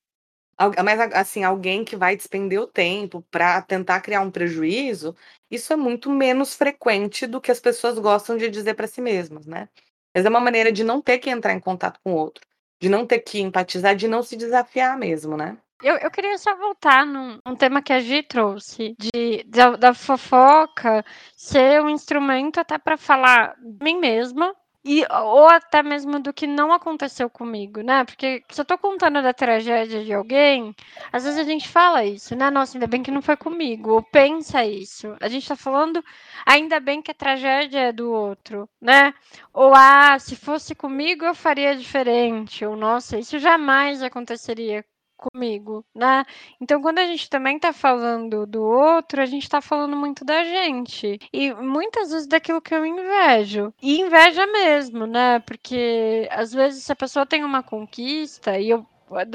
Mas, 0.83 0.99
assim, 1.13 1.43
alguém 1.43 1.83
que 1.83 1.95
vai 1.95 2.15
despender 2.15 2.61
o 2.61 2.67
tempo 2.67 3.25
para 3.31 3.59
tentar 3.63 4.01
criar 4.01 4.21
um 4.21 4.29
prejuízo, 4.29 5.15
isso 5.49 5.73
é 5.73 5.75
muito 5.75 6.11
menos 6.11 6.53
frequente 6.53 7.25
do 7.25 7.41
que 7.41 7.49
as 7.49 7.59
pessoas 7.59 7.97
gostam 7.97 8.37
de 8.37 8.49
dizer 8.49 8.75
para 8.75 8.85
si 8.85 9.01
mesmas, 9.01 9.47
né? 9.47 9.67
Mas 10.13 10.25
é 10.25 10.29
uma 10.29 10.39
maneira 10.39 10.71
de 10.71 10.83
não 10.83 11.01
ter 11.01 11.17
que 11.17 11.31
entrar 11.31 11.53
em 11.53 11.59
contato 11.59 11.99
com 12.03 12.11
o 12.11 12.15
outro, 12.15 12.45
de 12.79 12.87
não 12.87 13.03
ter 13.03 13.19
que 13.19 13.39
empatizar, 13.39 13.95
de 13.95 14.07
não 14.07 14.21
se 14.21 14.35
desafiar 14.35 14.95
mesmo, 14.95 15.35
né? 15.35 15.57
Eu, 15.81 15.95
eu 15.97 16.11
queria 16.11 16.37
só 16.37 16.55
voltar 16.55 17.05
num, 17.05 17.39
num 17.45 17.55
tema 17.55 17.81
que 17.81 17.93
a 17.93 17.99
Gi 17.99 18.21
trouxe, 18.23 18.95
de, 18.99 19.43
de 19.43 19.77
da 19.77 19.93
fofoca 19.93 21.05
ser 21.35 21.81
um 21.81 21.89
instrumento 21.89 22.59
até 22.59 22.77
para 22.77 22.97
falar 22.97 23.55
de 23.57 23.83
mim 23.83 23.97
mesma, 23.97 24.53
e, 24.83 25.05
ou 25.09 25.47
até 25.47 25.83
mesmo 25.83 26.19
do 26.19 26.33
que 26.33 26.47
não 26.47 26.71
aconteceu 26.73 27.29
comigo, 27.29 27.81
né? 27.81 28.03
Porque 28.05 28.43
se 28.49 28.59
eu 28.61 28.65
tô 28.65 28.77
contando 28.77 29.21
da 29.21 29.33
tragédia 29.33 30.03
de 30.03 30.13
alguém, 30.13 30.73
às 31.11 31.23
vezes 31.23 31.39
a 31.39 31.43
gente 31.43 31.67
fala 31.67 32.03
isso, 32.05 32.35
né? 32.35 32.49
Nossa, 32.49 32.77
ainda 32.77 32.87
bem 32.87 33.03
que 33.03 33.11
não 33.11 33.21
foi 33.21 33.37
comigo, 33.37 33.91
ou 33.91 34.01
pensa 34.03 34.65
isso. 34.65 35.15
A 35.21 35.27
gente 35.27 35.47
tá 35.47 35.55
falando, 35.55 36.03
ainda 36.45 36.79
bem 36.79 37.01
que 37.01 37.11
a 37.11 37.13
tragédia 37.13 37.79
é 37.89 37.91
do 37.93 38.11
outro, 38.11 38.69
né? 38.81 39.13
Ou, 39.53 39.73
ah, 39.75 40.17
se 40.19 40.35
fosse 40.35 40.73
comigo 40.75 41.25
eu 41.25 41.35
faria 41.35 41.75
diferente, 41.75 42.65
ou, 42.65 42.75
nossa, 42.75 43.17
isso 43.19 43.37
jamais 43.39 44.01
aconteceria 44.01 44.83
comigo, 45.19 45.85
né? 45.93 46.25
Então, 46.59 46.81
quando 46.81 46.99
a 46.99 47.05
gente 47.05 47.29
também 47.29 47.57
está 47.57 47.73
falando 47.73 48.45
do 48.45 48.63
outro, 48.63 49.21
a 49.21 49.25
gente 49.25 49.43
está 49.43 49.61
falando 49.61 49.95
muito 49.95 50.23
da 50.23 50.43
gente. 50.43 51.19
E 51.33 51.53
muitas 51.53 52.11
vezes 52.11 52.27
daquilo 52.27 52.61
que 52.61 52.73
eu 52.73 52.85
invejo. 52.85 53.73
E 53.81 53.99
inveja 53.99 54.47
mesmo, 54.47 55.05
né? 55.05 55.39
Porque 55.39 56.27
às 56.31 56.53
vezes 56.53 56.83
se 56.83 56.91
a 56.91 56.95
pessoa 56.95 57.25
tem 57.25 57.43
uma 57.43 57.61
conquista 57.61 58.57
e 58.57 58.69
eu 58.69 58.85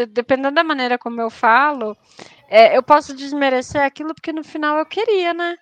dependendo 0.08 0.54
da 0.54 0.62
maneira 0.62 0.96
como 0.96 1.20
eu 1.20 1.28
falo, 1.28 1.96
é, 2.48 2.76
eu 2.76 2.82
posso 2.82 3.12
desmerecer 3.12 3.82
aquilo 3.82 4.14
porque 4.14 4.32
no 4.32 4.44
final 4.44 4.78
eu 4.78 4.86
queria, 4.86 5.34
né? 5.34 5.56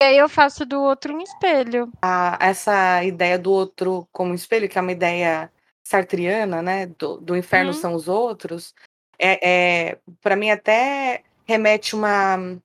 E 0.00 0.04
aí 0.04 0.18
eu 0.18 0.28
faço 0.28 0.64
do 0.64 0.80
outro 0.80 1.14
um 1.14 1.20
espelho. 1.20 1.92
Ah, 2.00 2.38
essa 2.40 3.04
ideia 3.04 3.38
do 3.38 3.52
outro 3.52 4.08
como 4.12 4.32
espelho, 4.32 4.68
que 4.68 4.78
é 4.78 4.80
uma 4.80 4.92
ideia 4.92 5.50
sartriana, 5.82 6.62
né? 6.62 6.86
Do, 6.86 7.18
do 7.18 7.36
inferno 7.36 7.70
hum. 7.70 7.74
são 7.74 7.94
os 7.94 8.08
outros 8.08 8.74
é, 9.18 9.90
é 9.90 9.98
para 10.20 10.36
mim 10.36 10.50
até 10.50 11.22
remete 11.46 11.94
uma 11.94 12.58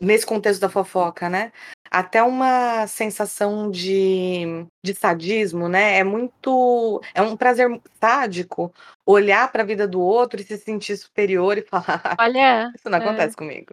nesse 0.00 0.26
contexto 0.26 0.60
da 0.60 0.68
fofoca, 0.68 1.28
né? 1.28 1.52
Até 1.90 2.22
uma 2.22 2.86
sensação 2.86 3.70
de, 3.70 4.66
de 4.82 4.94
sadismo, 4.94 5.68
né? 5.68 5.98
É 5.98 6.04
muito 6.04 7.00
é 7.14 7.22
um 7.22 7.36
prazer 7.36 7.68
sádico 8.00 8.72
olhar 9.06 9.50
para 9.52 9.62
a 9.62 9.66
vida 9.66 9.86
do 9.86 10.00
outro 10.00 10.40
e 10.40 10.44
se 10.44 10.56
sentir 10.56 10.96
superior 10.96 11.58
e 11.58 11.62
falar, 11.68 12.16
olha, 12.18 12.72
isso 12.74 12.88
não 12.88 12.98
é. 12.98 13.02
acontece 13.02 13.36
comigo. 13.36 13.72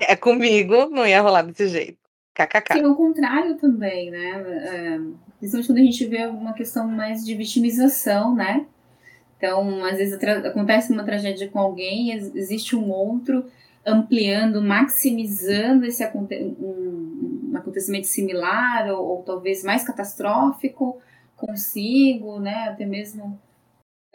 É 0.00 0.14
comigo, 0.16 0.88
não 0.90 1.06
ia 1.06 1.20
rolar 1.20 1.42
desse 1.42 1.68
jeito. 1.68 1.98
KKK. 2.34 2.74
Sim, 2.74 2.86
o 2.86 2.94
contrário 2.94 3.56
também, 3.56 4.12
né? 4.12 4.44
É, 4.46 5.00
principalmente 5.38 5.66
quando 5.66 5.78
a 5.78 5.82
gente 5.82 6.06
vê 6.06 6.26
uma 6.26 6.52
questão 6.52 6.86
mais 6.86 7.24
de 7.26 7.34
vitimização, 7.34 8.32
né? 8.32 8.64
Então, 9.38 9.84
às 9.84 9.96
vezes 9.96 10.18
acontece 10.44 10.92
uma 10.92 11.04
tragédia 11.04 11.48
com 11.48 11.60
alguém, 11.60 12.12
existe 12.12 12.74
um 12.74 12.90
outro 12.90 13.46
ampliando, 13.86 14.60
maximizando 14.60 15.86
esse 15.86 16.02
aconte 16.02 16.34
um, 16.42 17.50
um, 17.52 17.56
acontecimento 17.56 18.08
similar 18.08 18.92
ou, 18.92 19.06
ou, 19.06 19.22
talvez 19.22 19.62
mais 19.62 19.84
catastrófico 19.84 21.00
consigo, 21.36 22.40
né? 22.40 22.68
Até 22.68 22.84
mesmo 22.84 23.40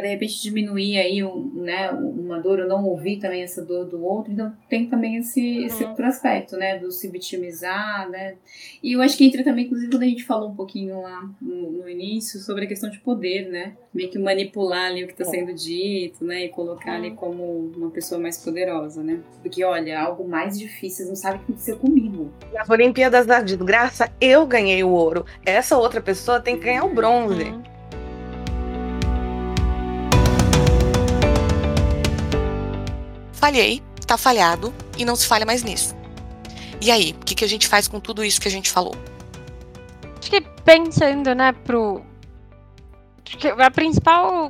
de 0.02 0.08
repente 0.08 0.42
diminuir 0.42 0.98
aí 0.98 1.24
um, 1.24 1.52
né, 1.54 1.92
uma 1.92 2.40
dor 2.40 2.62
ou 2.62 2.68
não 2.68 2.84
ouvir 2.84 3.20
também 3.20 3.44
essa 3.44 3.64
dor 3.64 3.86
do 3.86 4.04
outro. 4.04 4.34
Então 4.34 4.52
tem 4.68 4.88
também 4.88 5.18
esse, 5.18 5.40
uhum. 5.40 5.66
esse 5.68 5.84
outro 5.84 6.06
aspecto, 6.06 6.58
né, 6.58 6.80
do 6.80 6.92
se 6.92 7.08
vitimizar, 7.10 8.10
né. 8.10 8.36
E 8.82 8.94
eu 8.94 9.02
acho 9.02 9.16
que 9.16 9.24
entra 9.24 9.44
também, 9.44 9.66
inclusive, 9.66 9.92
quando 9.92 10.02
a 10.02 10.08
gente 10.08 10.24
falou 10.24 10.50
um 10.50 10.56
pouquinho 10.56 11.00
lá 11.00 11.30
no, 11.40 11.72
no 11.72 11.90
início 11.90 12.40
sobre 12.40 12.66
a 12.66 12.68
questão 12.68 12.90
de 12.90 13.00
poder, 13.00 13.48
né, 13.50 13.74
meio 13.94 14.10
que 14.10 14.18
manipular 14.18 14.88
ali 14.88 15.04
o 15.04 15.08
que 15.08 15.14
está 15.14 15.26
sendo 15.26 15.54
dito, 15.54 16.26
né, 16.26 16.46
e 16.46 16.50
colocar 16.50 16.96
ali 16.96 17.10
uhum. 17.10 17.16
como 17.16 17.72
uma 17.78 17.92
pessoa 17.92 18.20
mais 18.20 18.38
poderosa, 18.38 19.04
né. 19.04 19.20
Porque, 19.44 19.64
olha, 19.64 20.02
algo 20.02 20.28
mais 20.28 20.58
difícil, 20.58 21.06
não 21.06 21.16
sabe 21.16 21.36
o 21.36 21.40
que 21.40 21.46
aconteceu 21.46 21.78
comigo. 21.78 22.32
Nas 22.52 22.68
Olimpíadas 22.68 23.28
da 23.28 23.42
Desgraça, 23.42 24.12
eu 24.20 24.48
ganhei 24.48 24.84
o 24.84 24.90
ouro. 24.90 25.24
Essa 25.46 25.78
outra 25.78 26.02
pessoa 26.02 26.40
tem 26.40 26.58
que 26.58 26.66
ganhar 26.66 26.84
o 26.84 26.94
bronze. 26.96 27.44
Uhum. 27.44 27.73
Falhei, 33.44 33.84
tá 34.08 34.18
falhado 34.18 34.74
e 34.98 35.04
não 35.04 35.18
se 35.18 35.28
falha 35.28 35.46
mais 35.46 35.64
nisso. 35.64 35.94
E 36.82 36.90
aí, 36.90 37.12
o 37.12 37.26
que, 37.26 37.36
que 37.36 37.44
a 37.44 37.48
gente 37.48 37.68
faz 37.68 37.90
com 37.90 38.00
tudo 38.00 38.24
isso 38.24 38.40
que 38.40 38.48
a 38.48 38.52
gente 38.52 38.72
falou? 38.72 38.96
Acho 40.18 40.30
que 40.30 40.40
pensando, 40.64 41.36
né, 41.36 41.52
pro. 41.52 42.02
Acho 43.26 43.38
que 43.38 43.48
a 43.50 43.70
principal. 43.70 44.50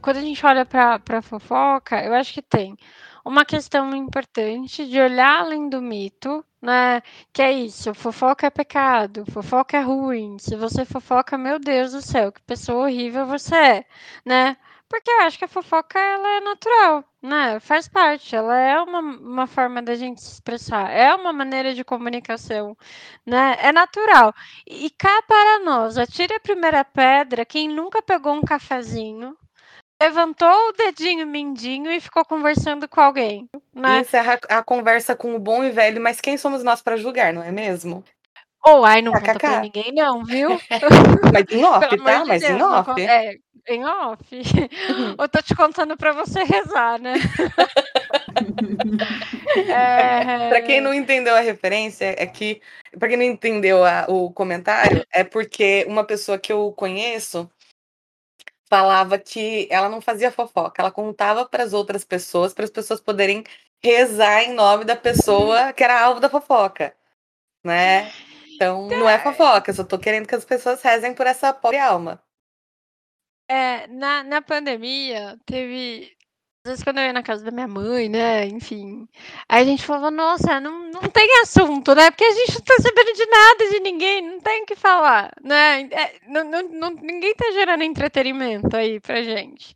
Quando 0.00 0.16
a 0.16 0.20
gente 0.22 0.44
olha 0.46 0.64
pra, 0.64 0.98
pra 0.98 1.20
fofoca, 1.20 2.02
eu 2.02 2.14
acho 2.14 2.32
que 2.32 2.42
tem 2.42 2.74
uma 3.22 3.44
questão 3.44 3.94
importante 3.94 4.88
de 4.88 4.98
olhar 4.98 5.42
além 5.42 5.68
do 5.68 5.82
mito, 5.82 6.42
né? 6.60 7.02
Que 7.34 7.42
é 7.42 7.52
isso, 7.52 7.92
fofoca 7.92 8.46
é 8.46 8.50
pecado, 8.50 9.26
fofoca 9.30 9.76
é 9.76 9.82
ruim. 9.82 10.38
Se 10.38 10.56
você 10.56 10.86
fofoca, 10.86 11.36
meu 11.36 11.58
Deus 11.58 11.92
do 11.92 12.00
céu, 12.00 12.32
que 12.32 12.40
pessoa 12.42 12.86
horrível 12.86 13.26
você 13.26 13.54
é, 13.54 13.84
né? 14.24 14.56
Porque 14.90 15.08
eu 15.08 15.20
acho 15.20 15.38
que 15.38 15.44
a 15.44 15.48
fofoca 15.48 16.00
ela 16.00 16.28
é 16.34 16.40
natural, 16.40 17.04
né? 17.22 17.60
Faz 17.60 17.86
parte, 17.86 18.34
ela 18.34 18.58
é 18.58 18.76
uma, 18.80 18.98
uma 18.98 19.46
forma 19.46 19.80
da 19.80 19.94
gente 19.94 20.20
se 20.20 20.32
expressar, 20.32 20.90
é 20.90 21.14
uma 21.14 21.32
maneira 21.32 21.72
de 21.72 21.84
comunicação, 21.84 22.76
né? 23.24 23.56
É 23.60 23.70
natural. 23.70 24.34
E 24.66 24.90
cá 24.90 25.22
para 25.28 25.60
nós, 25.60 25.96
atire 25.96 26.34
a 26.34 26.40
primeira 26.40 26.84
pedra 26.84 27.44
quem 27.44 27.68
nunca 27.68 28.02
pegou 28.02 28.34
um 28.34 28.42
cafezinho, 28.42 29.36
levantou 30.02 30.48
o 30.48 30.72
dedinho 30.72 31.24
mindinho 31.24 31.92
e 31.92 32.00
ficou 32.00 32.24
conversando 32.24 32.88
com 32.88 33.00
alguém. 33.00 33.48
Né? 33.72 33.98
E 33.98 34.00
encerra 34.00 34.40
a 34.48 34.60
conversa 34.60 35.14
com 35.14 35.36
o 35.36 35.38
bom 35.38 35.62
e 35.62 35.70
velho, 35.70 36.00
mas 36.02 36.20
quem 36.20 36.36
somos 36.36 36.64
nós 36.64 36.82
para 36.82 36.96
julgar, 36.96 37.32
não 37.32 37.44
é 37.44 37.52
mesmo? 37.52 38.02
Ou, 38.66 38.80
oh, 38.80 38.84
ai, 38.84 39.00
não 39.00 39.12
conta 39.12 39.38
pra 39.38 39.60
ninguém 39.60 39.90
não, 39.92 40.22
viu? 40.22 40.50
mas 41.32 41.46
em 41.50 41.64
off, 41.64 41.96
tá? 42.02 42.24
Mas 42.26 42.42
Deus, 42.42 42.60
em 42.60 42.62
off. 42.62 43.00
É, 43.00 43.36
em 43.68 43.84
off. 43.84 44.34
Uhum. 44.34 45.14
Eu 45.18 45.28
tô 45.28 45.42
te 45.42 45.54
contando 45.54 45.96
pra 45.96 46.12
você 46.12 46.42
rezar, 46.42 47.00
né? 47.00 47.14
é... 49.68 50.48
Para 50.48 50.62
quem 50.62 50.80
não 50.80 50.94
entendeu 50.94 51.34
a 51.34 51.40
referência, 51.40 52.14
é 52.18 52.26
que. 52.26 52.60
Para 52.98 53.08
quem 53.08 53.16
não 53.16 53.24
entendeu 53.24 53.84
a, 53.84 54.06
o 54.08 54.32
comentário, 54.32 55.06
é 55.12 55.22
porque 55.22 55.84
uma 55.88 56.04
pessoa 56.04 56.38
que 56.38 56.52
eu 56.52 56.72
conheço 56.72 57.50
falava 58.68 59.18
que 59.18 59.68
ela 59.70 59.88
não 59.88 60.00
fazia 60.00 60.30
fofoca, 60.30 60.80
ela 60.80 60.92
contava 60.92 61.44
para 61.44 61.64
as 61.64 61.72
outras 61.72 62.04
pessoas, 62.04 62.54
para 62.54 62.64
as 62.64 62.70
pessoas 62.70 63.00
poderem 63.00 63.42
rezar 63.82 64.44
em 64.44 64.54
nome 64.54 64.84
da 64.84 64.94
pessoa 64.94 65.72
que 65.72 65.82
era 65.82 66.00
alvo 66.00 66.20
da 66.20 66.28
fofoca, 66.28 66.94
né? 67.64 68.12
Então, 68.54 68.86
não 68.88 69.08
é 69.08 69.18
fofoca, 69.18 69.70
eu 69.70 69.74
só 69.74 69.82
tô 69.82 69.98
querendo 69.98 70.28
que 70.28 70.34
as 70.34 70.44
pessoas 70.44 70.82
rezem 70.82 71.14
por 71.14 71.26
essa 71.26 71.52
pobre 71.52 71.78
alma. 71.78 72.22
É, 73.50 73.88
na, 73.88 74.22
na 74.22 74.40
pandemia, 74.40 75.36
teve. 75.44 76.16
Às 76.64 76.70
vezes, 76.72 76.84
quando 76.84 76.98
eu 76.98 77.04
ia 77.06 77.12
na 77.12 77.22
casa 77.22 77.44
da 77.44 77.50
minha 77.50 77.66
mãe, 77.66 78.08
né? 78.08 78.46
Enfim. 78.46 79.08
Aí 79.48 79.62
a 79.62 79.64
gente 79.64 79.84
falava, 79.84 80.10
nossa, 80.10 80.60
não, 80.60 80.88
não 80.90 81.00
tem 81.02 81.26
assunto, 81.42 81.92
né? 81.94 82.10
Porque 82.12 82.24
a 82.24 82.30
gente 82.32 82.54
não 82.54 82.60
tá 82.60 82.76
sabendo 82.80 83.12
de 83.12 83.26
nada 83.26 83.70
de 83.70 83.80
ninguém, 83.80 84.22
não 84.22 84.40
tem 84.40 84.62
o 84.62 84.66
que 84.66 84.76
falar, 84.76 85.32
né? 85.42 85.82
É, 85.90 86.20
não, 86.28 86.44
não, 86.44 86.62
não, 86.68 86.90
ninguém 86.90 87.34
tá 87.34 87.50
gerando 87.52 87.82
entretenimento 87.82 88.76
aí 88.76 89.00
pra 89.00 89.22
gente. 89.22 89.74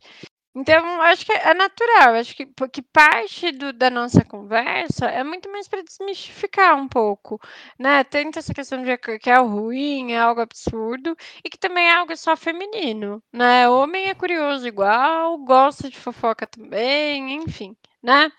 Então, 0.55 1.01
acho 1.01 1.25
que 1.25 1.33
é 1.33 1.53
natural, 1.53 2.15
acho 2.15 2.33
que, 2.33 2.45
que 2.71 2.81
parte 2.81 3.51
do, 3.51 3.73
da 3.73 3.89
nossa 3.89 4.23
conversa 4.23 5.07
é 5.07 5.21
muito 5.21 5.51
mais 5.51 5.67
para 5.67 5.83
desmistificar 5.83 6.77
um 6.77 6.87
pouco, 6.87 7.37
né? 7.77 8.05
Tanto 8.05 8.39
essa 8.39 8.53
questão 8.53 8.81
de 8.81 8.97
que 8.97 9.29
é 9.29 9.37
ruim, 9.37 10.13
é 10.13 10.17
algo 10.17 10.39
absurdo, 10.39 11.13
e 11.43 11.49
que 11.49 11.57
também 11.57 11.87
é 11.89 11.93
algo 11.95 12.15
só 12.15 12.37
feminino, 12.37 13.21
né? 13.33 13.67
Homem 13.67 14.07
é 14.07 14.15
curioso 14.15 14.65
igual, 14.65 15.37
gosta 15.39 15.89
de 15.89 15.97
fofoca 15.99 16.47
também, 16.47 17.33
enfim, 17.35 17.75
né? 18.01 18.31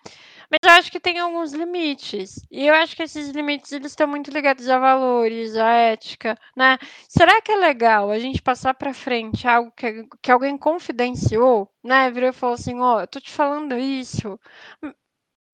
Mas 0.50 0.60
eu 0.62 0.70
acho 0.70 0.90
que 0.90 1.00
tem 1.00 1.18
alguns 1.18 1.52
limites. 1.52 2.40
E 2.50 2.66
eu 2.66 2.74
acho 2.74 2.94
que 2.96 3.02
esses 3.02 3.30
limites 3.30 3.72
eles 3.72 3.92
estão 3.92 4.06
muito 4.06 4.30
ligados 4.30 4.68
a 4.68 4.78
valores, 4.78 5.56
a 5.56 5.70
ética, 5.70 6.38
né? 6.56 6.78
Será 7.08 7.40
que 7.40 7.52
é 7.52 7.56
legal 7.56 8.10
a 8.10 8.18
gente 8.18 8.42
passar 8.42 8.74
para 8.74 8.94
frente 8.94 9.46
algo 9.46 9.72
que, 9.72 10.06
que 10.22 10.30
alguém 10.30 10.56
confidenciou, 10.56 11.68
né? 11.82 12.10
Virou 12.10 12.30
e 12.30 12.32
falou 12.32 12.54
assim: 12.54 12.80
"Ó, 12.80 12.96
oh, 12.96 13.00
eu 13.00 13.06
tô 13.06 13.20
te 13.20 13.30
falando 13.32 13.76
isso". 13.76 14.38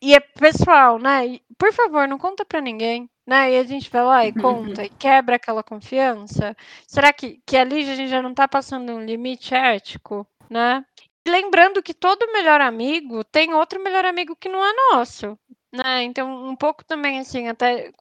E 0.02 0.14
é 0.14 0.20
pessoal, 0.20 0.98
né? 0.98 1.26
E, 1.26 1.42
por 1.56 1.72
favor, 1.72 2.08
não 2.08 2.18
conta 2.18 2.44
para 2.44 2.60
ninguém, 2.60 3.08
né? 3.24 3.52
E 3.52 3.58
a 3.58 3.64
gente 3.64 3.88
vai 3.88 4.02
lá 4.02 4.26
e 4.26 4.32
uhum. 4.32 4.42
conta 4.42 4.84
e 4.84 4.88
quebra 4.90 5.36
aquela 5.36 5.62
confiança. 5.62 6.56
Será 6.88 7.12
que, 7.12 7.40
que 7.46 7.56
ali 7.56 7.88
a 7.88 7.94
gente 7.94 8.08
já 8.10 8.20
não 8.20 8.30
está 8.30 8.48
passando 8.48 8.92
um 8.92 9.04
limite 9.04 9.54
ético, 9.54 10.26
né? 10.50 10.84
Lembrando 11.26 11.82
que 11.82 11.94
todo 11.94 12.32
melhor 12.32 12.60
amigo 12.60 13.24
tem 13.24 13.54
outro 13.54 13.82
melhor 13.82 14.04
amigo 14.04 14.36
que 14.36 14.48
não 14.48 14.64
é 14.64 14.72
nosso, 14.92 15.38
né? 15.72 16.02
Então, 16.04 16.48
um 16.48 16.56
pouco 16.56 16.84
também 16.84 17.18
assim, 17.18 17.48
até 17.48 17.92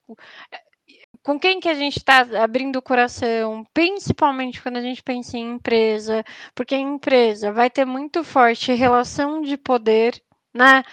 com 1.24 1.40
quem 1.40 1.60
que 1.60 1.70
a 1.70 1.74
gente 1.74 1.98
está 1.98 2.22
abrindo 2.44 2.78
o 2.78 2.82
coração, 2.82 3.66
principalmente 3.74 4.62
quando 4.62 4.78
a 4.78 4.82
gente 4.82 5.04
pensa 5.04 5.38
em 5.38 5.54
empresa, 5.56 6.24
porque 6.56 6.76
em 6.76 6.96
empresa 6.96 7.52
vai 7.52 7.70
ter 7.70 7.86
muito 7.86 8.24
forte 8.24 8.74
relação 8.74 9.42
de 9.42 9.58
poder 9.58 10.22
né? 10.54 10.84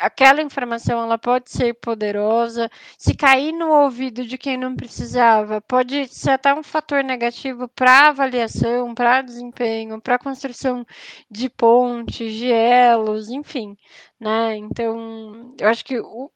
Aquela 0.00 0.42
informação 0.42 1.02
ela 1.02 1.18
pode 1.18 1.50
ser 1.50 1.74
poderosa. 1.74 2.70
Se 2.98 3.14
cair 3.14 3.52
no 3.52 3.70
ouvido 3.70 4.24
de 4.26 4.36
quem 4.38 4.56
não 4.56 4.74
precisava, 4.74 5.60
pode 5.60 6.08
ser 6.08 6.30
até 6.32 6.54
um 6.54 6.62
fator 6.62 7.02
negativo 7.04 7.68
para 7.68 8.08
avaliação, 8.08 8.94
para 8.94 9.22
desempenho, 9.22 10.00
para 10.00 10.18
construção 10.18 10.84
de 11.30 11.48
pontes, 11.48 12.34
de 12.34 12.50
elos, 12.50 13.28
enfim, 13.30 13.76
né? 14.20 14.56
Então, 14.56 15.54
eu 15.60 15.68
acho 15.68 15.84
que 15.84 15.98
o, 16.00 16.30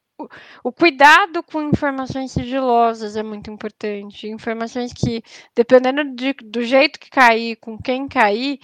o 0.63 0.71
cuidado 0.71 1.41
com 1.43 1.61
informações 1.61 2.31
sigilosas 2.31 3.15
é 3.15 3.23
muito 3.23 3.49
importante. 3.51 4.27
Informações 4.27 4.91
que, 4.93 5.23
dependendo 5.55 6.03
de, 6.15 6.33
do 6.43 6.61
jeito 6.63 6.99
que 6.99 7.09
cair, 7.09 7.55
com 7.57 7.77
quem 7.77 8.07
cair, 8.07 8.59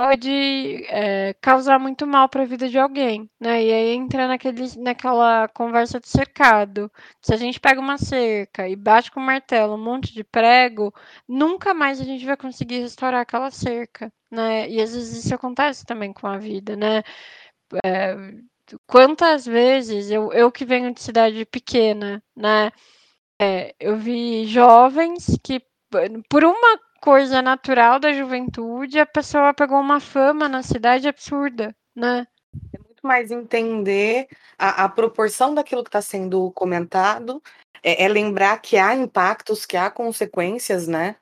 pode 0.00 0.86
é, 0.88 1.34
causar 1.42 1.78
muito 1.78 2.06
mal 2.06 2.26
para 2.26 2.40
a 2.40 2.46
vida 2.46 2.70
de 2.70 2.78
alguém, 2.78 3.28
né? 3.38 3.62
E 3.62 3.70
aí 3.70 3.88
entra 3.90 4.26
naquele, 4.26 4.62
naquela 4.78 5.46
conversa 5.48 6.00
de 6.00 6.08
cercado. 6.08 6.90
Se 7.20 7.34
a 7.34 7.36
gente 7.36 7.60
pega 7.60 7.78
uma 7.78 7.98
cerca 7.98 8.66
e 8.66 8.74
bate 8.74 9.10
com 9.10 9.20
um 9.20 9.24
martelo 9.26 9.74
um 9.74 9.84
monte 9.84 10.14
de 10.14 10.24
prego, 10.24 10.90
nunca 11.28 11.74
mais 11.74 12.00
a 12.00 12.04
gente 12.04 12.24
vai 12.24 12.34
conseguir 12.34 12.80
restaurar 12.80 13.20
aquela 13.20 13.50
cerca, 13.50 14.10
né? 14.30 14.66
E 14.70 14.80
às 14.80 14.94
vezes 14.94 15.22
isso 15.22 15.34
acontece 15.34 15.84
também 15.84 16.14
com 16.14 16.26
a 16.26 16.38
vida, 16.38 16.74
né? 16.76 17.02
É, 17.84 18.16
quantas 18.86 19.44
vezes 19.44 20.10
eu, 20.10 20.32
eu 20.32 20.50
que 20.50 20.64
venho 20.64 20.94
de 20.94 21.02
cidade 21.02 21.44
pequena, 21.44 22.22
né? 22.34 22.72
É, 23.38 23.74
eu 23.78 23.98
vi 23.98 24.46
jovens 24.46 25.38
que 25.42 25.62
por 26.28 26.44
uma 26.44 26.80
coisa 27.00 27.40
natural 27.40 27.98
da 27.98 28.12
juventude, 28.12 28.98
a 28.98 29.06
pessoa 29.06 29.54
pegou 29.54 29.80
uma 29.80 30.00
fama 30.00 30.48
na 30.48 30.62
cidade 30.62 31.08
absurda, 31.08 31.74
né? 31.96 32.26
É 32.74 32.78
muito 32.78 33.00
mais 33.02 33.30
entender 33.30 34.28
a, 34.58 34.84
a 34.84 34.88
proporção 34.88 35.54
daquilo 35.54 35.82
que 35.82 35.88
está 35.88 36.02
sendo 36.02 36.52
comentado, 36.52 37.42
é, 37.82 38.04
é, 38.04 38.08
lembrar 38.08 38.60
que 38.60 38.76
há 38.76 38.94
impactos, 38.94 39.64
que 39.64 39.76
há 39.76 39.90
consequências, 39.90 40.86
né? 40.86 41.16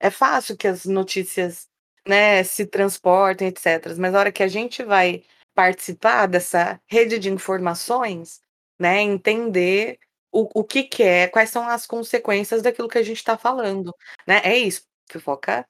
É 0.00 0.10
fácil 0.10 0.56
que 0.56 0.66
as 0.66 0.84
notícias 0.84 1.68
né, 2.06 2.42
se 2.42 2.66
transportem, 2.66 3.48
etc. 3.48 3.96
Mas 3.96 4.14
a 4.14 4.18
hora 4.18 4.32
que 4.32 4.42
a 4.42 4.48
gente 4.48 4.82
vai 4.82 5.22
participar 5.54 6.26
dessa 6.26 6.80
rede 6.86 7.18
de 7.18 7.30
informações, 7.30 8.40
né, 8.78 9.00
entender 9.00 9.98
o, 10.30 10.60
o 10.60 10.64
que, 10.64 10.82
que 10.82 11.02
é, 11.02 11.28
quais 11.28 11.50
são 11.50 11.66
as 11.66 11.86
consequências 11.86 12.60
daquilo 12.60 12.88
que 12.88 12.98
a 12.98 13.02
gente 13.02 13.16
está 13.18 13.38
falando, 13.38 13.94
né? 14.26 14.40
É 14.44 14.56
isso 14.58 14.82
fofoca 15.10 15.66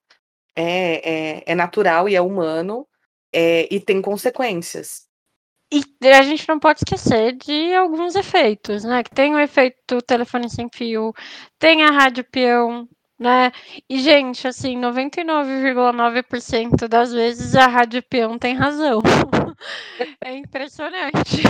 é, 0.55 1.37
é, 1.39 1.43
é 1.47 1.55
natural 1.55 2.09
e 2.09 2.14
é 2.14 2.20
humano 2.20 2.87
é, 3.32 3.72
e 3.72 3.80
tem 3.80 4.01
consequências. 4.01 5.07
E 5.70 5.82
a 6.09 6.22
gente 6.22 6.49
não 6.49 6.61
pode 6.61 6.80
esquecer 6.80 7.37
de 7.37 7.74
alguns 7.74 8.14
efeitos, 8.14 8.84
né? 8.84 9.03
Que 9.03 9.11
tem 9.11 9.34
o 9.34 9.39
efeito 9.39 10.01
telefone 10.03 10.49
sem 10.49 10.68
fio, 10.72 11.12
tem 11.59 11.82
a 11.82 11.91
rádio 11.91 12.24
peão, 12.24 12.89
né? 13.19 13.51
E, 13.89 13.99
gente, 14.01 14.47
assim, 14.47 14.79
99,9% 14.79 16.87
das 16.89 17.12
vezes 17.12 17.57
a 17.57 17.67
rádio 17.67 18.03
peão 18.03 18.39
tem 18.39 18.55
razão. 18.55 19.01
É 20.23 20.37
impressionante. 20.37 21.43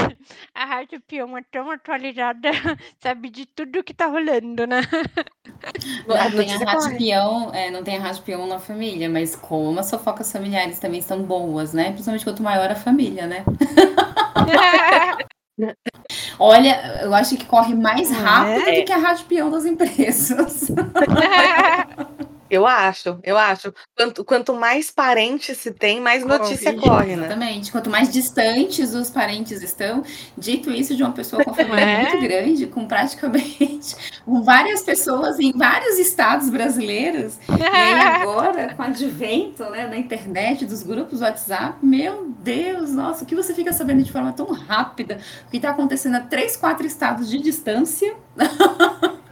A 0.55 0.65
rádio 0.65 1.01
peão 1.09 1.37
é 1.37 1.43
tão 1.51 1.69
atualizada, 1.71 2.51
sabe 3.03 3.31
de 3.31 3.47
tudo 3.47 3.83
que 3.83 3.93
tá 3.93 4.07
rolando, 4.07 4.65
né? 4.65 4.83
Não 6.07 6.31
tem 6.31 6.55
a 6.55 6.59
rádio 6.59 6.97
peão, 6.97 7.53
é, 7.53 7.69
não 7.69 7.83
tem 7.83 7.97
a 7.97 8.01
rádio 8.01 8.23
peão 8.23 8.47
na 8.47 8.61
família, 8.61 9.11
mas 9.11 9.35
como 9.35 9.81
as 9.81 9.91
fofocas 9.91 10.31
familiares 10.31 10.79
também 10.79 11.03
são 11.03 11.25
boas, 11.25 11.73
né? 11.73 11.91
Principalmente 11.91 12.25
quanto 12.25 12.45
maior 12.45 12.71
a 12.71 12.77
família, 12.77 13.27
né? 13.27 13.45
Olha, 16.39 17.01
eu 17.03 17.15
acho 17.15 17.37
que 17.37 17.47
corre 17.47 17.75
mais 17.75 18.11
rápido 18.11 18.69
é. 18.69 18.81
do 18.81 18.85
que 18.85 18.93
a 18.93 18.99
rádio 18.99 19.25
peão 19.27 19.51
das 19.51 19.65
empresas. 19.65 20.69
Eu 22.49 22.67
acho, 22.67 23.19
eu 23.23 23.37
acho. 23.37 23.73
Quanto, 23.97 24.25
quanto 24.25 24.55
mais 24.55 24.91
parentes 24.91 25.59
se 25.59 25.73
tem, 25.73 26.01
mais 26.01 26.25
notícia 26.25 26.73
corre, 26.75 26.89
corre 26.89 27.17
né? 27.17 27.27
Exatamente. 27.27 27.73
Quanto 27.73 27.91
mais 27.91 28.13
distantes 28.13 28.95
os 28.95 29.11
parentes 29.11 29.63
estão, 29.63 30.03
dito 30.37 30.71
isso 30.71 30.95
de 30.95 31.03
uma 31.03 31.13
pessoa 31.13 31.45
com 31.45 31.55
família 31.55 31.81
é? 31.81 32.03
muito 32.03 32.21
grande, 32.21 32.67
com 32.67 32.87
praticamente 32.87 33.97
com 34.25 34.43
várias 34.43 34.83
pessoas 34.83 35.39
em 35.39 35.53
vários 35.53 35.99
estados 35.99 36.49
brasileiros, 36.51 37.39
e 37.49 37.63
aí 37.63 37.93
agora, 37.95 38.75
com 38.75 38.83
o 38.83 38.87
advento 38.87 39.65
né, 39.71 39.89
da 39.89 39.97
internet, 39.97 40.65
dos 40.65 40.83
grupos 40.83 41.21
WhatsApp, 41.21 41.79
meu 41.85 42.35
Deus, 42.41 42.93
nossa, 42.93 43.25
o 43.25 43.27
que 43.27 43.35
você 43.35 43.55
fica 43.55 43.73
sabendo 43.73 44.03
de 44.03 44.13
forma 44.13 44.33
tão 44.33 44.47
rápida? 44.53 45.19
O 45.47 45.51
que 45.51 45.57
está 45.57 45.71
acontecendo 45.71 46.17
a 46.17 46.21
três, 46.21 46.57
quatro 46.57 46.87
estados 46.87 47.29
de 47.29 47.39
distância? 47.39 48.15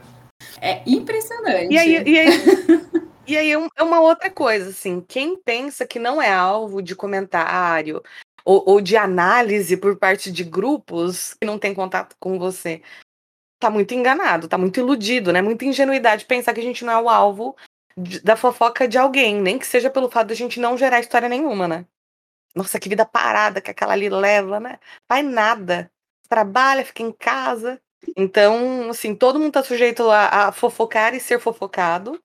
É 0.65 0.83
impressionante. 0.87 1.75
E 1.75 1.79
aí, 1.79 2.03
e 2.09 2.19
aí, 2.19 2.29
e 3.29 3.37
aí 3.37 3.51
é 3.53 3.83
uma 3.83 4.01
outra 4.01 4.31
coisa, 4.31 4.71
assim, 4.71 5.03
quem 5.07 5.37
pensa 5.37 5.87
que 5.87 5.99
não 5.99 6.23
é 6.23 6.33
alvo 6.33 6.81
de 6.81 6.97
comentário 6.97 8.03
ou, 8.43 8.65
ou 8.67 8.81
de 8.81 8.97
análise 8.97 9.77
por 9.77 9.99
parte 9.99 10.33
de 10.33 10.43
grupos 10.43 11.35
que 11.35 11.47
não 11.47 11.59
tem 11.59 11.75
contato 11.75 12.17
com 12.19 12.39
você, 12.39 12.81
tá 13.61 13.69
muito 13.69 13.93
enganado, 13.93 14.49
tá 14.49 14.57
muito 14.57 14.81
iludido, 14.81 15.35
né? 15.35 15.43
Muita 15.43 15.67
ingenuidade 15.67 16.25
pensar 16.25 16.55
que 16.55 16.61
a 16.61 16.65
gente 16.65 16.83
não 16.83 16.95
é 16.95 17.03
o 17.03 17.11
alvo 17.11 17.55
de, 17.95 18.21
da 18.21 18.35
fofoca 18.35 18.89
de 18.89 18.97
alguém, 18.97 19.39
nem 19.39 19.59
que 19.59 19.67
seja 19.67 19.91
pelo 19.91 20.11
fato 20.11 20.29
de 20.29 20.33
a 20.33 20.37
gente 20.37 20.59
não 20.59 20.79
gerar 20.79 20.99
história 20.99 21.29
nenhuma, 21.29 21.69
né? 21.69 21.85
Nossa, 22.55 22.81
que 22.81 22.89
vida 22.89 23.05
parada 23.05 23.61
que 23.61 23.71
aquela 23.71 23.93
ali 23.93 24.09
leva, 24.09 24.59
né? 24.59 24.79
Faz 25.07 25.23
nada. 25.27 25.91
Trabalha, 26.27 26.87
fica 26.87 27.03
em 27.03 27.13
casa. 27.13 27.79
Então, 28.17 28.91
assim, 28.91 29.15
todo 29.15 29.39
mundo 29.39 29.53
tá 29.53 29.63
sujeito 29.63 30.09
a, 30.11 30.49
a 30.49 30.53
fofocar 30.53 31.15
e 31.15 31.21
ser 31.21 31.39
fofocado. 31.39 32.21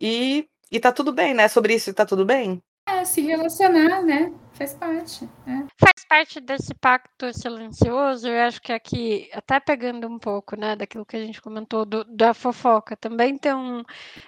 E, 0.00 0.48
e 0.70 0.78
tá 0.78 0.92
tudo 0.92 1.12
bem, 1.12 1.34
né? 1.34 1.48
Sobre 1.48 1.74
isso 1.74 1.92
tá 1.92 2.06
tudo 2.06 2.24
bem. 2.24 2.62
É, 2.88 3.04
se 3.04 3.20
relacionar, 3.20 4.02
né? 4.02 4.32
Faz 4.54 4.74
parte. 4.74 5.24
É. 5.46 5.66
Faz 5.78 6.04
parte 6.08 6.40
desse 6.40 6.74
pacto 6.74 7.32
silencioso, 7.32 8.26
eu 8.26 8.40
acho 8.40 8.60
que 8.62 8.72
aqui, 8.72 9.28
até 9.32 9.60
pegando 9.60 10.08
um 10.08 10.18
pouco, 10.18 10.56
né, 10.56 10.74
daquilo 10.74 11.04
que 11.04 11.16
a 11.16 11.24
gente 11.24 11.40
comentou 11.40 11.84
do, 11.84 12.02
da 12.04 12.32
fofoca, 12.32 12.96
também 12.96 13.36
tem 13.36 13.54
um, 13.54 13.82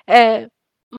é, 0.06 0.48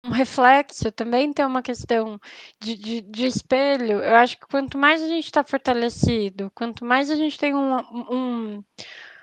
um 0.03 0.09
reflexo, 0.09 0.91
também 0.91 1.31
tem 1.31 1.45
uma 1.45 1.61
questão 1.61 2.19
de, 2.59 2.75
de, 2.75 3.01
de, 3.01 3.25
espelho. 3.25 3.99
Eu 4.03 4.15
acho 4.15 4.37
que 4.37 4.47
quanto 4.47 4.77
mais 4.77 5.01
a 5.01 5.07
gente 5.07 5.25
está 5.25 5.43
fortalecido, 5.43 6.51
quanto 6.55 6.83
mais 6.83 7.09
a 7.11 7.15
gente 7.15 7.37
tem 7.37 7.53
um, 7.55 7.77
um, 8.11 8.63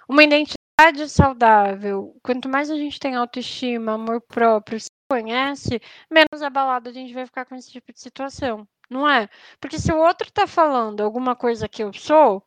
uma 0.09 0.24
identidade 0.24 1.09
saudável, 1.09 2.16
quanto 2.22 2.48
mais 2.48 2.70
a 2.70 2.76
gente 2.76 2.98
tem 2.98 3.14
autoestima, 3.14 3.92
amor 3.92 4.20
próprio, 4.20 4.80
se 4.80 4.90
conhece, 5.11 5.80
menos 6.11 6.42
abalado 6.42 6.88
a 6.88 6.92
gente 6.92 7.12
vai 7.12 7.26
ficar 7.26 7.44
com 7.44 7.54
esse 7.54 7.70
tipo 7.70 7.92
de 7.92 8.00
situação 8.00 8.66
não 8.88 9.09
é? 9.09 9.28
Porque 9.61 9.78
se 9.78 9.92
o 9.92 9.98
outro 9.98 10.28
está 10.28 10.46
falando 10.46 11.02
alguma 11.02 11.36
coisa 11.36 11.68
que 11.68 11.82
eu 11.82 11.92
sou, 11.92 12.42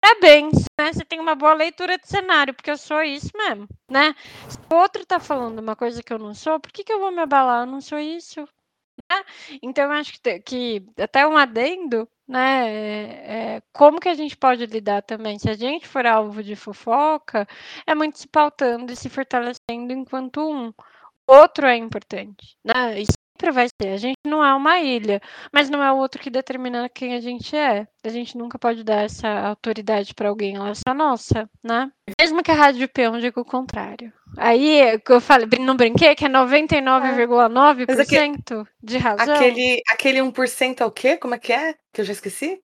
parabéns, 0.00 0.64
né? 0.78 0.92
Você 0.92 1.04
tem 1.04 1.20
uma 1.20 1.34
boa 1.34 1.54
leitura 1.54 1.98
de 1.98 2.08
cenário, 2.08 2.54
porque 2.54 2.70
eu 2.70 2.78
sou 2.78 3.02
isso 3.02 3.30
mesmo, 3.34 3.68
né? 3.90 4.14
Se 4.48 4.58
o 4.72 4.76
outro 4.76 5.02
está 5.02 5.18
falando 5.18 5.58
uma 5.58 5.76
coisa 5.76 6.02
que 6.02 6.12
eu 6.12 6.18
não 6.18 6.34
sou, 6.34 6.60
por 6.60 6.72
que, 6.72 6.84
que 6.84 6.92
eu 6.92 7.00
vou 7.00 7.10
me 7.10 7.20
abalar? 7.20 7.62
Eu 7.62 7.72
não 7.72 7.80
sou 7.80 7.98
isso. 7.98 8.46
Né? 9.10 9.24
Então, 9.62 9.84
eu 9.84 9.92
acho 9.92 10.20
que, 10.20 10.40
que 10.40 10.86
até 10.98 11.26
um 11.26 11.36
adendo, 11.36 12.08
né? 12.26 12.68
É, 12.68 13.56
é, 13.56 13.62
como 13.72 14.00
que 14.00 14.08
a 14.08 14.14
gente 14.14 14.36
pode 14.36 14.66
lidar 14.66 15.02
também? 15.02 15.38
Se 15.38 15.48
a 15.50 15.54
gente 15.54 15.86
for 15.86 16.06
alvo 16.06 16.42
de 16.42 16.56
fofoca, 16.56 17.46
é 17.86 17.94
muito 17.94 18.18
se 18.18 18.28
pautando 18.28 18.92
e 18.92 18.96
se 18.96 19.08
fortalecendo 19.08 19.92
enquanto 19.92 20.40
um. 20.40 20.72
Outro 21.26 21.66
é 21.66 21.76
importante, 21.76 22.56
né? 22.64 23.00
Sempre 23.40 23.50
vai 23.50 23.66
ser. 23.68 23.88
A 23.88 23.96
gente 23.96 24.18
não 24.26 24.44
é 24.44 24.54
uma 24.54 24.78
ilha, 24.78 25.22
mas 25.52 25.70
não 25.70 25.82
é 25.82 25.90
o 25.90 25.96
outro 25.96 26.20
que 26.20 26.30
determina 26.30 26.88
quem 26.88 27.14
a 27.14 27.20
gente 27.20 27.56
é. 27.56 27.88
A 28.04 28.08
gente 28.08 28.36
nunca 28.36 28.56
pode 28.58 28.84
dar 28.84 29.04
essa 29.04 29.28
autoridade 29.28 30.14
para 30.14 30.28
alguém, 30.28 30.56
ela 30.56 30.70
é 30.70 30.74
só 30.74 30.92
nossa, 30.94 31.48
né? 31.62 31.90
Mesmo 32.20 32.42
que 32.42 32.50
a 32.50 32.54
Rádio 32.54 32.88
Peão 32.88 33.16
diga 33.18 33.40
o 33.40 33.44
contrário. 33.44 34.12
Aí, 34.36 35.00
eu 35.08 35.20
falei, 35.20 35.48
não 35.58 35.76
brinquei, 35.76 36.14
que 36.14 36.24
é 36.24 36.28
99,9% 36.28 38.66
de 38.82 38.98
razão. 38.98 39.34
Aquele, 39.34 39.82
aquele 39.90 40.20
1% 40.20 40.80
é 40.80 40.84
o 40.84 40.90
quê? 40.90 41.16
Como 41.16 41.34
é 41.34 41.38
que 41.38 41.52
é? 41.52 41.74
Que 41.92 42.02
eu 42.02 42.04
já 42.04 42.12
esqueci? 42.12 42.60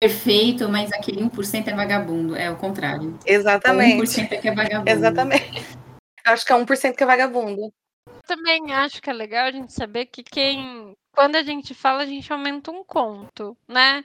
Perfeito, 0.00 0.68
mas 0.68 0.92
aquele 0.92 1.20
1% 1.22 1.66
é 1.66 1.74
vagabundo, 1.74 2.36
é 2.36 2.48
o 2.50 2.56
contrário. 2.56 3.18
Exatamente. 3.26 4.00
O 4.00 4.04
1% 4.04 4.30
é 4.30 4.36
que 4.36 4.48
é 4.48 4.54
vagabundo. 4.54 4.90
Exatamente. 4.90 5.66
Acho 6.24 6.46
que 6.46 6.52
é 6.52 6.56
1% 6.56 6.94
que 6.94 7.02
é 7.02 7.06
vagabundo 7.06 7.72
também 8.26 8.72
acho 8.72 9.00
que 9.02 9.10
é 9.10 9.12
legal 9.12 9.46
a 9.46 9.50
gente 9.50 9.72
saber 9.72 10.06
que 10.06 10.22
quem. 10.22 10.96
Quando 11.12 11.36
a 11.36 11.42
gente 11.42 11.74
fala, 11.74 12.02
a 12.02 12.06
gente 12.06 12.32
aumenta 12.32 12.70
um 12.70 12.84
conto, 12.84 13.56
né? 13.66 14.04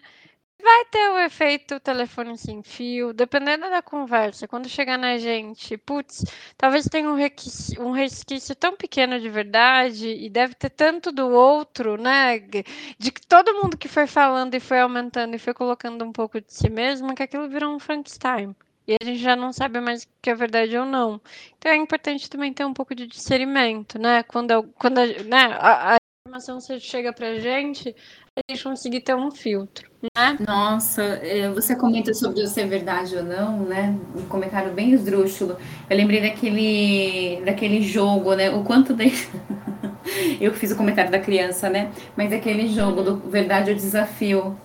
Vai 0.64 0.86
ter 0.86 1.10
o 1.12 1.20
efeito 1.20 1.80
telefone 1.80 2.38
sem 2.38 2.64
fio, 2.64 3.14
dependendo 3.14 3.70
da 3.70 3.82
conversa. 3.82 4.47
Quando 4.47 4.70
chegar 4.70 4.97
na 4.97 5.18
gente, 5.18 5.78
putz, 5.78 6.24
talvez 6.58 6.86
tenha 6.86 7.10
um 7.10 7.16
resquício, 7.16 7.82
um 7.86 7.91
resquício 7.91 8.56
tão 8.56 8.76
pequeno 8.78 9.20
de 9.20 9.30
verdade 9.30 10.08
e 10.08 10.30
deve 10.30 10.56
ter 10.56 10.70
tanto 10.70 11.12
do 11.12 11.28
outro, 11.30 11.97
né? 12.01 12.39
De 12.39 13.12
que 13.12 13.28
todo 13.28 13.54
mundo 13.62 13.78
que 13.78 13.89
foi 13.89 14.08
falando 14.08 14.56
e 14.56 14.60
foi 14.62 14.80
aumentando 14.80 15.36
e 15.36 15.39
foi 15.39 15.54
colocando 15.54 16.06
um 16.06 16.14
pouco 16.14 16.39
de 16.39 16.54
si 16.54 16.70
mesmo, 16.70 17.14
que 17.14 17.24
aquilo 17.24 17.49
virou 17.49 17.76
um 17.76 17.80
Frankenstein. 17.80 18.56
E 18.88 18.95
a 19.01 19.05
gente 19.05 19.19
já 19.19 19.36
não 19.36 19.53
sabe 19.53 19.79
mais 19.79 20.03
o 20.03 20.07
que 20.21 20.29
é 20.29 20.36
verdade 20.36 20.77
ou 20.77 20.86
não. 20.86 21.21
Então 21.57 21.71
é 21.71 21.75
importante 21.75 22.29
também 22.29 22.53
ter 22.53 22.65
um 22.65 22.73
pouco 22.73 22.93
de 22.93 23.07
discernimento, 23.07 23.97
né? 23.97 24.23
Quando, 24.23 24.63
quando 24.77 24.97
a, 24.99 25.05
né, 25.05 25.57
a, 25.59 25.93
a 25.93 25.97
informação 26.27 26.59
chega 26.79 27.13
pra 27.13 27.36
gente, 27.39 27.95
a 28.36 28.51
gente 28.51 28.63
conseguir 28.63 29.01
ter 29.01 29.15
um 29.15 29.29
filtro, 29.29 29.89
né? 30.15 30.38
Nossa, 30.45 31.01
é, 31.01 31.49
você 31.49 31.75
comenta 31.75 32.13
sobre 32.13 32.45
se 32.47 32.59
é 32.59 32.65
verdade 32.65 33.15
ou 33.15 33.23
não, 33.23 33.59
né? 33.59 33.97
Um 34.15 34.25
comentário 34.27 34.73
bem 34.73 34.91
esdrúxulo. 34.91 35.57
Eu 35.89 35.95
lembrei 35.95 36.21
daquele, 36.21 37.41
daquele 37.45 37.81
jogo, 37.81 38.36
né? 38.36 38.49
O 38.49 38.63
quanto 38.63 38.93
de... 38.93 39.11
Eu 40.39 40.53
fiz 40.53 40.71
o 40.71 40.75
comentário 40.75 41.09
da 41.09 41.19
criança, 41.19 41.69
né? 41.69 41.91
Mas 42.17 42.34
aquele 42.34 42.67
jogo 42.67 43.01
do 43.01 43.17
Verdade 43.29 43.69
ou 43.69 43.75
Desafio 43.75 44.59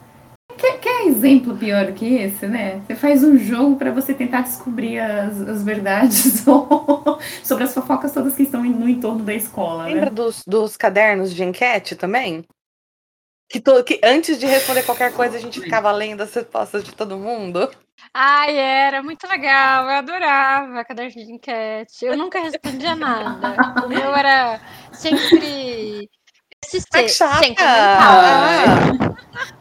quer 0.59 0.79
exemplo 1.19 1.57
pior 1.57 1.93
que 1.93 2.15
esse, 2.15 2.47
né? 2.47 2.81
Você 2.87 2.95
faz 2.95 3.25
um 3.25 3.37
jogo 3.37 3.77
para 3.77 3.91
você 3.91 4.15
tentar 4.15 4.43
descobrir 4.43 4.99
as, 5.01 5.41
as 5.41 5.63
verdades 5.63 6.45
sobre 7.43 7.65
as 7.65 7.75
fofocas 7.75 8.13
todas 8.13 8.37
que 8.37 8.45
estão 8.45 8.63
no 8.63 8.89
entorno 8.89 9.25
da 9.25 9.35
escola. 9.35 9.85
Lembra 9.85 10.07
né? 10.07 10.11
dos, 10.11 10.43
dos 10.47 10.77
cadernos 10.77 11.35
de 11.35 11.43
enquete 11.43 11.97
também? 11.97 12.45
Que, 13.51 13.61
to, 13.61 13.83
que 13.83 13.99
antes 14.05 14.39
de 14.39 14.47
responder 14.47 14.83
qualquer 14.85 15.13
coisa 15.13 15.37
a 15.37 15.41
gente 15.41 15.61
ficava 15.61 15.91
lendo 15.91 16.23
as 16.23 16.33
respostas 16.35 16.85
de 16.85 16.93
todo 16.93 17.19
mundo. 17.19 17.71
Ai, 18.15 18.57
era 18.57 19.03
muito 19.03 19.27
legal, 19.27 19.85
eu 19.85 19.97
adorava 19.97 20.85
caderno 20.85 21.11
de 21.11 21.33
enquete. 21.33 22.05
Eu 22.05 22.17
nunca 22.17 22.41
respondia 22.41 22.95
nada. 22.95 23.57
O 23.85 23.89
meu 23.89 24.15
era 24.15 24.61
sempre 24.93 26.09
assistir 26.69 27.09
sem 27.09 27.55
comentar. 27.55 29.09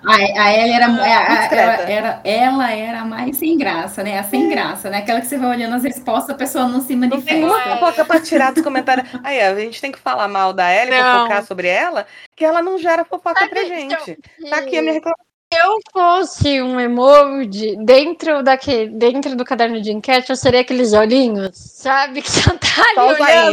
A, 0.03 0.15
a 0.15 0.49
ela 0.51 0.73
era, 0.73 0.85
a, 0.85 1.55
ela, 1.55 1.73
era, 1.89 2.21
ela 2.23 2.71
era 2.71 3.05
mais 3.05 3.37
sem 3.37 3.57
graça, 3.57 4.03
né? 4.03 4.19
A 4.19 4.23
sem 4.23 4.49
graça, 4.49 4.89
né? 4.89 4.99
Aquela 4.99 5.21
que 5.21 5.27
você 5.27 5.37
vai 5.37 5.49
olhando 5.49 5.75
as 5.75 5.83
respostas, 5.83 6.31
a 6.31 6.37
pessoa 6.37 6.67
não 6.67 6.81
se 6.81 6.95
manifesta. 6.95 7.33
Não 7.33 7.49
tem 7.49 7.67
uma 7.67 7.77
fofoca 7.77 8.05
pra 8.05 8.19
tirar 8.19 8.51
dos 8.51 8.63
comentários. 8.63 9.07
Aí, 9.23 9.39
a 9.39 9.55
gente 9.55 9.79
tem 9.79 9.91
que 9.91 9.99
falar 9.99 10.27
mal 10.27 10.51
da 10.53 10.73
Ellie, 10.73 10.97
fofocar 10.97 11.45
sobre 11.45 11.67
ela, 11.67 12.05
que 12.35 12.43
ela 12.43 12.61
não 12.61 12.77
gera 12.77 13.05
fofoca 13.05 13.39
Sabe, 13.39 13.51
pra 13.51 13.63
gente. 13.63 14.17
Então, 14.39 14.49
tá 14.49 14.57
aqui 14.57 14.77
a 14.77 14.81
minha 14.81 14.93
reclamação. 14.93 15.27
Se 15.49 15.57
eu 15.61 15.79
fosse 15.93 16.61
um 16.61 16.77
emoji 16.77 17.77
dentro 17.85 18.43
daquele, 18.43 18.89
dentro 18.89 19.33
do 19.33 19.45
caderno 19.45 19.81
de 19.81 19.93
enquete, 19.93 20.29
eu 20.29 20.35
seria 20.35 20.59
aqueles 20.59 20.91
olhinhos, 20.91 21.51
sabe? 21.55 22.21
Que 22.21 22.29
só 22.29 22.51
tá 22.51 22.83
ali 22.97 22.99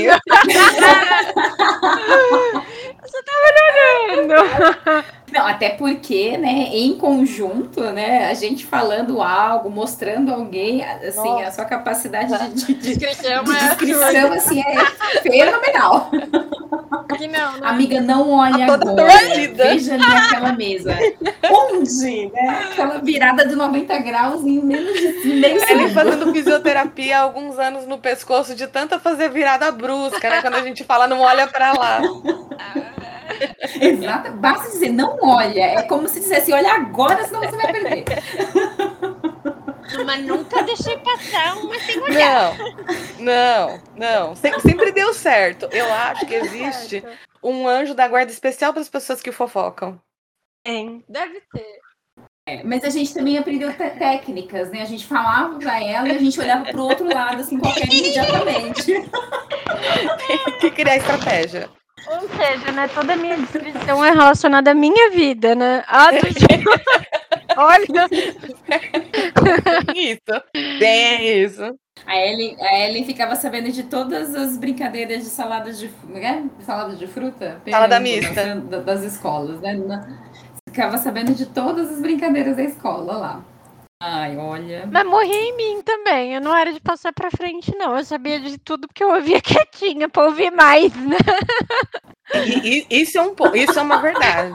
olhando. 0.01 0.21
Você 3.05 3.23
tá 3.23 3.33
olhando. 4.13 5.05
Não, 5.31 5.47
até 5.47 5.71
porque, 5.71 6.39
né, 6.39 6.69
em 6.73 6.97
conjunto, 6.97 7.81
né, 7.81 8.31
a 8.31 8.35
gente 8.35 8.65
falando 8.65 9.21
algo, 9.21 9.69
mostrando 9.69 10.33
alguém, 10.33 10.83
assim, 10.85 11.17
Nossa. 11.17 11.49
a 11.49 11.53
sua 11.53 11.65
capacidade 11.65 12.33
de, 12.55 12.75
de, 12.75 12.75
de 12.75 12.97
descrição, 12.97 13.45
de 13.45 13.51
é 13.51 13.69
descrição 13.69 14.09
é... 14.09 14.37
assim, 14.37 14.61
é 14.61 15.21
fenomenal. 15.21 16.11
Não, 16.13 17.29
não. 17.29 17.53
Né? 17.53 17.59
Amiga, 17.63 18.01
não 18.01 18.31
olha 18.33 18.73
agora. 18.73 18.95
Veja 19.55 19.95
ali 19.95 20.05
aquela 20.05 20.53
mesa. 20.53 20.97
Onde? 21.51 22.31
Né? 22.33 22.69
Aquela 22.73 22.99
virada 22.99 23.47
de 23.47 23.55
90 23.55 23.99
graus 23.99 24.45
em 24.45 24.61
menos 24.61 24.99
de 24.99 25.29
meio 25.35 25.61
segundo. 25.61 25.81
Ele 25.81 25.91
fazendo 25.91 26.33
fisioterapia 26.33 27.19
há 27.19 27.23
alguns 27.23 27.59
anos 27.59 27.87
no 27.87 27.99
pescoço 27.99 28.55
de 28.55 28.67
tanta 28.67 28.99
fazer 28.99 29.31
virada 29.31 29.71
brusca, 29.71 30.29
né? 30.29 30.43
Quando 30.43 30.55
a 30.55 30.63
gente 30.63 30.85
fala, 30.85 31.07
não 31.07 31.21
olha 31.21 31.47
para 31.47 31.73
lá. 31.73 32.01
Exato. 33.81 34.33
Basta 34.33 34.71
dizer, 34.71 34.91
não 34.91 35.19
olha. 35.23 35.63
É 35.63 35.83
como 35.83 36.09
se 36.09 36.21
dissesse, 36.21 36.53
olha 36.53 36.73
agora, 36.73 37.25
senão 37.25 37.41
você 37.41 37.57
vai 37.57 37.73
perder. 37.73 38.05
Mas 40.05 40.25
nunca 40.25 40.63
deixei 40.63 40.99
passar 40.99 41.57
uma 41.59 41.79
sem 41.81 42.01
olhar. 42.01 42.57
Não, 43.19 43.81
não, 43.97 44.35
não. 44.35 44.37
sempre 44.37 44.93
deu 44.93 45.13
certo. 45.15 45.69
Eu 45.73 45.93
acho 45.93 46.27
que 46.27 46.35
existe 46.35 47.05
um 47.43 47.69
anjo 47.69 47.95
da 47.95 48.09
guarda 48.09 48.33
especial 48.33 48.73
para 48.73 48.83
as 48.83 48.89
pessoas 48.89 49.21
que 49.21 49.31
fofocam. 49.31 50.01
Tem, 50.65 51.05
deve 51.09 51.43
ter. 51.53 51.81
É, 52.47 52.63
mas 52.63 52.85
a 52.85 52.91
gente 52.91 53.15
também 53.15 53.39
aprendeu 53.39 53.73
técnicas, 53.75 54.71
né? 54.71 54.83
A 54.83 54.87
gente 54.87 55.07
falava 55.07 55.59
para 55.59 55.83
ela 55.83 56.09
e 56.09 56.13
a 56.13 56.19
gente 56.19 56.39
olhava 56.39 56.65
para 56.65 56.81
o 56.81 56.85
outro 56.85 57.07
lado, 57.07 57.41
assim, 57.41 57.59
qualquer 57.59 57.89
imediatamente. 57.91 58.93
Tem 60.27 60.59
que 60.59 60.71
criar 60.71 60.97
estratégia. 60.97 61.71
Ou 62.07 62.29
seja, 62.37 62.73
né, 62.73 62.89
toda 62.89 63.15
a 63.15 63.17
minha 63.17 63.37
descrição 63.37 64.05
é 64.05 64.11
relacionada 64.11 64.71
à 64.71 64.75
minha 64.75 65.11
vida, 65.11 65.55
né? 65.55 65.83
De... 66.13 66.65
Olha! 67.57 68.09
isso, 69.95 70.79
bem 70.79 71.45
isso. 71.45 71.75
A 72.07 72.17
Ellen, 72.19 72.57
a 72.61 72.81
Ellen 72.81 73.05
ficava 73.05 73.37
sabendo 73.37 73.71
de 73.71 73.85
todas 73.85 74.35
as 74.35 74.59
brincadeiras 74.59 75.23
de 75.23 75.31
salada 75.31 75.73
de, 75.73 75.87
é? 76.17 76.43
salada 76.61 76.95
de 76.97 77.07
fruta? 77.07 77.61
Salada 77.69 78.01
mista. 78.01 78.57
Das, 78.57 78.85
das 78.85 79.03
escolas, 79.03 79.61
né? 79.61 80.19
Ficava 80.69 80.99
sabendo 80.99 81.35
de 81.35 81.47
todas 81.47 81.91
as 81.91 82.01
brincadeiras 82.01 82.57
da 82.57 82.65
escola 82.65 83.17
lá. 83.17 83.45
Ai, 84.07 84.37
olha. 84.37 84.87
Mas 84.93 85.07
morri 85.07 85.33
em 85.33 85.57
mim 85.57 85.83
também. 85.83 86.35
Eu 86.35 86.41
não 86.43 86.55
era 86.55 86.71
de 86.75 86.81
passar 86.81 87.11
pra 87.11 87.31
frente, 87.31 87.75
não. 87.75 87.97
Eu 87.97 88.05
sabia 88.05 88.39
de 88.39 88.59
tudo 88.59 88.87
porque 88.87 89.03
eu 89.03 89.09
ouvia 89.09 89.41
quietinha 89.41 90.11
pra 90.11 90.27
ouvir 90.27 90.51
mais, 90.51 90.95
né? 90.95 91.17
E, 92.35 92.87
e, 92.91 93.01
isso, 93.01 93.17
é 93.17 93.23
um, 93.23 93.35
isso 93.55 93.79
é 93.79 93.83
uma 93.83 94.03
verdade. 94.03 94.55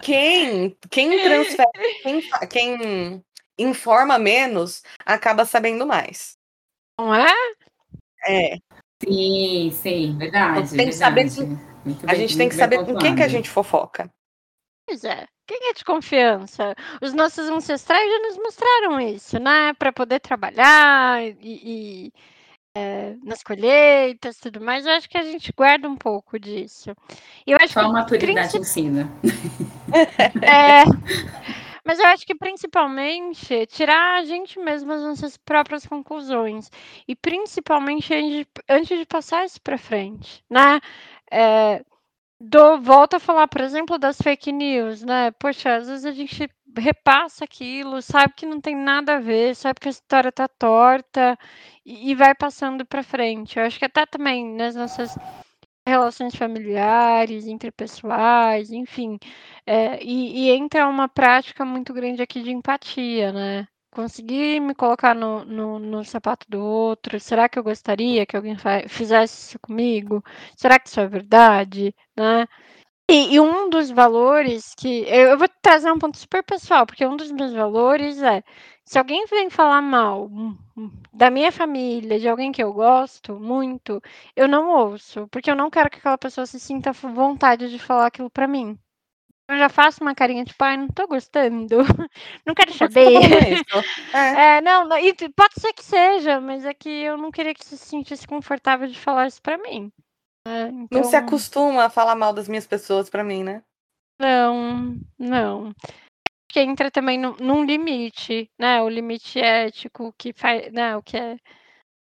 Quem, 0.00 0.74
quem 0.90 1.10
transfere, 1.22 1.68
quem, 2.02 2.22
quem 2.48 3.24
informa 3.58 4.18
menos, 4.18 4.82
acaba 5.04 5.44
sabendo 5.44 5.86
mais. 5.86 6.38
Não 6.98 7.14
é? 7.14 7.34
É. 8.26 8.56
Sim, 9.04 9.70
sim, 9.72 10.16
verdade. 10.16 10.70
Tem 10.74 10.88
que 10.88 10.96
verdade. 10.96 11.30
saber, 11.30 11.58
a 12.06 12.14
gente 12.14 12.34
tem 12.34 12.48
que 12.48 12.54
saber 12.54 12.82
com 12.86 12.96
quem 12.96 13.14
que 13.14 13.22
a 13.22 13.28
gente 13.28 13.50
fofoca. 13.50 14.10
Pois 14.86 15.04
é. 15.04 15.26
Quem 15.46 15.70
é 15.70 15.72
de 15.72 15.84
confiança? 15.84 16.74
Os 17.00 17.12
nossos 17.12 17.48
ancestrais 17.48 18.10
já 18.10 18.18
nos 18.18 18.36
mostraram 18.38 19.00
isso, 19.00 19.38
né? 19.38 19.72
Para 19.74 19.92
poder 19.92 20.20
trabalhar 20.20 21.22
e, 21.22 21.36
e 21.40 22.12
é, 22.76 23.14
nas 23.22 23.42
colheitas, 23.42 24.38
tudo 24.38 24.60
mais. 24.60 24.84
Eu 24.84 24.92
acho 24.92 25.08
que 25.08 25.16
a 25.16 25.22
gente 25.22 25.52
guarda 25.56 25.88
um 25.88 25.96
pouco 25.96 26.38
disso. 26.38 26.90
Eu 27.46 27.56
acho 27.60 27.72
Só 27.72 27.80
que 27.80 27.86
a 27.86 27.88
maturidade 27.90 28.50
princip... 28.50 28.60
ensina. 28.60 29.10
É, 30.42 30.82
mas 31.84 32.00
eu 32.00 32.06
acho 32.06 32.26
que 32.26 32.34
principalmente 32.34 33.64
tirar 33.66 34.16
a 34.16 34.24
gente 34.24 34.58
mesmo 34.58 34.92
as 34.92 35.00
nossas 35.00 35.36
próprias 35.36 35.86
conclusões 35.86 36.68
e 37.06 37.14
principalmente 37.14 38.12
antes 38.68 38.98
de 38.98 39.06
passar 39.06 39.46
isso 39.46 39.62
para 39.62 39.78
frente, 39.78 40.42
né? 40.50 40.80
É, 41.30 41.84
do, 42.40 42.80
volta 42.80 43.16
a 43.16 43.20
falar, 43.20 43.48
por 43.48 43.60
exemplo, 43.60 43.98
das 43.98 44.20
fake 44.20 44.52
news, 44.52 45.02
né? 45.02 45.30
Poxa, 45.32 45.76
às 45.76 45.88
vezes 45.88 46.04
a 46.04 46.12
gente 46.12 46.48
repassa 46.76 47.44
aquilo, 47.44 48.02
sabe 48.02 48.34
que 48.36 48.46
não 48.46 48.60
tem 48.60 48.76
nada 48.76 49.16
a 49.16 49.20
ver, 49.20 49.54
sabe 49.56 49.80
que 49.80 49.88
a 49.88 49.90
história 49.90 50.30
tá 50.32 50.46
torta 50.48 51.38
e, 51.84 52.10
e 52.10 52.14
vai 52.14 52.34
passando 52.34 52.84
para 52.86 53.02
frente. 53.02 53.58
Eu 53.58 53.64
acho 53.64 53.78
que 53.78 53.84
até 53.86 54.04
também 54.06 54.54
nas 54.54 54.74
nossas 54.76 55.16
relações 55.86 56.34
familiares, 56.34 57.46
interpessoais, 57.46 58.70
enfim, 58.72 59.18
é, 59.66 60.02
e, 60.02 60.48
e 60.48 60.50
entra 60.50 60.88
uma 60.88 61.08
prática 61.08 61.64
muito 61.64 61.92
grande 61.94 62.22
aqui 62.22 62.42
de 62.42 62.50
empatia, 62.50 63.32
né? 63.32 63.68
Conseguir 63.96 64.60
me 64.60 64.74
colocar 64.74 65.14
no, 65.14 65.42
no, 65.46 65.78
no, 65.78 66.04
sapato 66.04 66.46
do 66.50 66.62
outro. 66.62 67.18
Será 67.18 67.48
que 67.48 67.58
eu 67.58 67.64
gostaria 67.64 68.26
que 68.26 68.36
alguém 68.36 68.54
fizesse 68.88 69.48
isso 69.48 69.58
comigo? 69.58 70.22
Será 70.54 70.78
que 70.78 70.86
isso 70.86 71.00
é 71.00 71.08
verdade? 71.08 71.94
Né? 72.14 72.46
E, 73.10 73.34
e 73.34 73.40
um 73.40 73.70
dos 73.70 73.90
valores 73.90 74.74
que. 74.76 75.04
Eu, 75.08 75.28
eu, 75.30 75.38
vou 75.38 75.48
trazer 75.62 75.90
um 75.90 75.98
ponto 75.98 76.18
super 76.18 76.42
pessoal, 76.44 76.86
porque 76.86 77.06
um 77.06 77.16
dos 77.16 77.32
meus 77.32 77.54
valores 77.54 78.22
é: 78.22 78.42
se 78.84 78.98
alguém 78.98 79.24
vem 79.26 79.48
falar 79.48 79.80
mal 79.80 80.26
hum, 80.26 80.58
hum, 80.76 80.90
da 81.12 81.30
minha 81.30 81.50
família, 81.50 82.20
de 82.20 82.28
alguém 82.28 82.52
que 82.52 82.62
eu 82.62 82.74
gosto 82.74 83.40
muito, 83.40 84.02
eu 84.36 84.46
não 84.46 84.68
ouço, 84.68 85.26
porque 85.28 85.50
eu 85.50 85.56
não 85.56 85.70
quero 85.70 85.88
que 85.90 85.98
aquela 85.98 86.18
pessoa 86.18 86.46
se 86.46 86.60
sinta 86.60 86.92
vontade 86.92 87.70
de 87.70 87.78
falar 87.78 88.08
aquilo 88.08 88.28
para 88.30 88.46
mim 88.46 88.78
eu 89.48 89.58
já 89.58 89.68
faço 89.68 90.02
uma 90.02 90.14
carinha 90.14 90.44
de 90.44 90.54
pai, 90.54 90.76
não 90.76 90.88
tô 90.88 91.06
gostando, 91.06 91.78
não 92.44 92.54
quero 92.54 92.72
saber. 92.72 93.06
É. 94.12 94.56
é, 94.56 94.60
não, 94.60 94.88
e 94.98 95.12
pode 95.30 95.60
ser 95.60 95.72
que 95.72 95.84
seja, 95.84 96.40
mas 96.40 96.64
é 96.64 96.72
que 96.72 96.88
eu 96.88 97.16
não 97.16 97.30
queria 97.30 97.54
que 97.54 97.64
você 97.64 97.76
se 97.76 97.86
sentisse 97.86 98.26
confortável 98.26 98.88
de 98.88 98.98
falar 98.98 99.26
isso 99.26 99.42
pra 99.42 99.58
mim. 99.58 99.92
É, 100.46 100.68
então... 100.68 100.88
Não 100.90 101.02
se 101.02 101.08
então 101.08 101.20
acostuma 101.20 101.84
a 101.84 101.90
falar 101.90 102.14
mal 102.14 102.32
das 102.32 102.48
minhas 102.48 102.66
pessoas 102.66 103.10
pra 103.10 103.24
mim, 103.24 103.44
né? 103.44 103.62
Não, 104.18 104.96
não. 105.18 105.72
Que 106.48 106.60
entra 106.60 106.90
também 106.90 107.18
no, 107.18 107.36
num 107.36 107.64
limite, 107.64 108.48
né? 108.58 108.80
O 108.80 108.88
limite 108.88 109.38
ético, 109.38 110.14
que 110.16 110.32
faz, 110.32 110.72
né? 110.72 110.96
O 110.96 111.02
que 111.02 111.16
é, 111.16 111.36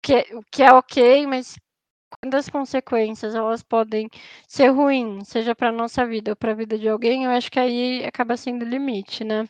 que 0.03 0.13
é, 0.15 0.35
o 0.35 0.43
que 0.51 0.63
é 0.63 0.73
ok, 0.73 1.27
mas 1.27 1.57
quando 2.19 2.35
as 2.35 2.49
consequências 2.49 3.35
elas 3.35 3.63
podem 3.63 4.09
ser 4.47 4.67
ruins, 4.67 5.27
seja 5.27 5.55
para 5.55 5.71
nossa 5.71 6.05
vida 6.05 6.31
ou 6.31 6.35
para 6.35 6.51
a 6.51 6.55
vida 6.55 6.77
de 6.77 6.89
alguém, 6.89 7.25
eu 7.25 7.31
acho 7.31 7.51
que 7.51 7.59
aí 7.59 8.05
acaba 8.05 8.37
sendo 8.37 8.65
limite, 8.65 9.23
né? 9.23 9.47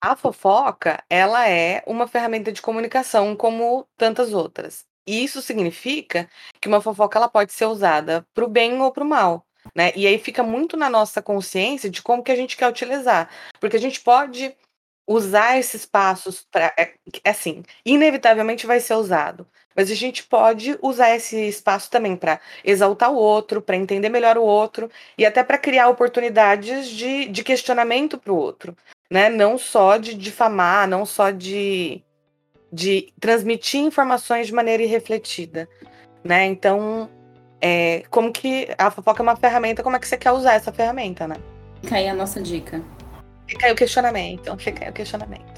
A 0.00 0.14
fofoca, 0.14 1.02
ela 1.10 1.48
é 1.48 1.82
uma 1.86 2.06
ferramenta 2.06 2.52
de 2.52 2.62
comunicação 2.62 3.34
como 3.34 3.86
tantas 3.96 4.32
outras. 4.32 4.86
E 5.06 5.24
isso 5.24 5.42
significa 5.42 6.28
que 6.60 6.68
uma 6.68 6.80
fofoca 6.80 7.18
ela 7.18 7.28
pode 7.28 7.52
ser 7.52 7.66
usada 7.66 8.24
para 8.34 8.44
o 8.44 8.48
bem 8.48 8.80
ou 8.80 8.92
para 8.92 9.02
o 9.02 9.08
mal. 9.08 9.44
Né? 9.74 9.92
E 9.96 10.06
aí 10.06 10.18
fica 10.18 10.42
muito 10.42 10.76
na 10.76 10.88
nossa 10.88 11.20
consciência 11.20 11.90
de 11.90 12.02
como 12.02 12.22
que 12.22 12.30
a 12.30 12.36
gente 12.36 12.56
quer 12.56 12.68
utilizar. 12.68 13.28
Porque 13.58 13.76
a 13.76 13.80
gente 13.80 14.00
pode 14.00 14.54
usar 15.08 15.58
esses 15.58 15.86
passos 15.86 16.46
para. 16.50 16.74
É, 16.78 16.94
é, 17.24 17.30
assim, 17.30 17.62
inevitavelmente 17.84 18.66
vai 18.66 18.80
ser 18.80 18.94
usado. 18.94 19.46
Mas 19.74 19.90
a 19.90 19.94
gente 19.94 20.24
pode 20.24 20.76
usar 20.82 21.14
esse 21.14 21.36
espaço 21.48 21.90
também 21.90 22.16
para 22.16 22.40
exaltar 22.64 23.12
o 23.12 23.16
outro, 23.16 23.62
para 23.62 23.76
entender 23.76 24.08
melhor 24.08 24.36
o 24.36 24.42
outro 24.42 24.90
e 25.16 25.24
até 25.24 25.44
para 25.44 25.56
criar 25.56 25.88
oportunidades 25.88 26.88
de, 26.88 27.26
de 27.26 27.44
questionamento 27.44 28.18
para 28.18 28.32
o 28.32 28.36
outro. 28.36 28.76
Né? 29.10 29.28
Não 29.28 29.56
só 29.56 29.96
de 29.96 30.14
difamar, 30.14 30.88
não 30.88 31.06
só 31.06 31.30
de, 31.30 32.02
de 32.72 33.12
transmitir 33.20 33.80
informações 33.80 34.48
de 34.48 34.52
maneira 34.52 34.82
irrefletida. 34.82 35.68
Né? 36.24 36.46
Então, 36.46 37.08
é, 37.60 38.02
como 38.10 38.32
que 38.32 38.68
a 38.76 38.90
fofoca 38.90 39.22
é 39.22 39.24
uma 39.24 39.36
ferramenta, 39.36 39.82
como 39.82 39.96
é 39.96 39.98
que 39.98 40.08
você 40.08 40.16
quer 40.16 40.32
usar 40.32 40.54
essa 40.54 40.72
ferramenta, 40.72 41.26
né? 41.26 41.36
Fica 41.82 41.96
aí 41.96 42.08
a 42.08 42.14
nossa 42.14 42.40
dica. 42.40 42.82
Fica 43.46 43.66
aí 43.66 43.72
o 43.72 43.76
questionamento, 43.76 44.56
fica 44.58 44.84
aí 44.84 44.90
o 44.90 44.92
questionamento. 44.94 45.57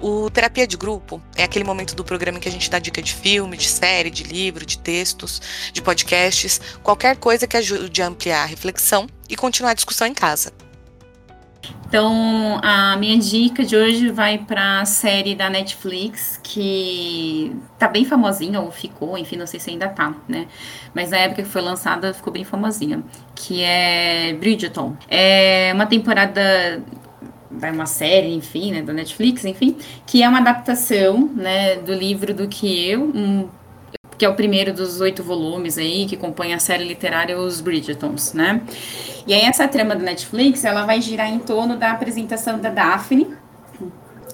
O 0.00 0.30
terapia 0.30 0.66
de 0.66 0.76
grupo 0.78 1.20
é 1.36 1.44
aquele 1.44 1.64
momento 1.64 1.94
do 1.94 2.02
programa 2.02 2.38
em 2.38 2.40
que 2.40 2.48
a 2.48 2.52
gente 2.52 2.70
dá 2.70 2.78
dica 2.78 3.02
de 3.02 3.12
filme, 3.12 3.56
de 3.56 3.66
série, 3.66 4.10
de 4.10 4.24
livro, 4.24 4.64
de 4.64 4.78
textos, 4.78 5.42
de 5.72 5.82
podcasts, 5.82 6.60
qualquer 6.82 7.16
coisa 7.16 7.46
que 7.46 7.56
ajude 7.56 8.00
a 8.00 8.06
ampliar 8.06 8.42
a 8.42 8.46
reflexão 8.46 9.06
e 9.28 9.36
continuar 9.36 9.72
a 9.72 9.74
discussão 9.74 10.06
em 10.06 10.14
casa. 10.14 10.52
Então, 11.86 12.60
a 12.62 12.96
minha 12.96 13.18
dica 13.18 13.64
de 13.64 13.74
hoje 13.74 14.10
vai 14.10 14.38
para 14.38 14.80
a 14.80 14.84
série 14.84 15.34
da 15.34 15.50
Netflix, 15.50 16.38
que 16.40 17.52
tá 17.80 17.88
bem 17.88 18.04
famosinha, 18.04 18.60
ou 18.60 18.70
ficou, 18.70 19.18
enfim, 19.18 19.36
não 19.36 19.46
sei 19.46 19.58
se 19.58 19.70
ainda 19.70 19.88
tá, 19.88 20.14
né? 20.28 20.46
Mas 20.94 21.10
na 21.10 21.18
época 21.18 21.42
que 21.42 21.48
foi 21.48 21.60
lançada, 21.60 22.14
ficou 22.14 22.32
bem 22.32 22.44
famosinha, 22.44 23.02
que 23.34 23.62
é 23.62 24.32
Bridgerton. 24.34 24.96
É 25.08 25.72
uma 25.74 25.84
temporada 25.84 26.80
vai 27.50 27.70
uma 27.70 27.86
série, 27.86 28.32
enfim, 28.34 28.72
né, 28.72 28.82
da 28.82 28.92
Netflix, 28.92 29.44
enfim, 29.44 29.76
que 30.06 30.22
é 30.22 30.28
uma 30.28 30.38
adaptação, 30.38 31.28
né, 31.34 31.76
do 31.76 31.92
livro 31.92 32.32
do 32.32 32.46
que 32.46 32.88
eu, 32.88 33.04
um, 33.04 33.48
que 34.16 34.24
é 34.24 34.28
o 34.28 34.34
primeiro 34.34 34.72
dos 34.72 35.00
oito 35.00 35.22
volumes 35.22 35.78
aí, 35.78 36.06
que 36.06 36.16
compõe 36.16 36.52
a 36.52 36.58
série 36.58 36.84
literária 36.84 37.38
Os 37.38 37.60
Bridgertons, 37.60 38.32
né. 38.34 38.60
E 39.26 39.34
aí 39.34 39.42
essa 39.42 39.66
trama 39.66 39.96
da 39.96 40.02
Netflix, 40.02 40.64
ela 40.64 40.84
vai 40.84 41.00
girar 41.00 41.28
em 41.28 41.38
torno 41.38 41.76
da 41.76 41.90
apresentação 41.90 42.58
da 42.58 42.70
Daphne 42.70 43.34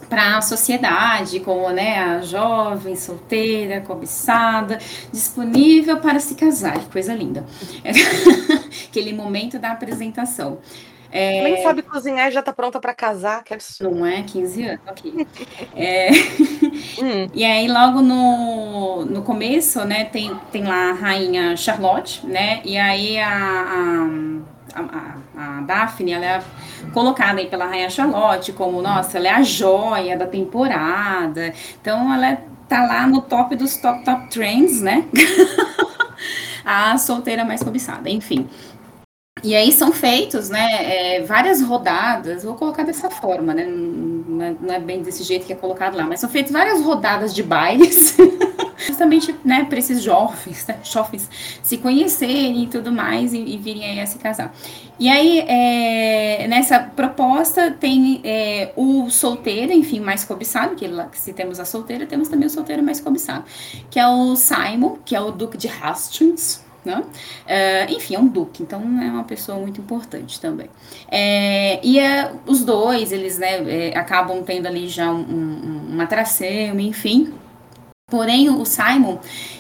para 0.09 0.37
a 0.37 0.43
sociedade, 0.43 1.41
como 1.41 1.69
né, 1.71 1.99
a 1.99 2.21
jovem, 2.23 2.95
solteira, 2.97 3.81
cobiçada, 3.81 4.79
disponível 5.13 5.99
para 5.99 6.21
se 6.21 6.35
casar, 6.35 6.79
coisa 6.91 7.15
linda. 7.15 7.45
Aquele 8.89 9.13
momento 9.13 9.59
da 9.59 9.73
apresentação. 9.73 10.59
É... 11.11 11.43
Nem 11.43 11.63
sabe 11.63 11.83
cozinhar 11.83 12.29
e 12.29 12.31
já 12.31 12.43
tá 12.43 12.53
pronta 12.53 12.81
para 12.81 12.95
casar, 12.95 13.45
que 13.45 13.55
absurdo. 13.55 13.95
Não 13.95 14.07
é? 14.07 14.23
15 14.23 14.63
anos, 14.65 14.81
ok. 14.87 15.27
é... 15.75 16.11
hum. 16.11 17.31
E 17.35 17.45
aí, 17.45 17.69
logo 17.69 18.01
no, 18.03 19.05
no 19.05 19.23
começo, 19.23 19.85
né, 19.85 20.05
tem, 20.05 20.35
tem 20.51 20.65
lá 20.65 20.91
a 20.91 20.93
rainha 20.93 21.57
Charlotte, 21.57 22.27
né, 22.27 22.61
e 22.65 22.77
aí 22.77 23.19
a, 23.19 24.09
a, 24.75 24.81
a, 24.81 25.59
a 25.59 25.61
Daphne, 25.63 26.13
ela 26.13 26.25
é 26.25 26.43
colocada 26.93 27.41
aí 27.41 27.47
pela 27.47 27.67
rainha 27.67 27.91
Charlotte 27.91 28.53
como, 28.53 28.83
nossa, 28.83 29.19
ela 29.19 29.29
é 29.29 29.33
a 29.33 29.43
joia 29.43 30.17
da 30.17 30.27
temporada, 30.27 31.53
então 31.81 32.13
ela 32.13 32.31
é, 32.31 32.41
tá 32.69 32.85
lá 32.87 33.07
no 33.07 33.21
top 33.21 33.55
dos 33.57 33.77
top 33.77 34.05
top 34.05 34.29
trends, 34.29 34.81
né, 34.81 35.05
a 36.65 36.99
solteira 36.99 37.45
mais 37.45 37.63
cobiçada, 37.63 38.11
enfim. 38.11 38.49
E 39.47 39.55
aí 39.55 39.71
são 39.71 39.93
feitos, 39.93 40.51
né, 40.51 41.19
é, 41.19 41.23
várias 41.23 41.63
rodadas, 41.63 42.43
vou 42.43 42.57
colocar 42.57 42.83
dessa 42.83 43.09
forma, 43.09 43.55
né, 43.55 43.65
não 43.65 44.45
é, 44.45 44.57
não 44.61 44.75
é, 44.75 44.81
bem 44.81 45.03
desse 45.03 45.23
jeito 45.23 45.47
que 45.47 45.53
é 45.53 45.57
colocado 45.57 45.97
lá, 45.97 46.05
mas 46.05 46.19
são 46.19 46.29
feitas 46.29 46.51
várias 46.51 46.83
rodadas 46.83 47.33
de 47.33 47.45
bailes, 47.45 48.17
justamente, 48.77 49.33
né, 49.45 49.65
para 49.65 49.79
esses 49.79 50.03
jovens, 50.03 50.67
né, 50.67 50.81
jovens 50.83 51.31
se 51.63 51.79
conhecerem 51.79 52.65
e 52.65 52.67
tudo 52.67 52.91
mais 52.91 53.33
e, 53.33 53.39
e 53.39 53.57
virem 53.57 53.89
aí 53.89 54.01
a 54.01 54.07
se 54.07 54.19
casar. 54.19 54.53
E 54.99 55.09
aí, 55.09 55.39
é, 55.47 56.49
nessa 56.49 56.81
proposta 56.81 57.71
tem 57.71 58.21
é, 58.25 58.73
o 58.75 59.09
solteiro, 59.11 59.73
enfim, 59.73 60.01
mais 60.01 60.25
cobiçado, 60.25 60.75
que 60.75 60.91
se 61.13 61.33
temos 61.33 61.61
a 61.61 61.65
solteira, 61.65 62.05
temos 62.05 62.29
também 62.29 62.49
o 62.49 62.51
solteiro 62.51 62.83
mais 62.83 63.01
cobiçado, 63.01 63.45
que 63.93 64.01
é 64.01 64.09
o 64.09 64.35
Simon, 64.35 64.97
que 65.05 65.15
é 65.15 65.21
o 65.21 65.31
Duque 65.31 65.57
de 65.57 65.69
Hastings, 65.69 66.66
né? 66.87 67.03
Uh, 67.03 67.93
enfim, 67.93 68.15
é 68.15 68.19
um 68.19 68.29
duque, 68.29 68.63
então 68.63 68.81
é 69.03 69.11
uma 69.11 69.25
pessoa 69.25 69.59
muito 69.59 69.81
importante 69.81 70.41
também. 70.41 70.71
É, 71.11 71.81
e 71.85 71.99
é, 71.99 72.33
os 72.47 72.65
dois, 72.65 73.13
eles 73.13 73.39
né, 73.39 73.91
é, 73.91 73.99
acabam 73.99 74.43
tendo 74.43 74.67
ali 74.67 74.89
já 74.89 75.11
um, 75.11 75.21
um, 75.21 75.93
uma 75.93 76.05
atração, 76.05 76.79
enfim. 76.81 77.35
Porém, 78.09 78.49
o 78.49 78.65
Simon, 78.65 79.19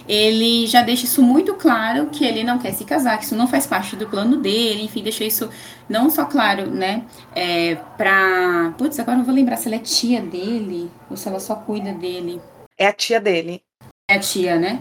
ele 0.08 0.68
já 0.68 0.80
deixa 0.80 1.04
isso 1.04 1.20
muito 1.20 1.54
claro 1.54 2.06
que 2.06 2.24
ele 2.24 2.44
não 2.44 2.60
quer 2.60 2.72
se 2.72 2.84
casar, 2.84 3.18
que 3.18 3.24
isso 3.24 3.34
não 3.34 3.48
faz 3.48 3.66
parte 3.66 3.96
do 3.96 4.08
plano 4.08 4.36
dele, 4.36 4.84
enfim, 4.84 5.02
deixa 5.02 5.24
isso 5.24 5.50
não 5.88 6.08
só 6.08 6.24
claro, 6.24 6.70
né, 6.70 7.02
é, 7.34 7.74
pra... 7.96 8.72
Putz, 8.78 9.00
agora 9.00 9.18
não 9.18 9.24
vou 9.24 9.34
lembrar 9.34 9.56
se 9.56 9.66
ela 9.66 9.76
é 9.76 9.80
tia 9.80 10.22
dele 10.22 10.88
ou 11.10 11.16
se 11.16 11.26
ela 11.26 11.40
só 11.40 11.56
cuida 11.56 11.92
dele. 11.92 12.40
É 12.78 12.86
a 12.86 12.92
tia 12.92 13.20
dele. 13.20 13.62
É 14.08 14.14
a 14.14 14.20
tia, 14.20 14.56
né? 14.56 14.80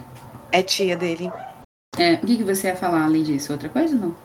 É 0.52 0.62
tia 0.62 0.96
dele. 0.96 1.32
É, 1.98 2.14
o 2.14 2.26
que, 2.26 2.38
que 2.38 2.44
você 2.44 2.68
ia 2.68 2.76
falar 2.76 3.06
além 3.06 3.24
disso? 3.24 3.54
Outra 3.54 3.70
coisa 3.70 3.96
não? 3.96 4.16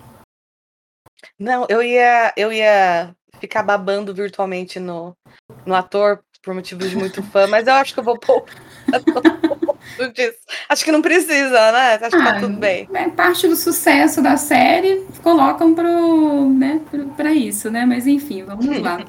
Não, 1.39 1.66
eu 1.68 1.83
ia, 1.83 2.33
eu 2.37 2.53
ia 2.53 3.14
ficar 3.41 3.62
babando 3.62 4.14
virtualmente 4.14 4.79
no, 4.79 5.16
no 5.64 5.75
ator 5.75 6.21
por 6.43 6.55
motivos 6.55 6.91
de 6.91 6.97
muito 6.97 7.23
fã, 7.23 7.47
mas 7.47 7.66
eu 7.66 7.75
acho 7.75 7.95
que 7.95 8.01
eu 8.01 8.05
vou 8.05 8.18
pôr 8.18 8.45
disso. 10.14 10.39
Acho 10.68 10.85
que 10.85 10.93
não 10.93 11.03
precisa, 11.03 11.73
né? 11.73 11.95
Acho 11.95 12.16
que 12.16 12.25
tá 12.25 12.37
ah, 12.37 12.41
tudo 12.41 12.57
bem. 12.57 12.89
É 12.95 13.09
parte 13.11 13.47
do 13.47 13.57
sucesso 13.57 14.23
da 14.23 14.37
série, 14.37 15.07
colocam 15.23 15.75
pro, 15.75 16.51
né, 16.51 16.81
pra 17.16 17.33
isso, 17.33 17.71
né? 17.71 17.85
Mas 17.85 18.07
enfim, 18.07 18.45
vamos 18.45 18.66
lá. 18.81 19.05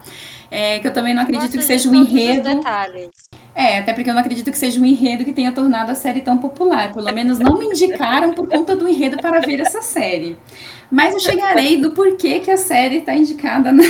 É, 0.49 0.79
que 0.79 0.87
eu 0.87 0.93
também 0.93 1.13
não 1.13 1.23
acredito 1.23 1.57
que 1.57 1.63
seja 1.63 1.89
um 1.89 1.95
enredo. 1.95 2.49
É, 3.53 3.79
até 3.79 3.93
porque 3.93 4.09
eu 4.09 4.13
não 4.13 4.21
acredito 4.21 4.49
que 4.49 4.57
seja 4.57 4.79
um 4.79 4.85
enredo 4.85 5.25
que 5.25 5.33
tenha 5.33 5.51
tornado 5.51 5.91
a 5.91 5.95
série 5.95 6.21
tão 6.21 6.37
popular. 6.37 6.93
Pelo 6.93 7.11
menos 7.13 7.37
não 7.37 7.57
me 7.57 7.65
indicaram 7.65 8.33
por 8.33 8.47
conta 8.47 8.75
do 8.75 8.87
enredo 8.87 9.17
para 9.17 9.41
ver 9.41 9.59
essa 9.59 9.81
série. 9.81 10.37
Mas 10.89 11.13
eu 11.13 11.19
chegarei 11.19 11.77
do 11.77 11.91
porquê 11.91 12.39
que 12.39 12.51
a 12.51 12.57
série 12.57 12.97
está 12.97 13.13
indicada 13.13 13.71
na... 13.71 13.83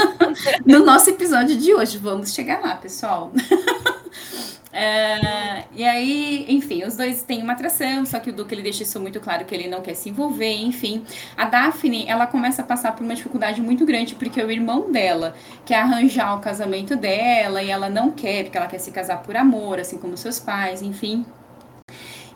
no 0.64 0.84
nosso 0.84 1.10
episódio 1.10 1.56
de 1.56 1.74
hoje. 1.74 1.98
Vamos 1.98 2.32
chegar 2.32 2.60
lá, 2.60 2.76
pessoal. 2.76 3.30
É, 4.76 5.66
e 5.72 5.84
aí, 5.84 6.46
enfim, 6.48 6.82
os 6.82 6.96
dois 6.96 7.22
têm 7.22 7.40
uma 7.44 7.52
atração, 7.52 8.04
só 8.04 8.18
que 8.18 8.30
o 8.30 8.32
Duque 8.32 8.52
ele 8.52 8.62
deixa 8.62 8.82
isso 8.82 8.98
muito 8.98 9.20
claro 9.20 9.44
que 9.44 9.54
ele 9.54 9.68
não 9.68 9.80
quer 9.80 9.94
se 9.94 10.08
envolver, 10.08 10.52
enfim. 10.52 11.04
A 11.36 11.44
Daphne, 11.44 12.04
ela 12.08 12.26
começa 12.26 12.60
a 12.62 12.64
passar 12.64 12.90
por 12.90 13.04
uma 13.04 13.14
dificuldade 13.14 13.62
muito 13.62 13.86
grande, 13.86 14.16
porque 14.16 14.42
o 14.42 14.50
irmão 14.50 14.90
dela 14.90 15.36
quer 15.64 15.76
arranjar 15.76 16.36
o 16.36 16.40
casamento 16.40 16.96
dela 16.96 17.62
e 17.62 17.70
ela 17.70 17.88
não 17.88 18.10
quer, 18.10 18.42
porque 18.42 18.58
ela 18.58 18.66
quer 18.66 18.78
se 18.78 18.90
casar 18.90 19.22
por 19.22 19.36
amor, 19.36 19.78
assim 19.78 19.96
como 19.96 20.16
seus 20.16 20.40
pais, 20.40 20.82
enfim. 20.82 21.24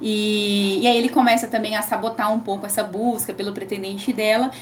E, 0.00 0.78
e 0.80 0.86
aí 0.86 0.96
ele 0.96 1.08
começa 1.08 1.48
também 1.48 1.74
a 1.74 1.82
sabotar 1.82 2.32
um 2.32 2.38
pouco 2.38 2.66
essa 2.66 2.84
busca 2.84 3.34
pelo 3.34 3.52
pretendente 3.52 4.12
dela. 4.12 4.52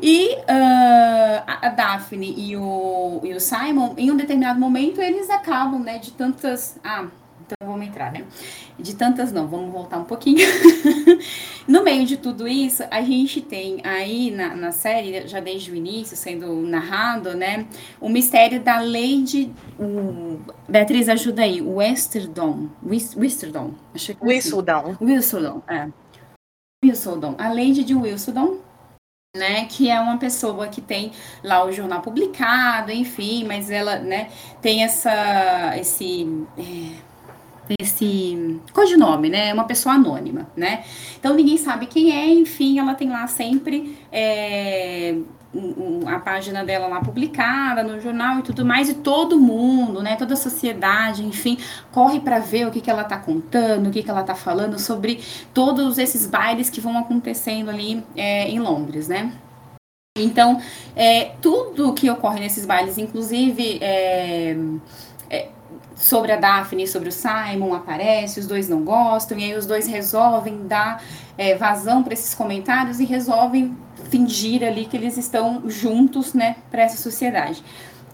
E 0.00 0.36
uh, 0.36 1.42
a 1.46 1.68
Daphne 1.68 2.32
e 2.36 2.56
o, 2.56 3.20
e 3.24 3.34
o 3.34 3.40
Simon, 3.40 3.94
em 3.96 4.12
um 4.12 4.16
determinado 4.16 4.60
momento, 4.60 5.00
eles 5.00 5.28
acabam, 5.30 5.80
né, 5.80 5.98
de 5.98 6.12
tantas. 6.12 6.78
Ah, 6.84 7.06
então 7.46 7.68
vamos 7.68 7.86
entrar, 7.86 8.10
né? 8.12 8.24
De 8.78 8.94
tantas 8.96 9.32
não, 9.32 9.46
vamos 9.46 9.72
voltar 9.72 9.98
um 9.98 10.04
pouquinho. 10.04 10.46
no 11.68 11.82
meio 11.82 12.06
de 12.06 12.16
tudo 12.16 12.48
isso, 12.48 12.82
a 12.90 13.02
gente 13.02 13.40
tem 13.40 13.80
aí 13.84 14.30
na, 14.30 14.54
na 14.54 14.72
série, 14.72 15.26
já 15.28 15.40
desde 15.40 15.70
o 15.70 15.74
início, 15.74 16.16
sendo 16.16 16.54
narrado, 16.62 17.34
né? 17.34 17.66
O 18.00 18.08
mistério 18.08 18.60
da 18.60 18.80
Lady. 18.80 19.52
Um, 19.78 20.40
Beatriz, 20.68 21.08
ajuda 21.08 21.42
aí. 21.42 21.60
Westerdon. 21.60 22.68
Wisterdon. 22.82 23.74
Achei 23.94 24.14
que. 24.14 24.24
Whistledon, 24.24 25.62
é. 25.68 25.88
Whistledon. 26.84 27.34
A 27.38 27.48
Lady 27.48 27.84
de 27.84 27.94
Whistledon 27.94 28.58
né, 29.36 29.64
que 29.64 29.90
é 29.90 29.98
uma 30.00 30.16
pessoa 30.16 30.68
que 30.68 30.80
tem 30.80 31.10
lá 31.42 31.64
o 31.64 31.72
jornal 31.72 32.00
publicado, 32.00 32.92
enfim, 32.92 33.44
mas 33.44 33.68
ela, 33.68 33.98
né, 33.98 34.30
tem 34.62 34.84
essa, 34.84 35.76
esse, 35.76 36.46
é, 36.56 36.96
esse 37.78 38.60
codinome, 38.72 39.28
né? 39.28 39.52
Uma 39.52 39.64
pessoa 39.64 39.94
anônima, 39.94 40.46
né? 40.56 40.84
Então 41.18 41.34
ninguém 41.34 41.56
sabe 41.56 41.86
quem 41.86 42.12
é, 42.12 42.28
enfim, 42.28 42.78
ela 42.78 42.94
tem 42.94 43.08
lá 43.08 43.26
sempre 43.26 43.96
é, 44.12 45.16
um, 45.54 46.08
a 46.08 46.18
página 46.18 46.64
dela 46.64 46.86
lá 46.86 47.00
publicada 47.00 47.82
no 47.82 48.00
jornal 48.00 48.40
e 48.40 48.42
tudo 48.42 48.64
mais, 48.64 48.88
e 48.88 48.94
todo 48.94 49.38
mundo, 49.38 50.02
né? 50.02 50.16
Toda 50.16 50.34
a 50.34 50.36
sociedade, 50.36 51.24
enfim, 51.24 51.58
corre 51.92 52.20
para 52.20 52.38
ver 52.38 52.66
o 52.66 52.70
que, 52.70 52.80
que 52.80 52.90
ela 52.90 53.04
tá 53.04 53.16
contando, 53.18 53.88
o 53.88 53.90
que, 53.90 54.02
que 54.02 54.10
ela 54.10 54.22
tá 54.22 54.34
falando 54.34 54.78
sobre 54.78 55.22
todos 55.52 55.98
esses 55.98 56.26
bailes 56.26 56.68
que 56.68 56.80
vão 56.80 56.98
acontecendo 56.98 57.70
ali 57.70 58.04
é, 58.16 58.48
em 58.48 58.58
Londres, 58.58 59.08
né? 59.08 59.32
Então, 60.16 60.60
é, 60.94 61.32
tudo 61.42 61.92
que 61.92 62.08
ocorre 62.08 62.38
nesses 62.38 62.64
bailes, 62.64 62.98
inclusive 62.98 63.78
é, 63.80 64.56
sobre 66.04 66.32
a 66.32 66.36
Daphne 66.36 66.82
e 66.82 66.86
sobre 66.86 67.08
o 67.08 67.12
Simon 67.12 67.72
aparece, 67.72 68.38
os 68.38 68.46
dois 68.46 68.68
não 68.68 68.82
gostam, 68.82 69.38
e 69.38 69.44
aí 69.44 69.56
os 69.56 69.64
dois 69.64 69.86
resolvem 69.86 70.66
dar 70.66 71.02
é, 71.38 71.54
vazão 71.54 72.02
para 72.02 72.12
esses 72.12 72.34
comentários 72.34 73.00
e 73.00 73.06
resolvem 73.06 73.74
fingir 74.10 74.62
ali 74.62 74.84
que 74.84 74.98
eles 74.98 75.16
estão 75.16 75.62
juntos, 75.66 76.34
né, 76.34 76.56
para 76.70 76.82
essa 76.82 76.98
sociedade. 76.98 77.64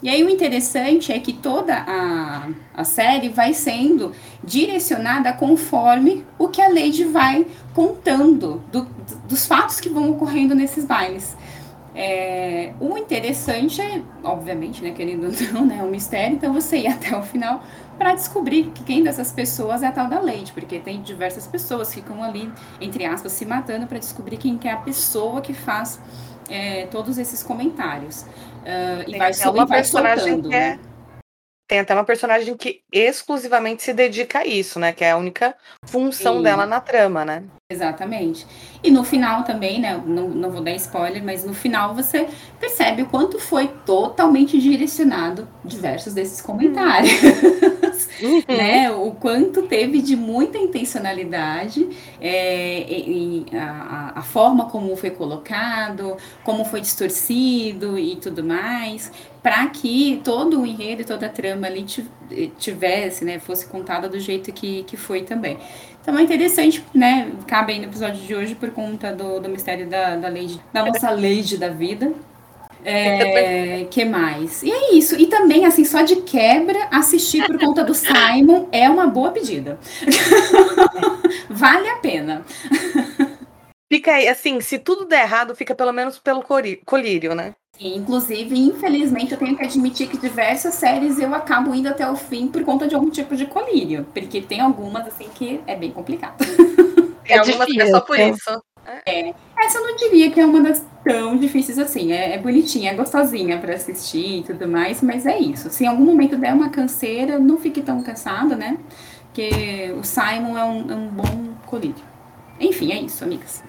E 0.00 0.08
aí 0.08 0.22
o 0.22 0.30
interessante 0.30 1.12
é 1.12 1.18
que 1.18 1.32
toda 1.32 1.74
a, 1.74 2.48
a 2.74 2.84
série 2.84 3.28
vai 3.28 3.52
sendo 3.52 4.12
direcionada 4.42 5.32
conforme 5.32 6.24
o 6.38 6.46
que 6.46 6.62
a 6.62 6.68
Lady 6.68 7.04
vai 7.06 7.44
contando 7.74 8.62
do, 8.70 8.86
dos 9.28 9.48
fatos 9.48 9.80
que 9.80 9.88
vão 9.88 10.12
ocorrendo 10.12 10.54
nesses 10.54 10.84
bailes. 10.84 11.36
É, 12.02 12.72
o 12.80 12.96
interessante 12.96 13.78
é, 13.82 14.00
obviamente, 14.24 14.82
né, 14.82 14.90
querendo 14.90 15.24
ou 15.26 15.52
não, 15.52 15.66
né, 15.66 15.78
é 15.80 15.82
um 15.82 15.90
mistério, 15.90 16.36
então 16.36 16.50
você 16.50 16.78
ir 16.78 16.86
até 16.86 17.14
o 17.14 17.22
final 17.22 17.62
para 17.98 18.14
descobrir 18.14 18.70
que 18.70 18.82
quem 18.84 19.02
dessas 19.02 19.30
pessoas 19.30 19.82
é 19.82 19.88
a 19.88 19.92
tal 19.92 20.08
da 20.08 20.18
Lady, 20.18 20.50
porque 20.52 20.78
tem 20.78 21.02
diversas 21.02 21.46
pessoas 21.46 21.90
que 21.90 21.96
ficam 21.96 22.22
ali, 22.22 22.50
entre 22.80 23.04
aspas, 23.04 23.32
se 23.32 23.44
matando 23.44 23.86
para 23.86 23.98
descobrir 23.98 24.38
quem 24.38 24.56
que 24.56 24.66
é 24.66 24.72
a 24.72 24.78
pessoa 24.78 25.42
que 25.42 25.52
faz 25.52 26.00
é, 26.48 26.86
todos 26.86 27.18
esses 27.18 27.42
comentários. 27.42 28.22
Uh, 28.22 29.04
e 29.06 29.18
vai, 29.18 29.32
uma 29.52 29.66
vai 29.66 29.84
soltando, 29.84 30.50
é... 30.50 30.76
né? 30.76 30.80
Tem 31.68 31.80
até 31.80 31.92
uma 31.92 32.04
personagem 32.04 32.56
que 32.56 32.82
exclusivamente 32.90 33.82
se 33.82 33.92
dedica 33.92 34.38
a 34.38 34.46
isso, 34.46 34.80
né? 34.80 34.94
Que 34.94 35.04
é 35.04 35.10
a 35.10 35.18
única 35.18 35.54
função 35.84 36.38
Sim. 36.38 36.42
dela 36.42 36.64
na 36.64 36.80
trama, 36.80 37.26
né? 37.26 37.44
Exatamente. 37.70 38.44
E 38.82 38.90
no 38.90 39.04
final 39.04 39.44
também, 39.44 39.78
né? 39.78 40.02
Não, 40.04 40.28
não 40.28 40.50
vou 40.50 40.60
dar 40.60 40.72
spoiler, 40.72 41.22
mas 41.22 41.44
no 41.44 41.54
final 41.54 41.94
você 41.94 42.26
percebe 42.58 43.02
o 43.02 43.06
quanto 43.06 43.38
foi 43.38 43.68
totalmente 43.86 44.58
direcionado 44.58 45.46
diversos 45.64 46.12
desses 46.12 46.42
comentários. 46.42 47.12
Uhum. 48.20 48.42
né? 48.48 48.90
O 48.90 49.12
quanto 49.12 49.62
teve 49.62 50.02
de 50.02 50.16
muita 50.16 50.58
intencionalidade 50.58 51.88
é, 52.20 52.80
e, 52.90 53.46
e 53.52 53.56
a, 53.56 54.14
a, 54.16 54.22
forma 54.22 54.68
como 54.68 54.96
foi 54.96 55.10
colocado, 55.10 56.16
como 56.42 56.64
foi 56.64 56.80
distorcido 56.80 57.96
e 57.96 58.16
tudo 58.16 58.42
mais, 58.42 59.12
para 59.42 59.66
que 59.68 60.20
todo 60.24 60.60
o 60.60 60.66
enredo 60.66 61.02
e 61.02 61.04
toda 61.04 61.26
a 61.26 61.28
trama 61.28 61.68
ali 61.68 61.84
tivesse, 62.58 63.24
né? 63.24 63.38
Fosse 63.38 63.66
contada 63.66 64.08
do 64.08 64.18
jeito 64.18 64.52
que, 64.52 64.82
que 64.82 64.96
foi 64.96 65.22
também. 65.22 65.56
Então 66.02 66.18
é 66.18 66.22
interessante, 66.22 66.84
né? 66.94 67.30
Cabe 67.46 67.72
aí 67.72 67.78
no 67.78 67.84
episódio 67.84 68.20
de 68.22 68.34
hoje 68.34 68.54
por 68.54 68.70
conta 68.70 69.12
do, 69.12 69.38
do 69.38 69.48
mistério 69.48 69.86
da, 69.88 70.16
da 70.16 70.28
lei, 70.28 70.58
da 70.72 70.84
nossa 70.84 71.10
lei 71.10 71.42
da 71.58 71.68
vida. 71.68 72.12
É, 72.82 73.84
que 73.90 74.04
mais? 74.04 74.62
E 74.62 74.70
é 74.70 74.94
isso. 74.94 75.14
E 75.20 75.26
também, 75.26 75.66
assim, 75.66 75.84
só 75.84 76.02
de 76.02 76.16
quebra, 76.22 76.88
assistir 76.90 77.46
por 77.46 77.58
conta 77.58 77.84
do 77.84 77.94
Simon 77.94 78.68
é 78.72 78.88
uma 78.88 79.06
boa 79.06 79.30
pedida. 79.30 79.78
vale 81.50 81.88
a 81.88 81.96
pena. 81.96 82.44
Fica 83.92 84.12
aí, 84.12 84.28
assim, 84.28 84.60
se 84.60 84.78
tudo 84.78 85.04
der 85.04 85.22
errado, 85.22 85.54
fica 85.54 85.74
pelo 85.74 85.92
menos 85.92 86.18
pelo 86.18 86.42
colírio, 86.86 87.34
né? 87.34 87.54
Inclusive, 87.80 88.58
infelizmente, 88.58 89.32
eu 89.32 89.38
tenho 89.38 89.56
que 89.56 89.64
admitir 89.64 90.06
que 90.06 90.18
diversas 90.18 90.74
séries 90.74 91.18
eu 91.18 91.34
acabo 91.34 91.74
indo 91.74 91.88
até 91.88 92.08
o 92.08 92.14
fim 92.14 92.46
por 92.46 92.62
conta 92.62 92.86
de 92.86 92.94
algum 92.94 93.08
tipo 93.08 93.34
de 93.34 93.46
colírio. 93.46 94.06
Porque 94.12 94.42
tem 94.42 94.60
algumas, 94.60 95.06
assim, 95.06 95.28
que 95.34 95.62
é 95.66 95.74
bem 95.74 95.90
complicado. 95.90 96.36
É, 97.32 97.38
algumas 97.38 97.66
que 97.66 97.80
é 97.80 97.86
só 97.86 98.00
por 98.00 98.18
isso. 98.18 98.62
É. 99.06 99.32
Essa 99.56 99.78
eu 99.78 99.86
não 99.86 99.94
diria 99.94 100.32
que 100.32 100.40
é 100.40 100.44
uma 100.44 100.60
das 100.60 100.84
tão 101.04 101.36
difíceis 101.36 101.78
assim. 101.78 102.12
É, 102.12 102.34
é 102.34 102.38
bonitinha, 102.38 102.90
é 102.90 102.94
gostosinha 102.94 103.56
para 103.56 103.74
assistir 103.74 104.38
e 104.38 104.42
tudo 104.42 104.66
mais, 104.66 105.00
mas 105.00 105.26
é 105.26 105.38
isso. 105.38 105.70
Se 105.70 105.84
em 105.84 105.86
algum 105.86 106.04
momento 106.04 106.36
der 106.36 106.52
uma 106.52 106.70
canseira, 106.70 107.38
não 107.38 107.56
fique 107.56 107.82
tão 107.82 108.02
cansada, 108.02 108.56
né? 108.56 108.78
Porque 109.26 109.94
o 109.96 110.02
Simon 110.02 110.58
é 110.58 110.64
um, 110.64 110.90
é 110.90 110.94
um 110.96 111.08
bom 111.08 111.54
colírio. 111.66 112.02
Enfim, 112.58 112.90
é 112.92 113.00
isso, 113.00 113.22
amigas. 113.22 113.62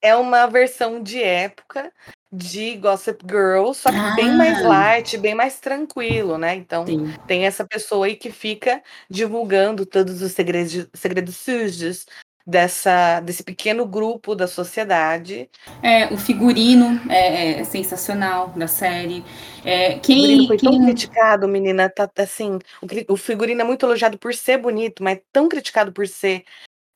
É 0.00 0.14
uma 0.14 0.46
versão 0.46 1.02
de 1.02 1.20
época 1.20 1.90
de 2.34 2.76
Gossip 2.76 3.24
Girl, 3.28 3.72
só 3.72 3.90
que 3.90 3.96
ah. 3.96 4.14
bem 4.16 4.36
mais 4.36 4.64
ah. 4.64 4.68
light, 4.68 5.16
bem 5.18 5.34
mais 5.34 5.60
tranquilo, 5.60 6.36
né? 6.36 6.56
Então 6.56 6.84
Sim. 6.86 7.14
tem 7.26 7.46
essa 7.46 7.64
pessoa 7.64 8.06
aí 8.06 8.16
que 8.16 8.30
fica 8.30 8.82
divulgando 9.08 9.86
todos 9.86 10.20
os 10.20 10.32
segredos, 10.32 10.88
segredos 10.92 11.36
sujos 11.36 12.06
dessa 12.46 13.20
desse 13.20 13.42
pequeno 13.42 13.86
grupo 13.86 14.34
da 14.34 14.46
sociedade. 14.46 15.48
É, 15.82 16.12
o 16.12 16.18
figurino 16.18 17.00
é, 17.08 17.60
é 17.60 17.64
sensacional 17.64 18.48
da 18.50 18.66
série. 18.66 19.24
É, 19.64 19.98
quem, 19.98 20.18
o 20.18 20.20
figurino 20.20 20.46
foi 20.48 20.58
quem... 20.58 20.70
tão 20.70 20.84
criticado, 20.84 21.48
menina, 21.48 21.88
tá, 21.88 22.06
tá 22.06 22.24
assim, 22.24 22.58
o, 22.82 23.12
o, 23.14 23.16
figurino 23.16 23.60
é 23.60 23.64
muito 23.64 23.86
elogiado 23.86 24.18
por 24.18 24.34
ser 24.34 24.58
bonito, 24.58 25.02
mas 25.02 25.20
tão 25.32 25.48
criticado 25.48 25.92
por 25.92 26.06
ser 26.06 26.44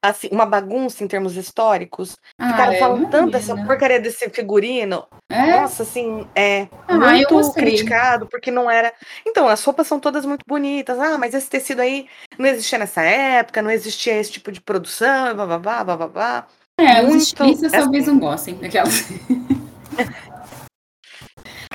assim, 0.02 0.28
uma 0.30 0.46
bagunça 0.46 1.02
em 1.02 1.08
termos 1.08 1.36
históricos. 1.36 2.16
Ah, 2.38 2.50
Ficaram 2.50 2.72
é, 2.72 2.78
falando 2.78 3.10
tanto 3.10 3.32
dessa 3.32 3.56
porcaria 3.56 4.00
desse 4.00 4.28
figurino. 4.30 5.06
É? 5.30 5.60
Nossa, 5.60 5.82
assim, 5.82 6.26
é 6.34 6.68
ah, 6.86 6.94
muito 6.96 7.52
criticado, 7.52 8.26
porque 8.26 8.50
não 8.50 8.70
era. 8.70 8.92
Então, 9.26 9.48
as 9.48 9.62
roupas 9.62 9.86
são 9.86 9.98
todas 10.00 10.24
muito 10.24 10.44
bonitas. 10.46 10.98
Ah, 10.98 11.18
mas 11.18 11.34
esse 11.34 11.48
tecido 11.48 11.80
aí 11.80 12.06
não 12.38 12.46
existia 12.46 12.78
nessa 12.78 13.02
época, 13.02 13.62
não 13.62 13.70
existia 13.70 14.14
esse 14.18 14.32
tipo 14.32 14.52
de 14.52 14.60
produção, 14.60 15.34
blá 15.34 15.46
blá 15.46 15.58
blá 15.58 15.96
blá 15.96 16.08
blá. 16.08 16.46
É, 16.78 17.02
muito... 17.02 17.16
os 17.16 17.22
estilistas 17.24 17.72
talvez 17.72 18.06
não 18.06 18.18
gostem 18.18 18.54
daquelas. 18.54 19.08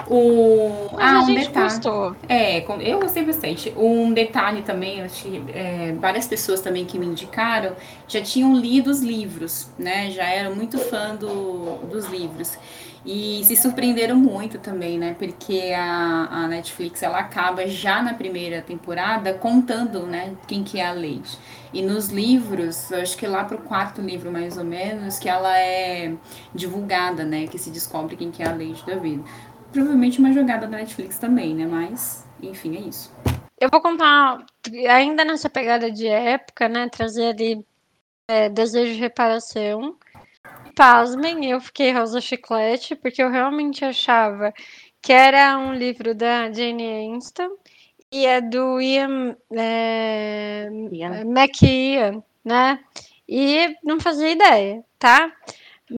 O... 0.08 0.90
Mas 0.94 1.16
ah, 1.16 1.22
um 1.22 1.34
detalhe. 1.34 1.66
gostou. 1.66 2.16
É, 2.28 2.66
eu 2.82 3.00
gostei 3.00 3.24
bastante. 3.24 3.74
Um 3.78 4.14
detalhe 4.14 4.62
também, 4.62 5.02
acho 5.02 5.24
que 5.24 5.44
é, 5.54 5.94
várias 6.00 6.28
pessoas 6.28 6.62
também 6.62 6.86
que 6.86 7.00
me 7.00 7.06
indicaram 7.06 7.76
já 8.08 8.22
tinham 8.22 8.56
lido 8.56 8.90
os 8.90 9.02
livros, 9.02 9.70
né? 9.78 10.12
Já 10.12 10.26
eram 10.26 10.56
muito 10.56 10.78
fã 10.78 11.16
do, 11.16 11.78
dos 11.88 12.06
livros. 12.08 12.58
E 13.06 13.44
se 13.44 13.58
surpreenderam 13.58 14.16
muito 14.16 14.58
também, 14.60 14.98
né? 14.98 15.14
Porque 15.20 15.74
a, 15.76 16.28
a 16.32 16.48
Netflix 16.48 17.04
ela 17.04 17.20
acaba 17.20 17.68
já 17.68 18.02
na 18.02 18.14
primeira 18.14 18.62
temporada 18.62 19.34
contando, 19.34 20.06
né, 20.06 20.34
quem 20.48 20.64
que 20.64 20.80
é 20.80 20.88
a 20.88 20.94
Lady. 20.94 21.38
E 21.74 21.82
nos 21.82 22.10
livros, 22.10 22.94
acho 22.94 23.18
que 23.18 23.28
lá 23.28 23.44
pro 23.44 23.58
quarto 23.58 24.00
livro 24.02 24.32
mais 24.32 24.58
ou 24.58 24.64
menos, 24.64 25.20
que 25.20 25.28
ela 25.28 25.58
é 25.58 26.14
divulgada, 26.56 27.26
né, 27.26 27.46
que 27.48 27.58
se 27.58 27.70
descobre 27.72 28.16
quem 28.16 28.32
que 28.32 28.42
é 28.42 28.48
a 28.48 28.52
Lady 28.52 28.82
da 28.86 28.96
vida. 28.96 29.24
Provavelmente 29.74 30.20
uma 30.20 30.32
jogada 30.32 30.68
da 30.68 30.78
Netflix 30.78 31.18
também, 31.18 31.56
né? 31.56 31.66
Mas, 31.66 32.28
enfim, 32.44 32.78
é 32.78 32.82
isso. 32.82 33.12
Eu 33.60 33.70
vou 33.72 33.82
contar, 33.82 34.46
ainda 34.88 35.26
nessa 35.26 35.50
pegada 35.50 35.90
de 35.90 36.08
época, 36.08 36.70
né? 36.70 36.88
Trazer 36.90 37.30
ali 37.30 37.66
é, 38.28 38.50
Desejo 38.50 38.94
de 38.94 39.00
Reparação. 39.00 39.98
Pasmem, 40.76 41.50
eu 41.50 41.60
fiquei 41.60 41.92
Rosa 41.92 42.22
Chiclete, 42.22 42.96
porque 42.96 43.24
eu 43.24 43.32
realmente 43.32 43.84
achava 43.84 44.54
que 45.02 45.12
era 45.12 45.58
um 45.58 45.74
livro 45.74 46.14
da 46.14 46.52
Jane 46.52 47.12
Austen 47.16 47.50
e 48.12 48.28
é 48.28 48.42
do 48.42 48.80
Ian, 48.80 49.36
é, 49.52 50.70
Ian. 50.92 51.26
McIan, 51.26 52.24
né? 52.46 52.80
E 53.28 53.76
não 53.84 54.00
fazia 54.00 54.30
ideia, 54.30 54.84
tá? 55.00 55.32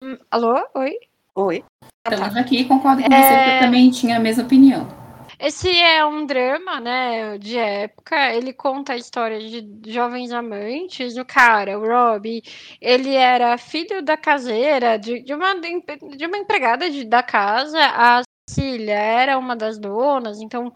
Hum, 0.01 0.17
alô? 0.31 0.65
Oi? 0.75 0.97
Oi. 1.35 1.65
Estamos 2.07 2.37
aqui, 2.37 2.65
concordo 2.65 3.03
com 3.03 3.13
é... 3.13 3.23
você, 3.23 3.45
que 3.45 3.57
eu 3.57 3.61
também 3.61 3.91
tinha 3.91 4.17
a 4.17 4.21
mesma 4.21 4.45
opinião. 4.45 5.05
Esse 5.39 5.69
é 5.69 6.05
um 6.05 6.27
drama, 6.27 6.81
né, 6.81 7.39
de 7.39 7.59
época. 7.59 8.33
Ele 8.35 8.53
conta 8.53 8.93
a 8.93 8.97
história 8.97 9.39
de 9.39 9.91
jovens 9.91 10.33
amantes. 10.33 11.17
O 11.17 11.25
cara, 11.25 11.79
o 11.79 11.87
Rob, 11.87 12.43
ele 12.81 13.15
era 13.15 13.59
filho 13.59 14.03
da 14.03 14.17
caseira, 14.17 14.97
de, 14.97 15.23
de, 15.23 15.35
uma, 15.35 15.55
de 15.55 16.27
uma 16.27 16.39
empregada 16.39 16.89
de, 16.89 17.05
da 17.05 17.23
casa. 17.23 17.79
A 17.79 18.23
Cília 18.49 18.95
era 18.95 19.39
uma 19.39 19.57
das 19.57 19.79
donas, 19.79 20.41
então 20.41 20.73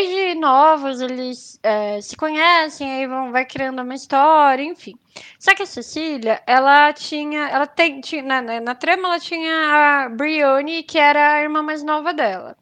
desde 0.00 0.34
novos 0.40 1.00
eles 1.00 1.58
é, 1.62 2.00
se 2.00 2.16
conhecem, 2.16 2.90
aí 2.90 3.06
vão, 3.06 3.32
vai 3.32 3.44
criando 3.44 3.82
uma 3.82 3.94
história, 3.94 4.62
enfim. 4.62 4.94
Só 5.38 5.54
que 5.54 5.62
a 5.62 5.66
Cecília, 5.66 6.42
ela 6.46 6.92
tinha, 6.92 7.48
ela 7.48 7.66
tem, 7.66 8.00
tinha, 8.00 8.22
na, 8.22 8.60
na 8.60 8.74
trama 8.74 9.08
ela 9.08 9.20
tinha 9.20 10.06
a 10.06 10.08
Brione, 10.08 10.82
que 10.82 10.98
era 10.98 11.34
a 11.34 11.42
irmã 11.42 11.62
mais 11.62 11.82
nova 11.82 12.14
dela. 12.14 12.56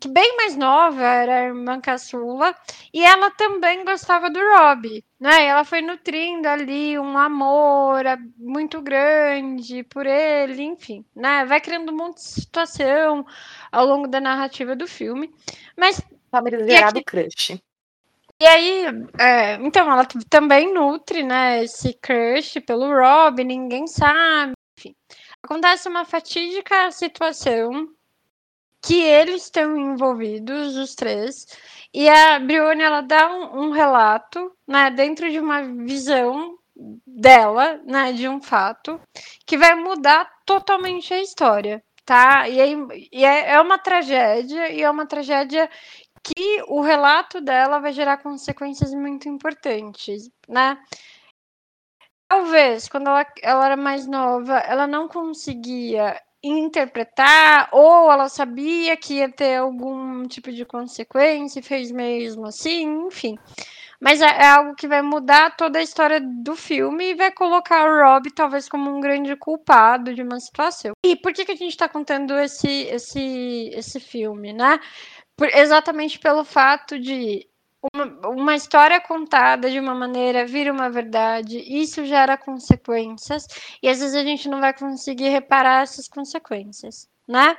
Que 0.00 0.08
bem 0.08 0.36
mais 0.36 0.56
nova, 0.56 1.02
era 1.02 1.34
a 1.36 1.44
irmã 1.44 1.80
caçula, 1.80 2.54
e 2.92 3.04
ela 3.04 3.30
também 3.30 3.84
gostava 3.84 4.28
do 4.30 4.40
Rob, 4.40 5.04
né? 5.20 5.46
Ela 5.46 5.64
foi 5.64 5.80
nutrindo 5.80 6.48
ali 6.48 6.98
um 6.98 7.16
amor 7.16 8.04
muito 8.36 8.80
grande 8.80 9.84
por 9.84 10.04
ele, 10.06 10.62
enfim, 10.62 11.04
né? 11.14 11.44
Vai 11.44 11.60
criando 11.60 11.92
um 11.92 11.96
monte 11.96 12.16
de 12.16 12.22
situação 12.22 13.24
ao 13.70 13.86
longo 13.86 14.08
da 14.08 14.20
narrativa 14.20 14.74
do 14.74 14.88
filme. 14.88 15.32
Mas 15.76 16.02
Familiarizado 16.32 16.98
aqui... 16.98 17.04
crush. 17.04 17.62
E 18.40 18.44
aí, 18.44 18.86
é, 19.20 19.54
então, 19.56 19.88
ela 19.88 20.04
também 20.28 20.74
nutre, 20.74 21.22
né, 21.22 21.62
esse 21.62 21.92
crush 21.94 22.60
pelo 22.66 22.88
Rob, 22.92 23.44
ninguém 23.44 23.86
sabe, 23.86 24.52
enfim. 24.76 24.96
Acontece 25.40 25.88
uma 25.88 26.04
fatídica 26.04 26.90
situação 26.90 27.88
que 28.80 29.00
eles 29.00 29.44
estão 29.44 29.76
envolvidos, 29.76 30.76
os 30.76 30.96
três, 30.96 31.46
e 31.94 32.08
a 32.08 32.40
Brione, 32.40 32.82
ela 32.82 33.00
dá 33.00 33.30
um, 33.32 33.66
um 33.66 33.70
relato, 33.70 34.50
né, 34.66 34.90
dentro 34.90 35.30
de 35.30 35.38
uma 35.38 35.62
visão 35.62 36.58
dela, 37.06 37.80
né, 37.86 38.12
de 38.12 38.28
um 38.28 38.40
fato, 38.40 39.00
que 39.46 39.56
vai 39.56 39.76
mudar 39.76 40.28
totalmente 40.44 41.14
a 41.14 41.20
história, 41.20 41.80
tá? 42.04 42.48
E, 42.48 42.60
aí, 42.60 42.76
e 43.12 43.24
é, 43.24 43.50
é 43.52 43.60
uma 43.60 43.78
tragédia, 43.78 44.72
e 44.72 44.82
é 44.82 44.90
uma 44.90 45.06
tragédia 45.06 45.70
que 46.22 46.62
o 46.68 46.80
relato 46.80 47.40
dela 47.40 47.80
vai 47.80 47.92
gerar 47.92 48.18
consequências 48.18 48.94
muito 48.94 49.28
importantes, 49.28 50.30
né? 50.48 50.78
Talvez, 52.28 52.88
quando 52.88 53.08
ela, 53.08 53.26
ela 53.42 53.66
era 53.66 53.76
mais 53.76 54.06
nova, 54.06 54.58
ela 54.58 54.86
não 54.86 55.08
conseguia 55.08 56.18
interpretar, 56.42 57.68
ou 57.72 58.10
ela 58.10 58.28
sabia 58.28 58.96
que 58.96 59.14
ia 59.14 59.30
ter 59.30 59.56
algum 59.56 60.26
tipo 60.26 60.50
de 60.50 60.64
consequência 60.64 61.60
e 61.60 61.62
fez 61.62 61.92
mesmo 61.92 62.46
assim, 62.46 63.06
enfim. 63.06 63.38
Mas 64.00 64.20
é, 64.20 64.26
é, 64.26 64.46
algo 64.48 64.74
que 64.74 64.88
vai 64.88 65.00
mudar 65.00 65.56
toda 65.56 65.78
a 65.78 65.82
história 65.82 66.20
do 66.20 66.56
filme 66.56 67.10
e 67.10 67.14
vai 67.14 67.30
colocar 67.30 67.88
o 67.88 68.02
Rob 68.02 68.32
talvez 68.32 68.68
como 68.68 68.90
um 68.90 69.00
grande 69.00 69.36
culpado 69.36 70.12
de 70.12 70.22
uma 70.22 70.40
situação. 70.40 70.90
E 71.06 71.14
por 71.14 71.32
que, 71.32 71.44
que 71.44 71.52
a 71.52 71.56
gente 71.56 71.70
está 71.70 71.88
contando 71.88 72.36
esse, 72.36 72.68
esse, 72.86 73.70
esse 73.72 74.00
filme, 74.00 74.52
né? 74.52 74.80
Por, 75.36 75.48
exatamente 75.48 76.18
pelo 76.18 76.44
fato 76.44 76.98
de 76.98 77.48
uma, 77.92 78.28
uma, 78.28 78.54
história 78.54 79.00
contada 79.00 79.70
de 79.70 79.80
uma 79.80 79.94
maneira 79.94 80.46
vira 80.46 80.72
uma 80.72 80.88
verdade, 80.88 81.58
isso 81.58 82.04
gera 82.04 82.36
consequências, 82.36 83.46
e 83.82 83.88
às 83.88 83.98
vezes 83.98 84.14
a 84.14 84.22
gente 84.22 84.48
não 84.48 84.60
vai 84.60 84.72
conseguir 84.72 85.28
reparar 85.30 85.82
essas 85.82 86.06
consequências, 86.06 87.08
né? 87.26 87.56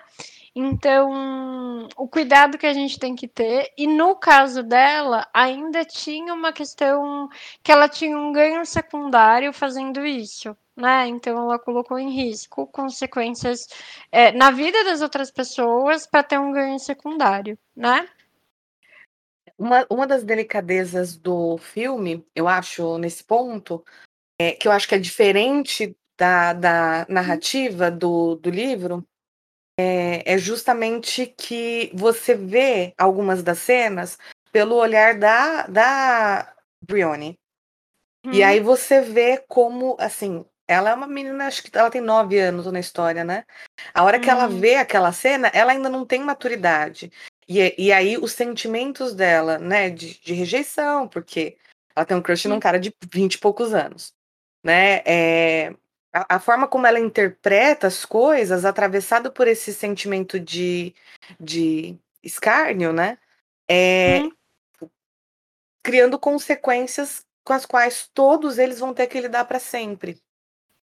Então, 0.56 1.88
o 1.98 2.08
cuidado 2.08 2.60
que 2.60 2.68
a 2.68 2.74
gente 2.74 3.00
tem 3.00 3.16
que 3.16 3.28
ter, 3.28 3.74
e 3.76 3.88
no 3.88 4.16
caso 4.16 4.62
dela, 4.62 5.28
ainda 5.34 5.84
tinha 5.84 6.32
uma 6.32 6.54
questão 6.54 7.28
que 7.64 7.72
ela 7.72 7.90
tinha 7.90 8.16
um 8.16 8.32
ganho 8.32 8.64
secundário 8.64 9.52
fazendo 9.52 10.06
isso, 10.06 10.56
né? 10.76 11.08
Então, 11.08 11.38
ela 11.38 11.58
colocou 11.58 11.98
em 11.98 12.12
risco 12.12 12.68
consequências 12.68 13.68
é, 14.12 14.32
na 14.32 14.52
vida 14.52 14.84
das 14.84 15.02
outras 15.02 15.32
pessoas 15.32 16.06
para 16.06 16.22
ter 16.22 16.40
um 16.40 16.52
ganho 16.52 16.78
secundário, 16.80 17.58
né? 17.76 18.08
Uma, 19.58 19.88
uma 19.90 20.06
das 20.06 20.24
delicadezas 20.24 21.18
do 21.18 21.58
filme, 21.58 22.24
eu 22.36 22.48
acho, 22.48 23.00
nesse 23.00 23.24
ponto, 23.24 23.84
é, 24.40 24.52
que 24.52 24.68
eu 24.68 24.72
acho 24.72 24.88
que 24.88 24.96
é 24.96 25.00
diferente 25.00 25.98
da, 26.16 26.54
da 26.54 27.06
narrativa 27.10 27.90
do, 27.90 28.36
do 28.36 28.52
livro, 28.52 29.04
é, 29.80 30.34
é 30.34 30.38
justamente 30.38 31.26
que 31.26 31.92
você 31.94 32.36
vê 32.36 32.94
algumas 32.98 33.42
das 33.44 33.60
cenas 33.60 34.18
pelo 34.52 34.76
olhar 34.76 35.18
da, 35.18 35.68
da 35.68 36.54
Brione. 36.82 37.38
Hum. 38.26 38.32
E 38.32 38.44
aí 38.44 38.60
você 38.60 39.02
vê 39.02 39.44
como, 39.48 39.96
assim, 40.00 40.46
ela 40.68 40.92
é 40.92 40.94
uma 40.94 41.08
menina, 41.08 41.48
acho 41.48 41.64
que 41.64 41.78
ela 41.78 41.90
tem 41.90 42.02
nove 42.02 42.40
anos 42.40 42.66
na 42.72 42.80
história, 42.80 43.24
né? 43.24 43.46
A 43.94 44.04
hora 44.04 44.20
que 44.20 44.30
ela 44.30 44.48
hum. 44.48 44.60
vê 44.60 44.76
aquela 44.76 45.12
cena, 45.12 45.50
ela 45.54 45.72
ainda 45.72 45.90
não 45.90 46.06
tem 46.06 46.22
maturidade. 46.22 47.12
E, 47.48 47.76
e 47.78 47.92
aí 47.92 48.18
os 48.18 48.32
sentimentos 48.32 49.14
dela, 49.14 49.58
né, 49.58 49.90
de, 49.90 50.20
de 50.22 50.34
rejeição, 50.34 51.08
porque 51.08 51.58
ela 51.96 52.06
tem 52.06 52.16
um 52.16 52.22
crush 52.22 52.48
num 52.48 52.60
cara 52.60 52.80
de 52.80 52.94
vinte 53.12 53.36
e 53.36 53.40
poucos 53.40 53.74
anos, 53.74 54.14
né? 54.64 55.02
É, 55.06 55.76
a, 56.14 56.36
a, 56.36 56.40
forma 56.40 56.68
como 56.68 56.86
ela 56.86 57.00
interpreta 57.00 57.88
as 57.88 58.06
coisas, 58.06 58.64
atravessado 58.64 59.32
por 59.32 59.48
esse 59.48 59.74
sentimento 59.74 60.40
de, 60.40 60.94
de 61.40 61.98
escárnio, 62.22 62.94
né? 62.94 63.18
É, 63.68 64.22
hum. 64.22 64.90
Criando 65.84 66.20
consequências 66.20 67.26
com 67.44 67.54
as 67.54 67.66
quais 67.66 68.10
todos 68.14 68.58
eles 68.58 68.80
vão 68.80 68.94
ter 68.94 69.08
que 69.08 69.20
lidar 69.20 69.46
para 69.46 69.60
sempre. 69.60 70.22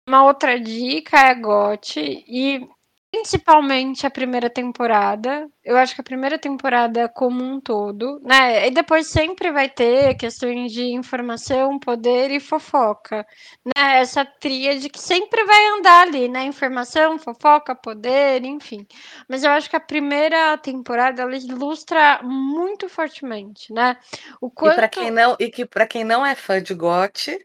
Uma 0.07 0.23
outra 0.23 0.59
dica 0.59 1.17
é 1.17 1.35
GOT 1.35 1.99
e 1.99 2.69
Principalmente 3.15 4.05
a 4.05 4.11
primeira 4.11 4.49
temporada. 4.49 5.49
Eu 5.63 5.77
acho 5.77 5.95
que 5.95 6.01
a 6.01 6.03
primeira 6.03 6.37
temporada 6.37 7.07
como 7.07 7.41
um 7.41 7.61
todo, 7.61 8.19
né? 8.21 8.67
E 8.67 8.71
depois 8.71 9.07
sempre 9.07 9.53
vai 9.53 9.69
ter 9.69 10.15
questões 10.15 10.73
de 10.73 10.83
informação, 10.83 11.79
poder 11.79 12.29
e 12.29 12.41
fofoca, 12.41 13.25
né? 13.65 13.99
Essa 14.01 14.25
tríade 14.25 14.89
que 14.89 14.99
sempre 14.99 15.45
vai 15.45 15.65
andar 15.77 16.01
ali, 16.01 16.27
né? 16.27 16.43
Informação, 16.43 17.17
fofoca, 17.17 17.73
poder, 17.73 18.43
enfim. 18.43 18.85
Mas 19.29 19.45
eu 19.45 19.51
acho 19.51 19.69
que 19.69 19.77
a 19.77 19.79
primeira 19.79 20.57
temporada 20.57 21.21
ela 21.21 21.37
ilustra 21.37 22.19
muito 22.21 22.89
fortemente, 22.89 23.71
né? 23.71 23.97
O 24.41 24.51
quanto... 24.51 24.73
E 24.73 24.75
para 24.75 24.89
quem 24.89 25.09
não 25.09 25.37
e 25.39 25.49
que 25.49 25.65
para 25.65 25.87
quem 25.87 26.03
não 26.03 26.25
é 26.25 26.35
fã 26.35 26.61
de 26.61 26.73
GOT, 26.73 27.39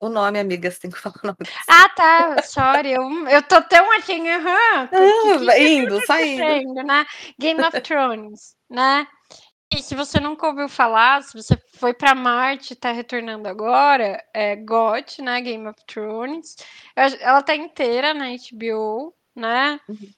o 0.00 0.08
nome, 0.08 0.38
amiga, 0.38 0.70
você 0.70 0.80
tem 0.80 0.90
que 0.90 0.98
falar 0.98 1.16
o 1.22 1.26
nome. 1.26 1.38
Ah, 1.68 1.88
tá. 1.90 2.42
Sorry, 2.42 2.92
eu, 2.92 3.28
eu 3.28 3.42
tô 3.42 3.60
tão 3.62 3.92
assim, 3.96 4.28
aham. 4.28 4.88
Uh, 4.92 5.58
indo, 5.58 6.04
saindo. 6.06 6.74
Né? 6.82 7.04
Game 7.38 7.62
of 7.62 7.80
Thrones, 7.82 8.56
né? 8.68 9.06
E 9.72 9.80
se 9.82 9.94
você 9.94 10.18
nunca 10.18 10.48
ouviu 10.48 10.68
falar, 10.68 11.22
se 11.22 11.32
você 11.40 11.56
foi 11.74 11.94
para 11.94 12.12
Marte 12.12 12.72
e 12.72 12.74
está 12.74 12.90
retornando 12.90 13.46
agora, 13.46 14.20
é 14.34 14.56
GOT, 14.56 15.22
né? 15.22 15.40
Game 15.40 15.68
of 15.68 15.78
Thrones. 15.86 16.56
Ela 16.96 17.40
tá 17.40 17.54
inteira 17.54 18.12
na 18.12 18.30
HBO, 18.30 19.14
né? 19.36 19.78
Uhum. 19.88 20.10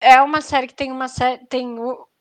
É 0.00 0.22
uma 0.22 0.40
série 0.40 0.68
que 0.68 0.74
tem 0.74 0.90
uma 0.90 1.06
série. 1.06 1.44
Tem 1.48 1.76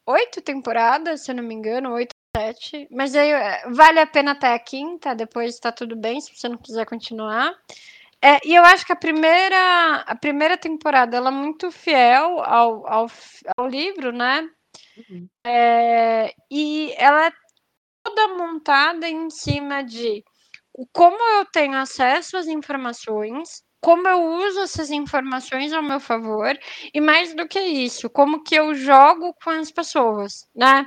oito 0.06 0.42
temporadas, 0.42 1.22
se 1.22 1.32
eu 1.32 1.36
não 1.36 1.44
me 1.44 1.54
engano, 1.54 1.94
oito, 1.94 2.14
sete. 2.36 2.88
Mas 2.92 3.16
aí 3.16 3.32
é, 3.32 3.70
vale 3.70 4.00
a 4.00 4.08
pena 4.08 4.32
até 4.32 4.54
a 4.54 4.60
quinta, 4.60 5.16
depois 5.16 5.60
tá 5.60 5.72
tudo 5.72 5.96
bem, 5.96 6.20
se 6.22 6.36
você 6.36 6.48
não 6.48 6.58
quiser 6.58 6.86
continuar. 6.86 7.54
É, 8.24 8.40
e 8.46 8.54
eu 8.54 8.64
acho 8.64 8.86
que 8.86 8.94
a 8.94 8.96
primeira, 8.96 9.96
a 10.06 10.16
primeira 10.16 10.58
temporada 10.58 11.18
ela 11.18 11.30
é 11.30 11.34
muito 11.34 11.72
fiel 11.72 12.40
ao, 12.44 12.88
ao, 12.88 13.12
ao 13.58 13.68
livro, 13.68 14.12
né? 14.12 14.48
Uhum. 14.98 15.28
É, 15.46 16.34
e 16.50 16.94
ela 16.98 17.28
é 17.28 17.32
toda 18.04 18.36
montada 18.36 19.08
em 19.08 19.30
cima 19.30 19.84
de 19.84 20.24
como 20.94 21.18
eu 21.40 21.46
tenho 21.46 21.78
acesso 21.78 22.38
às 22.38 22.48
informações, 22.48 23.64
como 23.82 24.08
eu 24.08 24.24
uso 24.48 24.62
essas 24.62 24.92
informações 24.92 25.74
ao 25.74 25.82
meu 25.82 26.00
favor, 26.00 26.58
e 26.94 27.02
mais 27.02 27.34
do 27.34 27.48
que 27.48 27.60
isso, 27.60 28.10
como 28.10 28.44
que 28.44 28.56
eu 28.56 28.76
jogo 28.76 29.36
com 29.44 29.50
as 29.50 29.72
pessoas, 29.72 30.48
né? 30.56 30.86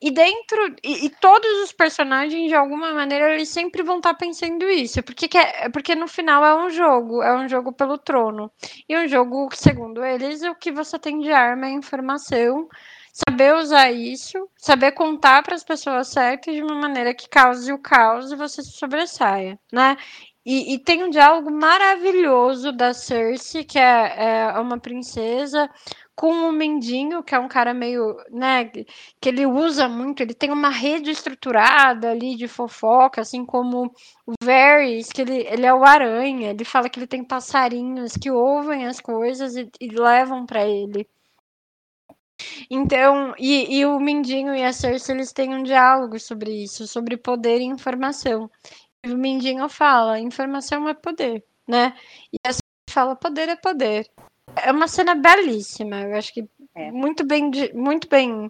E 0.00 0.10
dentro, 0.10 0.74
e, 0.82 1.06
e 1.06 1.10
todos 1.20 1.62
os 1.62 1.72
personagens, 1.72 2.48
de 2.48 2.54
alguma 2.56 2.92
maneira, 2.92 3.32
eles 3.34 3.48
sempre 3.48 3.84
vão 3.84 3.98
estar 3.98 4.14
tá 4.14 4.18
pensando 4.18 4.68
isso, 4.68 5.00
porque, 5.04 5.38
é, 5.38 5.68
porque 5.68 5.94
no 5.94 6.08
final 6.08 6.44
é 6.44 6.66
um 6.66 6.68
jogo, 6.68 7.22
é 7.22 7.32
um 7.36 7.48
jogo 7.48 7.72
pelo 7.72 7.96
trono. 7.96 8.50
E 8.88 8.96
um 8.96 9.06
jogo, 9.06 9.48
segundo 9.54 10.04
eles, 10.04 10.42
o 10.42 10.56
que 10.56 10.72
você 10.72 10.98
tem 10.98 11.20
de 11.20 11.30
arma 11.30 11.66
é 11.66 11.70
informação, 11.70 12.68
saber 13.12 13.54
usar 13.54 13.92
isso, 13.92 14.48
saber 14.56 14.92
contar 14.92 15.42
para 15.42 15.54
as 15.54 15.62
pessoas 15.62 16.08
certas 16.08 16.54
de 16.54 16.62
uma 16.62 16.74
maneira 16.74 17.14
que 17.14 17.28
cause 17.28 17.72
o 17.72 17.78
caos 17.78 18.32
e 18.32 18.36
você 18.36 18.62
se 18.62 18.72
sobressaia, 18.72 19.56
né? 19.72 19.96
E, 20.44 20.74
e 20.74 20.78
tem 20.78 21.04
um 21.04 21.10
diálogo 21.10 21.50
maravilhoso 21.50 22.72
da 22.72 22.92
Cersei, 22.92 23.64
que 23.64 23.78
é, 23.78 24.50
é 24.54 24.60
uma 24.60 24.78
princesa, 24.78 25.70
com 26.14 26.48
o 26.48 26.52
Mendinho, 26.52 27.22
que 27.22 27.34
é 27.34 27.38
um 27.38 27.48
cara 27.48 27.72
meio, 27.72 28.16
né, 28.30 28.66
que 28.66 29.28
ele 29.28 29.46
usa 29.46 29.88
muito, 29.88 30.22
ele 30.22 30.34
tem 30.34 30.50
uma 30.50 30.68
rede 30.68 31.10
estruturada 31.10 32.10
ali 32.10 32.36
de 32.36 32.48
fofoca, 32.48 33.20
assim 33.20 33.46
como 33.46 33.92
o 34.26 34.32
Varys, 34.42 35.08
que 35.10 35.22
ele, 35.22 35.46
ele 35.46 35.64
é 35.66 35.72
o 35.72 35.84
aranha, 35.84 36.50
ele 36.50 36.64
fala 36.64 36.88
que 36.88 36.98
ele 36.98 37.06
tem 37.06 37.24
passarinhos 37.24 38.16
que 38.16 38.30
ouvem 38.30 38.86
as 38.86 39.00
coisas 39.00 39.56
e, 39.56 39.70
e 39.80 39.88
levam 39.88 40.44
para 40.44 40.66
ele. 40.66 41.08
Então, 42.70 43.34
e, 43.38 43.78
e 43.78 43.86
o 43.86 43.98
Mindinho 44.00 44.54
e 44.54 44.62
a 44.62 44.72
Cersei, 44.72 45.14
eles 45.14 45.32
têm 45.32 45.54
um 45.54 45.62
diálogo 45.62 46.18
sobre 46.18 46.50
isso, 46.64 46.86
sobre 46.86 47.16
poder 47.16 47.60
e 47.60 47.64
informação. 47.64 48.50
O 49.04 49.16
Mindinho 49.16 49.68
fala, 49.68 50.20
informação 50.20 50.88
é 50.88 50.94
poder, 50.94 51.44
né? 51.66 51.92
E 52.32 52.36
a 52.46 52.52
Cersei 52.52 52.62
fala, 52.88 53.16
poder 53.16 53.48
é 53.48 53.56
poder. 53.56 54.08
É 54.54 54.70
uma 54.70 54.86
cena 54.86 55.16
belíssima, 55.16 56.02
eu 56.02 56.16
acho 56.16 56.32
que 56.32 56.48
é. 56.72 56.92
muito 56.92 57.24
bem, 57.24 57.50
muito 57.74 58.08
bem, 58.08 58.48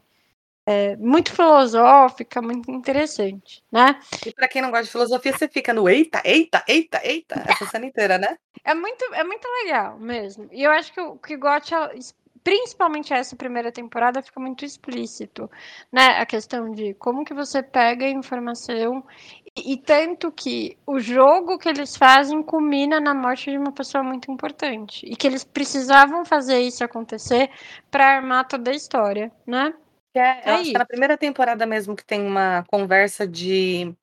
é, 0.67 0.95
muito 0.97 1.33
filosófica, 1.33 2.43
muito 2.43 2.71
interessante, 2.71 3.65
né? 3.73 3.99
E 4.27 4.33
para 4.35 4.47
quem 4.47 4.61
não 4.61 4.71
gosta 4.71 4.85
de 4.85 4.91
filosofia, 4.91 5.33
você 5.33 5.49
fica 5.49 5.73
no 5.73 5.89
eita, 5.89 6.21
eita, 6.23 6.63
eita, 6.69 7.01
eita, 7.03 7.43
essa 7.49 7.67
cena 7.67 7.87
inteira, 7.87 8.19
né? 8.19 8.37
É 8.65 8.77
muito, 8.77 9.05
é 9.13 9.25
muito 9.25 9.49
legal 9.65 9.99
mesmo. 9.99 10.49
E 10.53 10.63
eu 10.63 10.71
acho 10.71 10.93
que 10.93 11.01
o 11.01 11.17
que 11.17 11.37
Gotcha 11.37 11.91
principalmente 12.45 13.13
essa 13.13 13.37
primeira 13.37 13.71
temporada 13.71 14.23
fica 14.23 14.41
muito 14.41 14.65
explícito, 14.65 15.51
né? 15.91 16.19
A 16.19 16.27
questão 16.27 16.71
de 16.73 16.95
como 16.95 17.25
que 17.25 17.35
você 17.35 17.63
pega 17.63 18.05
a 18.05 18.11
informação 18.11 19.05
e, 19.57 19.77
tanto 19.77 20.33
que 20.33 20.79
o 20.87 20.99
jogo 20.99 21.59
que 21.59 21.69
eles 21.69 21.97
fazem 21.97 22.43
culmina 22.43 22.99
na 23.01 23.15
morte 23.15 23.51
de 23.51 23.59
uma 23.59 23.73
pessoa 23.73 24.03
muito 24.03 24.31
importante 24.31 25.05
e 25.07 25.15
que 25.15 25.27
eles 25.27 25.45
precisavam 25.45 26.25
fazer 26.25 26.61
isso 26.61 26.83
acontecer 26.83 27.51
para 27.91 28.17
armar 28.17 28.49
toda 28.49 28.71
a 28.71 28.75
história, 28.75 29.31
né? 29.47 29.75
É, 30.15 30.21
é 30.21 30.43
eu 30.51 30.55
acho 30.55 30.71
que 30.71 30.77
é 30.77 30.79
na 30.79 30.87
primeira 30.87 31.19
temporada 31.19 31.67
mesmo 31.67 31.97
que 31.97 32.05
tem 32.05 32.27
uma 32.27 32.65
conversa 32.69 33.27
de 33.27 33.95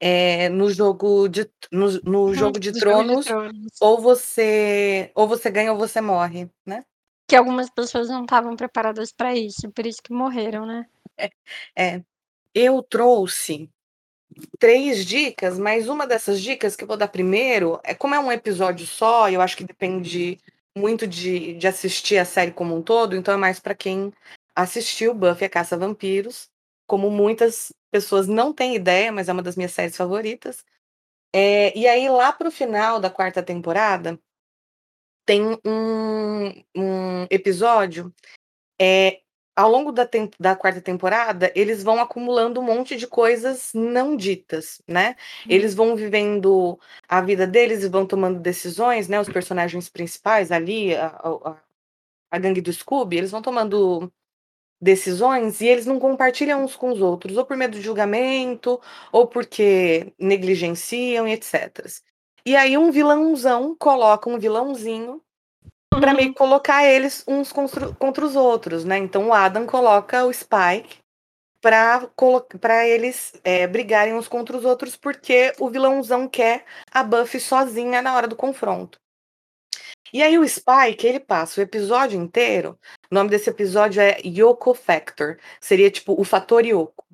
é, 0.00 0.48
no 0.48 0.70
jogo 0.70 1.28
de 1.28 1.48
no, 1.70 1.90
no 2.02 2.34
jogo, 2.34 2.58
de, 2.58 2.72
tronos, 2.72 3.24
jogo 3.26 3.48
de 3.48 3.52
tronos, 3.52 3.72
ou 3.80 4.00
você 4.00 5.10
ou 5.14 5.26
você 5.26 5.50
ganha 5.50 5.72
ou 5.72 5.78
você 5.78 6.00
morre, 6.00 6.48
né? 6.66 6.84
que 7.26 7.36
algumas 7.36 7.70
pessoas 7.70 8.08
não 8.08 8.22
estavam 8.22 8.54
preparadas 8.56 9.12
para 9.12 9.34
isso, 9.34 9.70
por 9.70 9.86
isso 9.86 10.02
que 10.02 10.12
morreram, 10.12 10.66
né? 10.66 10.86
É, 11.16 11.30
é, 11.76 12.04
eu 12.54 12.82
trouxe 12.82 13.70
três 14.58 15.04
dicas, 15.04 15.58
mas 15.58 15.88
uma 15.88 16.06
dessas 16.06 16.40
dicas 16.40 16.76
que 16.76 16.84
eu 16.84 16.88
vou 16.88 16.96
dar 16.96 17.08
primeiro 17.08 17.80
é 17.84 17.94
como 17.94 18.14
é 18.14 18.20
um 18.20 18.32
episódio 18.32 18.86
só, 18.86 19.30
eu 19.30 19.40
acho 19.40 19.56
que 19.56 19.64
depende 19.64 20.38
muito 20.76 21.06
de, 21.06 21.54
de 21.54 21.66
assistir 21.66 22.18
a 22.18 22.24
série 22.24 22.52
como 22.52 22.76
um 22.76 22.82
todo, 22.82 23.16
então 23.16 23.34
é 23.34 23.36
mais 23.36 23.60
para 23.60 23.74
quem 23.74 24.12
assistiu 24.54 25.14
Buffy 25.14 25.46
a 25.46 25.50
Caça 25.50 25.74
a 25.74 25.78
Vampiros, 25.78 26.48
como 26.86 27.10
muitas 27.10 27.72
pessoas 27.90 28.26
não 28.26 28.52
têm 28.52 28.74
ideia, 28.74 29.12
mas 29.12 29.28
é 29.28 29.32
uma 29.32 29.42
das 29.42 29.56
minhas 29.56 29.72
séries 29.72 29.96
favoritas. 29.96 30.64
É, 31.32 31.76
e 31.76 31.86
aí, 31.86 32.08
lá 32.08 32.32
pro 32.32 32.50
final 32.50 33.00
da 33.00 33.10
quarta 33.10 33.42
temporada, 33.42 34.18
tem 35.26 35.42
um, 35.64 36.64
um 36.76 37.26
episódio. 37.30 38.14
É, 38.80 39.20
ao 39.56 39.70
longo 39.70 39.92
da, 39.92 40.08
da, 40.38 40.56
quarta 40.56 40.80
temporada, 40.80 41.52
eles 41.54 41.82
vão 41.82 42.00
acumulando 42.00 42.60
um 42.60 42.64
monte 42.64 42.96
de 42.96 43.06
coisas 43.06 43.72
não 43.72 44.16
ditas, 44.16 44.82
né? 44.86 45.16
Uhum. 45.46 45.52
Eles 45.52 45.74
vão 45.74 45.96
vivendo 45.96 46.78
a 47.08 47.20
vida 47.20 47.46
deles 47.46 47.82
e 47.84 47.88
vão 47.88 48.06
tomando 48.06 48.40
decisões, 48.40 49.08
né? 49.08 49.20
Os 49.20 49.28
personagens 49.28 49.88
principais 49.88 50.50
ali, 50.50 50.94
a, 50.96 51.06
a, 51.06 51.56
a 52.32 52.38
gangue 52.38 52.60
do 52.60 52.72
Scooby, 52.72 53.18
eles 53.18 53.30
vão 53.30 53.42
tomando 53.42 54.12
decisões 54.80 55.60
e 55.60 55.66
eles 55.66 55.86
não 55.86 55.98
compartilham 55.98 56.64
uns 56.64 56.76
com 56.76 56.90
os 56.92 57.00
outros, 57.00 57.36
ou 57.36 57.46
por 57.46 57.56
medo 57.56 57.76
de 57.76 57.82
julgamento, 57.82 58.80
ou 59.12 59.26
porque 59.26 60.12
negligenciam 60.18 61.26
e 61.28 61.32
etc. 61.32 61.86
E 62.46 62.56
aí 62.56 62.76
um 62.76 62.90
vilãozão 62.90 63.74
coloca 63.78 64.28
um 64.28 64.38
vilãozinho 64.38 65.22
para 66.00 66.14
uhum. 66.14 66.32
colocar 66.32 66.84
eles 66.84 67.24
uns 67.26 67.52
contra 67.52 68.24
os 68.24 68.36
outros, 68.36 68.84
né? 68.84 68.98
Então 68.98 69.28
o 69.28 69.32
Adam 69.32 69.66
coloca 69.66 70.24
o 70.24 70.32
Spike 70.32 70.98
para 71.60 72.86
eles 72.86 73.32
é, 73.42 73.66
brigarem 73.66 74.14
uns 74.14 74.28
contra 74.28 74.56
os 74.56 74.64
outros, 74.64 74.96
porque 74.96 75.52
o 75.58 75.70
vilãozão 75.70 76.28
quer 76.28 76.64
a 76.90 77.02
Buffy 77.02 77.40
sozinha 77.40 78.02
na 78.02 78.14
hora 78.14 78.28
do 78.28 78.36
confronto. 78.36 78.98
E 80.12 80.22
aí 80.22 80.38
o 80.38 80.46
Spike, 80.46 81.06
ele 81.06 81.18
passa 81.18 81.60
o 81.60 81.64
episódio 81.64 82.20
inteiro, 82.20 82.78
o 83.10 83.14
nome 83.14 83.30
desse 83.30 83.48
episódio 83.50 84.00
é 84.00 84.18
Yoko 84.24 84.74
Factor, 84.74 85.38
seria 85.60 85.90
tipo 85.90 86.20
o 86.20 86.24
fator 86.24 86.64
Yoko. 86.64 87.04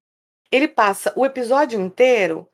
Ele 0.51 0.67
passa 0.67 1.13
o 1.17 1.25
episódio 1.25 1.81
inteiro 1.81 2.50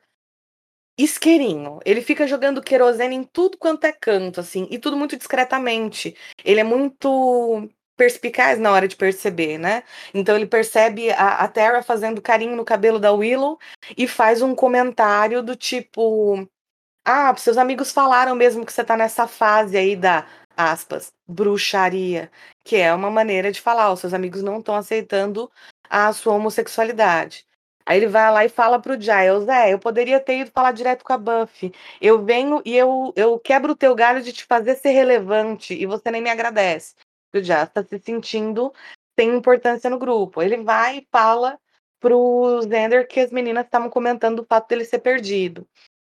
isqueirinho. 0.97 1.79
Ele 1.85 2.01
fica 2.01 2.27
jogando 2.27 2.61
querosene 2.61 3.15
em 3.15 3.23
tudo 3.23 3.57
quanto 3.57 3.85
é 3.85 3.91
canto, 3.91 4.39
assim, 4.39 4.67
e 4.71 4.79
tudo 4.79 4.97
muito 4.97 5.15
discretamente. 5.17 6.15
Ele 6.43 6.59
é 6.59 6.63
muito 6.63 7.69
perspicaz 7.97 8.59
na 8.59 8.71
hora 8.71 8.87
de 8.87 8.95
perceber, 8.95 9.57
né? 9.57 9.83
Então 10.13 10.35
ele 10.35 10.45
percebe 10.47 11.11
a, 11.11 11.39
a 11.43 11.47
Terra 11.47 11.81
fazendo 11.83 12.21
carinho 12.21 12.55
no 12.55 12.65
cabelo 12.65 12.99
da 12.99 13.11
Willow 13.11 13.59
e 13.97 14.07
faz 14.07 14.41
um 14.41 14.55
comentário 14.55 15.43
do 15.43 15.55
tipo: 15.55 16.47
Ah, 17.05 17.35
seus 17.37 17.57
amigos 17.57 17.91
falaram 17.91 18.35
mesmo 18.35 18.65
que 18.65 18.73
você 18.73 18.83
tá 18.85 18.97
nessa 18.97 19.27
fase 19.27 19.77
aí 19.77 19.95
da 19.95 20.27
aspas, 20.57 21.13
bruxaria, 21.27 22.31
que 22.65 22.77
é 22.77 22.93
uma 22.93 23.11
maneira 23.11 23.51
de 23.51 23.61
falar, 23.61 23.93
os 23.93 23.99
seus 24.01 24.13
amigos 24.13 24.43
não 24.43 24.59
estão 24.59 24.75
aceitando 24.75 25.51
a 25.89 26.11
sua 26.13 26.33
homossexualidade. 26.35 27.46
Aí 27.87 27.97
ele 27.99 28.07
vai 28.07 28.29
lá 28.33 28.43
e 28.43 28.49
fala 28.49 28.81
pro 28.81 28.99
Giles, 28.99 29.47
é, 29.47 29.71
eu 29.71 29.79
poderia 29.79 30.19
ter 30.19 30.39
ido 30.41 30.51
falar 30.51 30.73
direto 30.73 31.05
com 31.05 31.13
a 31.13 31.17
Buffy. 31.17 31.73
Eu 32.01 32.21
venho 32.21 32.61
e 32.65 32.75
eu, 32.75 33.13
eu 33.15 33.39
quebro 33.39 33.71
o 33.71 33.75
teu 33.77 33.95
galho 33.95 34.21
de 34.21 34.33
te 34.33 34.43
fazer 34.43 34.75
ser 34.75 34.89
relevante 34.89 35.73
e 35.73 35.85
você 35.85 36.11
nem 36.11 36.21
me 36.21 36.29
agradece. 36.29 36.95
O 37.33 37.39
Giles 37.39 37.69
tá 37.69 37.81
se 37.85 37.97
sentindo 37.99 38.73
sem 39.17 39.33
importância 39.33 39.89
no 39.89 39.97
grupo. 39.97 40.41
Ele 40.41 40.57
vai 40.57 40.97
e 40.97 41.07
fala 41.09 41.57
pro 41.97 42.59
Xander 42.63 43.07
que 43.07 43.21
as 43.21 43.31
meninas 43.31 43.63
estavam 43.63 43.89
comentando 43.89 44.39
o 44.39 44.45
fato 44.45 44.67
dele 44.67 44.83
ser 44.83 44.99
perdido. 44.99 45.65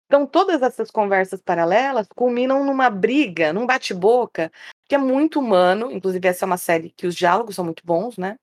Então, 0.07 0.27
todas 0.27 0.63
essas 0.63 0.91
conversas 0.91 1.43
paralelas 1.43 2.07
culminam 2.09 2.65
numa 2.65 2.89
briga, 2.89 3.53
num 3.53 3.67
bate-boca, 3.67 4.51
que 4.89 4.95
é 4.95 4.99
muito 4.99 5.39
humano. 5.41 5.93
Inclusive, 5.93 6.27
essa 6.27 6.45
é 6.45 6.47
uma 6.47 6.57
série 6.57 6.91
que 6.91 7.07
os 7.07 7.15
diálogos 7.15 7.55
são 7.55 7.65
muito 7.67 7.85
bons, 7.85 8.17
né? 8.17 8.39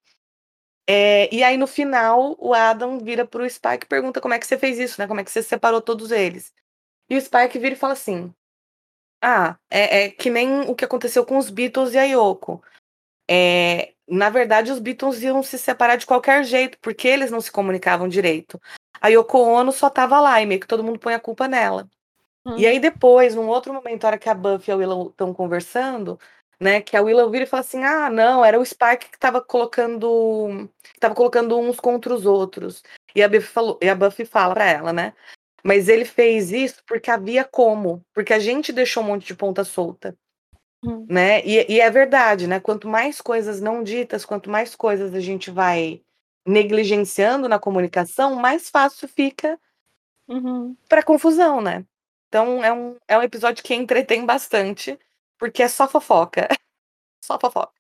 É, 0.88 1.34
e 1.34 1.44
aí, 1.44 1.58
no 1.58 1.68
final, 1.68 2.36
o 2.38 2.54
Adam 2.54 3.00
vira 3.00 3.26
pro 3.26 3.50
Spike 3.50 3.86
e 3.86 3.90
pergunta 3.90 4.20
como 4.20 4.34
é 4.34 4.40
que 4.40 4.46
você 4.46 4.58
fez 4.58 4.78
isso, 4.78 5.00
né? 5.00 5.08
Como 5.08 5.20
é 5.20 5.24
que 5.24 5.32
você 5.32 5.42
separou 5.42 5.82
todos 5.82 6.12
eles. 6.12 6.54
E 7.10 7.18
o 7.18 7.22
Spike 7.22 7.58
vira 7.58 7.76
e 7.76 7.78
fala 7.78 7.94
assim: 7.94 8.34
Ah, 9.22 9.58
é, 9.70 10.06
é 10.06 10.10
que 10.10 10.30
nem 10.30 10.62
o 10.62 10.76
que 10.76 10.86
aconteceu 10.86 11.26
com 11.26 11.38
os 11.38 11.50
Beatles 11.50 11.94
e 11.94 11.98
a 11.98 12.04
Yoko. 12.04 12.62
É, 13.30 13.94
na 14.08 14.30
verdade, 14.30 14.72
os 14.72 14.80
Beatles 14.80 15.22
iam 15.22 15.42
se 15.42 15.58
separar 15.58 15.96
de 15.96 16.06
qualquer 16.06 16.44
jeito, 16.44 16.78
porque 16.82 17.08
eles 17.08 17.32
não 17.32 17.40
se 17.40 17.52
comunicavam 17.52 18.08
direito. 18.08 18.62
A 19.00 19.08
Yoko 19.08 19.38
Ono 19.38 19.72
só 19.72 19.90
tava 19.90 20.20
lá 20.20 20.42
e 20.42 20.46
meio 20.46 20.60
que 20.60 20.68
todo 20.68 20.84
mundo 20.84 21.00
põe 21.00 21.14
a 21.14 21.20
culpa 21.20 21.48
nela. 21.48 21.90
Hum. 22.46 22.58
E 22.58 22.68
aí 22.68 22.80
depois, 22.80 23.36
num 23.36 23.48
outro 23.48 23.74
momento, 23.74 24.04
a 24.04 24.08
hora 24.08 24.18
que 24.18 24.30
a 24.30 24.34
Buffy 24.34 24.70
e 24.70 24.74
a 24.74 24.76
Willow 24.76 25.10
estão 25.10 25.34
conversando, 25.34 26.20
né, 26.60 26.82
que 26.82 26.96
a 26.96 27.02
Willow 27.02 27.30
vira 27.30 27.44
e 27.44 27.48
fala 27.48 27.62
assim: 27.62 27.84
"Ah, 27.84 28.10
não, 28.10 28.44
era 28.44 28.60
o 28.60 28.66
Spike 28.66 29.12
que 29.12 29.20
tava 29.20 29.42
colocando, 29.42 30.70
tava 31.00 31.16
colocando 31.16 31.58
uns 31.58 31.80
contra 31.80 32.14
os 32.14 32.26
outros". 32.26 32.84
E 33.16 33.22
a 33.24 33.28
Buffy 33.28 33.48
falou, 33.48 33.80
e 33.82 33.90
a 33.90 33.96
Buffy 33.96 34.26
fala 34.26 34.54
para 34.54 34.66
ela, 34.66 34.94
né? 34.94 35.14
Mas 35.64 35.88
ele 35.88 36.06
fez 36.06 36.52
isso 36.52 36.84
porque 36.86 37.10
havia 37.10 37.44
como, 37.44 38.04
porque 38.14 38.34
a 38.34 38.40
gente 38.40 38.74
deixou 38.74 39.02
um 39.04 39.08
monte 39.08 39.26
de 39.28 39.36
ponta 39.36 39.64
solta. 39.64 40.16
Hum. 40.84 41.06
Né? 41.10 41.42
E, 41.46 41.74
e, 41.74 41.80
é 41.80 41.90
verdade, 41.90 42.46
né? 42.46 42.60
Quanto 42.60 42.90
mais 42.90 43.22
coisas 43.22 43.62
não 43.62 43.82
ditas, 43.82 44.26
quanto 44.26 44.50
mais 44.50 44.76
coisas 44.76 45.14
a 45.14 45.20
gente 45.22 45.50
vai 45.50 46.02
negligenciando 46.46 47.48
na 47.48 47.58
comunicação, 47.58 48.36
mais 48.36 48.70
fácil 48.70 49.08
fica 49.08 49.58
uhum. 50.28 50.76
para 50.90 51.02
confusão, 51.02 51.62
né? 51.62 51.86
Então 52.28 52.64
é 52.64 52.74
um, 52.74 52.98
é 53.08 53.18
um 53.18 53.24
episódio 53.24 53.64
que 53.64 53.74
entretém 53.74 54.26
bastante, 54.26 55.00
porque 55.38 55.64
é 55.64 55.68
só 55.68 55.88
fofoca. 55.88 56.48
só 57.24 57.40
fofoca. 57.40 57.74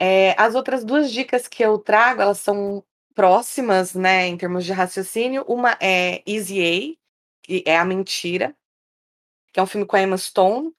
É, 0.00 0.34
as 0.40 0.54
outras 0.54 0.84
duas 0.84 1.12
dicas 1.12 1.48
que 1.48 1.62
eu 1.64 1.78
trago, 1.78 2.22
elas 2.22 2.38
são 2.38 2.84
próximas, 3.14 3.94
né, 3.94 4.26
em 4.26 4.36
termos 4.36 4.64
de 4.64 4.72
raciocínio. 4.72 5.44
Uma 5.48 5.76
é 5.80 6.22
Easy 6.26 6.60
A, 6.60 6.96
que 7.42 7.64
é 7.66 7.76
a 7.78 7.84
mentira, 7.84 8.54
que 9.52 9.60
é 9.60 9.62
um 9.62 9.66
filme 9.66 9.86
com 9.86 9.96
a 9.96 10.02
Emma 10.02 10.18
Stone. 10.18 10.72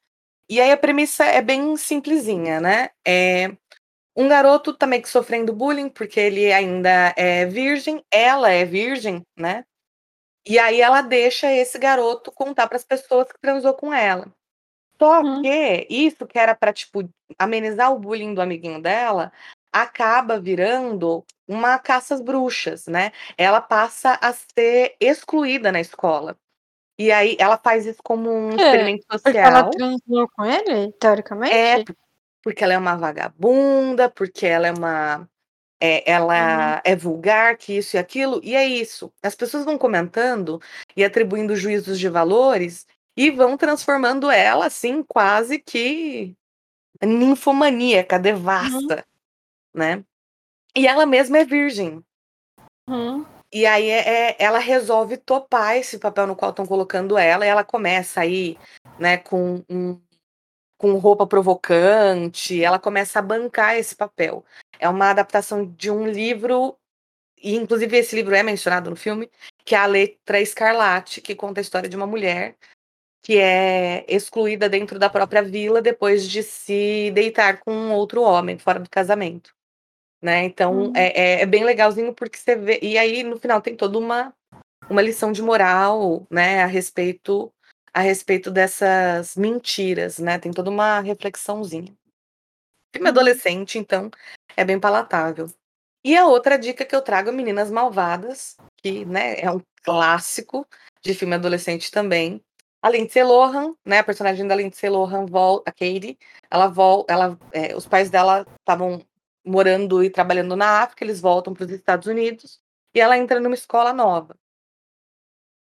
E 0.50 0.62
aí 0.62 0.72
a 0.72 0.78
premissa 0.78 1.26
é 1.26 1.42
bem 1.42 1.76
simplesinha, 1.78 2.62
né? 2.62 2.90
É 3.06 3.50
um 4.16 4.28
garoto 4.28 4.74
também 4.74 5.02
que 5.02 5.10
sofrendo 5.10 5.54
bullying, 5.54 5.90
porque 5.90 6.20
ele 6.20 6.52
ainda 6.52 7.14
é 7.18 7.46
virgem, 7.46 8.04
ela 8.12 8.50
é 8.52 8.66
virgem, 8.66 9.24
né? 9.38 9.66
E 10.48 10.58
aí 10.60 10.82
ela 10.82 11.02
deixa 11.02 11.52
esse 11.52 11.78
garoto 11.78 12.32
contar 12.32 12.68
para 12.68 12.78
as 12.78 12.84
pessoas 12.86 13.28
que 13.32 13.40
transou 13.42 13.74
com 13.76 13.94
ela. 13.94 14.34
Só 15.00 15.22
hum. 15.22 15.42
que 15.42 15.88
isso 15.90 16.26
que 16.26 16.40
era 16.40 16.56
para 16.56 16.74
tipo 16.74 17.08
amenizar 17.38 17.92
o 17.92 18.00
bullying 18.00 18.34
do 18.34 18.42
amiguinho 18.42 18.82
dela, 18.82 19.32
acaba 19.72 20.40
virando 20.40 21.24
uma 21.48 21.78
caça 21.78 22.16
às 22.16 22.22
bruxas, 22.22 22.88
né? 22.88 23.12
Ela 23.38 23.62
passa 23.62 24.18
a 24.22 24.34
ser 24.34 24.96
excluída 25.00 25.72
na 25.72 25.80
escola. 25.80 26.38
E 27.00 27.12
aí 27.12 27.38
ela 27.40 27.58
faz 27.58 27.86
isso 27.86 28.00
como 28.04 28.30
um 28.30 28.52
é, 28.52 28.56
experimento 28.56 29.06
social. 29.12 29.22
Porque 29.22 29.38
ela 29.38 29.70
transou 29.70 30.28
com 30.36 30.46
ele, 30.46 30.92
teoricamente? 30.94 31.54
É, 31.56 31.84
porque 32.44 32.64
ela 32.64 32.74
é 32.74 32.78
uma 32.78 32.96
vagabunda, 32.96 34.10
porque 34.10 34.46
ela 34.46 34.68
é 34.68 34.72
uma. 34.72 35.30
É, 35.80 36.12
ela 36.12 36.74
uhum. 36.76 36.82
é 36.84 36.96
vulgar, 36.96 37.56
que 37.56 37.78
isso 37.78 37.96
e 37.96 38.00
aquilo, 38.00 38.42
e 38.44 38.56
é 38.56 38.66
isso. 38.66 39.14
As 39.22 39.36
pessoas 39.36 39.64
vão 39.64 39.78
comentando 39.78 40.60
e 40.96 41.06
atribuindo 41.06 41.56
juízos 41.56 42.00
de 42.00 42.10
valores 42.10 42.88
e 43.18 43.32
vão 43.32 43.58
transformando 43.58 44.30
ela, 44.30 44.68
assim, 44.68 45.02
quase 45.02 45.58
que 45.58 46.38
ninfomaníaca, 47.04 48.20
devassa, 48.20 48.76
uhum. 48.78 49.04
né? 49.74 50.04
E 50.76 50.86
ela 50.86 51.08
mesma 51.08 51.40
é 51.40 51.44
virgem. 51.44 52.04
Uhum. 52.88 53.26
E 53.52 53.66
aí 53.66 53.90
é, 53.90 54.30
é, 54.30 54.36
ela 54.38 54.60
resolve 54.60 55.18
topar 55.18 55.78
esse 55.78 55.98
papel 55.98 56.28
no 56.28 56.36
qual 56.36 56.52
estão 56.52 56.66
colocando 56.66 57.18
ela, 57.18 57.44
e 57.44 57.50
ela 57.50 57.64
começa 57.64 58.22
aí, 58.22 58.56
né, 59.00 59.18
com 59.18 59.64
um, 59.68 60.00
com 60.78 60.94
roupa 60.98 61.26
provocante, 61.26 62.64
ela 62.64 62.78
começa 62.78 63.18
a 63.18 63.22
bancar 63.22 63.76
esse 63.78 63.96
papel. 63.96 64.46
É 64.80 64.88
uma 64.88 65.10
adaptação 65.10 65.66
de 65.66 65.90
um 65.90 66.08
livro, 66.08 66.78
e 67.42 67.56
inclusive 67.56 67.98
esse 67.98 68.16
livro 68.16 68.36
é 68.36 68.44
mencionado 68.44 68.92
no 68.92 68.96
filme, 68.96 69.32
que 69.66 69.74
é 69.74 69.80
a 69.80 69.88
Letra 69.88 70.40
Escarlate, 70.40 71.22
que 71.22 71.34
conta 71.34 71.60
a 71.60 71.64
história 71.64 71.90
de 71.90 71.96
uma 71.96 72.06
mulher 72.06 72.56
que 73.22 73.38
é 73.38 74.06
excluída 74.08 74.70
dentro 74.70 74.98
da 75.00 75.10
própria 75.10 75.42
vila 75.44 75.82
depois 75.82 76.28
de 76.28 76.44
se 76.44 77.12
deitar 77.12 77.60
com 77.60 77.72
um 77.72 77.92
outro 77.94 78.22
homem 78.22 78.58
fora 78.58 78.80
do 78.80 78.90
casamento 78.90 79.58
né? 80.22 80.44
Então 80.44 80.88
uhum. 80.88 80.94
é, 80.96 81.42
é, 81.42 81.46
bem 81.46 81.64
legalzinho 81.64 82.14
porque 82.14 82.38
você 82.38 82.56
vê. 82.56 82.80
E 82.82 82.98
aí 82.98 83.24
no 83.24 83.38
final 83.38 83.62
tem 83.62 83.76
toda 83.76 83.98
uma, 83.98 84.34
uma 84.90 85.02
lição 85.02 85.32
de 85.32 85.42
moral, 85.42 86.26
né? 86.30 86.64
A 86.64 86.68
respeito 86.68 87.52
a 87.94 88.02
respeito 88.02 88.52
dessas 88.52 89.36
mentiras, 89.36 90.20
né? 90.20 90.38
Tem 90.38 90.52
toda 90.52 90.70
uma 90.70 91.00
reflexãozinha. 91.00 91.96
Filme 92.94 93.10
uhum. 93.10 93.12
adolescente, 93.12 93.80
então 93.80 94.12
é 94.56 94.64
bem 94.64 94.80
palatável. 94.80 95.52
E 96.04 96.16
a 96.16 96.28
outra 96.28 96.58
dica 96.58 96.86
que 96.86 96.96
eu 96.96 97.02
trago 97.02 97.30
é 97.30 97.32
Meninas 97.32 97.72
Malvadas, 97.72 98.56
que 98.78 99.04
né, 99.04 99.40
é 99.40 99.52
um 99.52 99.62
clássico 99.84 100.66
de 101.02 101.14
filme 101.14 101.36
adolescente 101.36 101.92
também. 101.92 102.42
A 102.82 102.90
Lindsay 102.90 103.24
Lohan, 103.24 103.76
né, 103.86 104.00
a 104.00 104.04
personagem 104.04 104.48
da 104.48 104.56
Lindsay 104.56 104.90
Lohan, 104.90 105.26
volta, 105.26 105.70
a 105.70 105.74
Katie, 105.74 106.18
ela 106.50 106.68
volta, 106.68 107.12
ela, 107.12 107.40
é, 107.52 107.76
os 107.76 107.88
pais 107.88 108.10
dela 108.10 108.46
estavam 108.60 109.02
morando 109.46 110.04
e 110.04 110.10
trabalhando 110.10 110.56
na 110.56 110.84
África, 110.84 111.04
eles 111.04 111.20
voltam 111.20 111.54
para 111.54 111.66
os 111.66 111.72
Estados 111.72 112.08
Unidos 112.08 112.60
e 112.94 113.00
ela 113.00 113.18
entra 113.18 113.40
numa 113.40 113.56
escola 113.56 113.94
nova. 113.94 114.38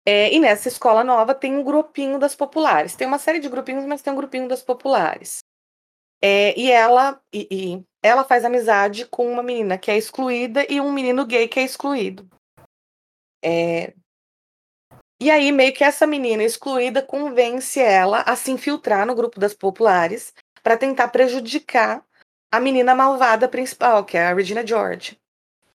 É, 0.05 0.33
e 0.33 0.39
nessa 0.39 0.69
escola 0.69 1.03
nova 1.03 1.35
tem 1.35 1.57
um 1.57 1.65
grupinho 1.65 2.19
das 2.19 2.37
populares. 2.37 2.95
Tem 2.95 3.07
uma 3.07 3.19
série 3.19 3.41
de 3.41 3.49
grupinhos, 3.49 3.85
mas 3.85 4.03
tem 4.03 4.13
um 4.13 4.17
grupinho 4.17 4.47
das 4.49 4.63
populares. 4.63 5.41
É, 6.23 6.59
e 6.59 6.71
ela 6.71 7.21
e, 7.33 7.49
e, 7.51 7.85
ela 8.03 8.25
faz 8.25 8.45
amizade 8.45 9.07
com 9.07 9.31
uma 9.31 9.43
menina 9.43 9.77
que 9.77 9.91
é 9.91 9.99
excluída 9.99 10.65
e 10.71 10.81
um 10.81 10.93
menino 10.93 11.27
gay 11.27 11.49
que 11.49 11.61
é 11.61 11.65
excluído. 11.65 12.29
É, 13.45 13.95
e 15.19 15.31
aí, 15.31 15.51
meio 15.51 15.73
que 15.73 15.83
essa 15.83 16.07
menina 16.07 16.43
excluída 16.43 17.01
convence 17.01 17.81
ela 17.81 18.21
a 18.23 18.37
se 18.37 18.51
infiltrar 18.51 19.07
no 19.07 19.15
grupo 19.15 19.41
das 19.41 19.55
populares 19.55 20.35
para 20.63 20.77
tentar 20.77 21.09
prejudicar 21.09 22.05
a 22.53 22.61
menina 22.61 22.95
malvada 22.95 23.49
principal, 23.49 24.05
que 24.05 24.17
é 24.17 24.27
a 24.27 24.35
Regina 24.35 24.67
George. 24.67 25.19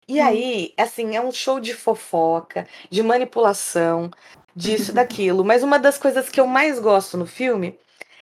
E 0.08 0.20
hum. 0.20 0.26
aí, 0.26 0.74
assim, 0.76 1.16
é 1.16 1.20
um 1.20 1.30
show 1.30 1.60
de 1.60 1.72
fofoca, 1.74 2.66
de 2.90 3.02
manipulação, 3.02 4.10
disso, 4.54 4.92
daquilo. 4.94 5.44
Mas 5.44 5.62
uma 5.62 5.78
das 5.78 5.98
coisas 5.98 6.28
que 6.28 6.40
eu 6.40 6.46
mais 6.46 6.80
gosto 6.80 7.16
no 7.16 7.26
filme 7.26 7.78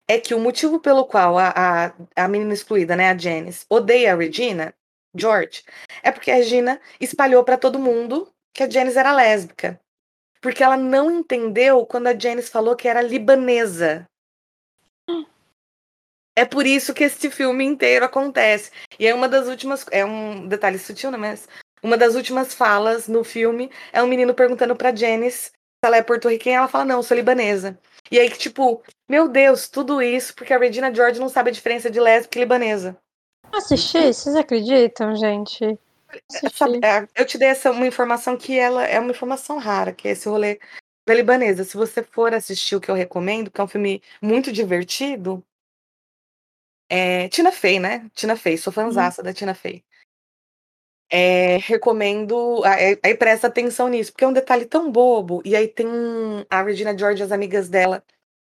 é 0.07 0.19
que 0.19 0.35
o 0.35 0.39
motivo 0.39 0.79
pelo 0.79 1.05
qual 1.05 1.37
a, 1.37 1.53
a, 1.55 1.93
a 2.23 2.27
menina 2.27 2.53
excluída, 2.53 2.95
né, 2.95 3.09
a 3.09 3.17
Janice, 3.17 3.65
odeia 3.69 4.13
a 4.13 4.17
Regina 4.17 4.73
George, 5.15 5.63
é 6.03 6.11
porque 6.11 6.29
a 6.29 6.35
Regina 6.35 6.79
espalhou 6.99 7.43
para 7.43 7.57
todo 7.57 7.79
mundo 7.79 8.31
que 8.53 8.63
a 8.63 8.69
Janice 8.69 8.97
era 8.97 9.13
lésbica. 9.13 9.79
Porque 10.45 10.63
ela 10.63 10.77
não 10.77 11.09
entendeu 11.09 11.87
quando 11.87 12.05
a 12.05 12.15
Janice 12.15 12.51
falou 12.51 12.75
que 12.75 12.87
era 12.87 13.01
libanesa. 13.01 14.05
É 16.37 16.45
por 16.45 16.67
isso 16.67 16.93
que 16.93 17.05
esse 17.05 17.31
filme 17.31 17.65
inteiro 17.65 18.05
acontece. 18.05 18.69
E 18.99 19.07
é 19.07 19.15
uma 19.15 19.27
das 19.27 19.47
últimas. 19.47 19.87
É 19.89 20.05
um 20.05 20.47
detalhe 20.47 20.77
sutil, 20.77 21.09
né? 21.09 21.17
Mas 21.17 21.49
uma 21.81 21.97
das 21.97 22.13
últimas 22.13 22.53
falas 22.53 23.07
no 23.07 23.23
filme 23.23 23.71
é 23.91 24.03
um 24.03 24.07
menino 24.07 24.35
perguntando 24.35 24.75
pra 24.75 24.93
Janice 24.93 25.45
se 25.45 25.51
ela 25.83 25.97
é 25.97 26.03
porto-riquenha. 26.03 26.59
Ela 26.59 26.67
fala, 26.67 26.85
não, 26.85 27.01
sou 27.01 27.17
libanesa. 27.17 27.75
E 28.11 28.19
aí, 28.19 28.29
que, 28.29 28.37
tipo, 28.37 28.83
meu 29.09 29.27
Deus, 29.27 29.67
tudo 29.67 29.99
isso 29.99 30.35
porque 30.35 30.53
a 30.53 30.59
Regina 30.59 30.93
George 30.93 31.19
não 31.19 31.27
sabe 31.27 31.49
a 31.49 31.53
diferença 31.53 31.89
de 31.89 31.99
lésbica 31.99 32.37
e 32.37 32.41
libanesa. 32.41 32.95
Assisti, 33.51 34.13
vocês 34.13 34.35
acreditam, 34.35 35.15
gente? 35.15 35.79
É, 36.83 37.07
eu 37.21 37.25
te 37.25 37.37
dei 37.37 37.49
essa 37.49 37.71
uma 37.71 37.87
informação 37.87 38.37
que 38.37 38.57
ela 38.57 38.85
é 38.85 38.99
uma 38.99 39.11
informação 39.11 39.57
rara, 39.57 39.93
que 39.93 40.07
é 40.07 40.11
esse 40.11 40.27
rolê 40.27 40.59
da 41.07 41.13
libanesa. 41.13 41.63
Se 41.63 41.77
você 41.77 42.03
for 42.03 42.33
assistir 42.33 42.75
o 42.75 42.81
que 42.81 42.89
eu 42.89 42.95
recomendo, 42.95 43.51
que 43.51 43.61
é 43.61 43.63
um 43.63 43.67
filme 43.67 44.01
muito 44.21 44.51
divertido, 44.51 45.43
é, 46.89 47.27
Tina 47.29 47.51
Fey, 47.51 47.79
né? 47.79 48.09
Tina 48.13 48.35
Fey, 48.35 48.57
sou 48.57 48.73
uhum. 48.75 48.93
da 48.93 49.33
Tina 49.33 49.53
Fey. 49.53 49.83
É, 51.09 51.57
recomendo. 51.57 52.61
Aí 53.03 53.15
presta 53.15 53.47
atenção 53.47 53.87
nisso, 53.87 54.11
porque 54.11 54.23
é 54.23 54.27
um 54.27 54.33
detalhe 54.33 54.65
tão 54.65 54.91
bobo. 54.91 55.41
E 55.45 55.55
aí 55.55 55.67
tem 55.67 55.87
a 56.49 56.61
Regina 56.63 56.97
George 56.97 57.23
as 57.23 57.31
amigas 57.31 57.69
dela. 57.69 58.03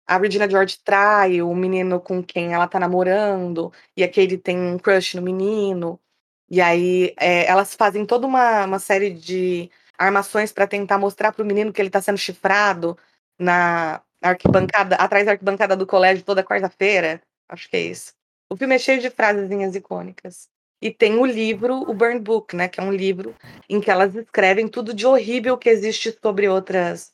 A 0.05 0.17
Regina 0.17 0.49
George 0.49 0.79
trai 0.83 1.41
o 1.41 1.55
menino 1.55 1.99
com 1.99 2.23
quem 2.23 2.53
ela 2.53 2.67
tá 2.67 2.79
namorando, 2.79 3.71
e 3.95 4.03
aquele 4.03 4.37
tem 4.37 4.57
um 4.57 4.77
crush 4.77 5.15
no 5.15 5.21
menino. 5.21 5.99
E 6.49 6.61
aí 6.61 7.13
é, 7.17 7.45
elas 7.45 7.73
fazem 7.73 8.05
toda 8.05 8.27
uma, 8.27 8.65
uma 8.65 8.79
série 8.79 9.09
de 9.09 9.69
armações 9.97 10.51
para 10.51 10.67
tentar 10.67 10.97
mostrar 10.97 11.31
pro 11.31 11.45
menino 11.45 11.71
que 11.71 11.81
ele 11.81 11.89
tá 11.89 12.01
sendo 12.01 12.17
chifrado 12.17 12.97
na 13.39 14.01
arquibancada, 14.21 14.95
atrás 14.95 15.25
da 15.25 15.31
arquibancada 15.33 15.75
do 15.75 15.87
colégio 15.87 16.23
toda 16.23 16.43
quarta-feira. 16.43 17.21
Acho 17.49 17.69
que 17.69 17.77
é 17.77 17.81
isso. 17.81 18.13
O 18.49 18.55
filme 18.55 18.75
é 18.75 18.79
cheio 18.79 19.01
de 19.01 19.09
frasezinhas 19.09 19.75
icônicas. 19.75 20.47
E 20.81 20.91
tem 20.91 21.17
o 21.17 21.25
livro, 21.25 21.75
o 21.89 21.93
Burn 21.93 22.19
Book, 22.19 22.55
né? 22.55 22.67
Que 22.67 22.79
é 22.79 22.83
um 22.83 22.91
livro 22.91 23.35
em 23.69 23.79
que 23.79 23.89
elas 23.89 24.13
escrevem 24.15 24.67
tudo 24.67 24.93
de 24.93 25.07
horrível 25.07 25.57
que 25.57 25.69
existe 25.69 26.17
sobre 26.21 26.47
outras. 26.49 27.11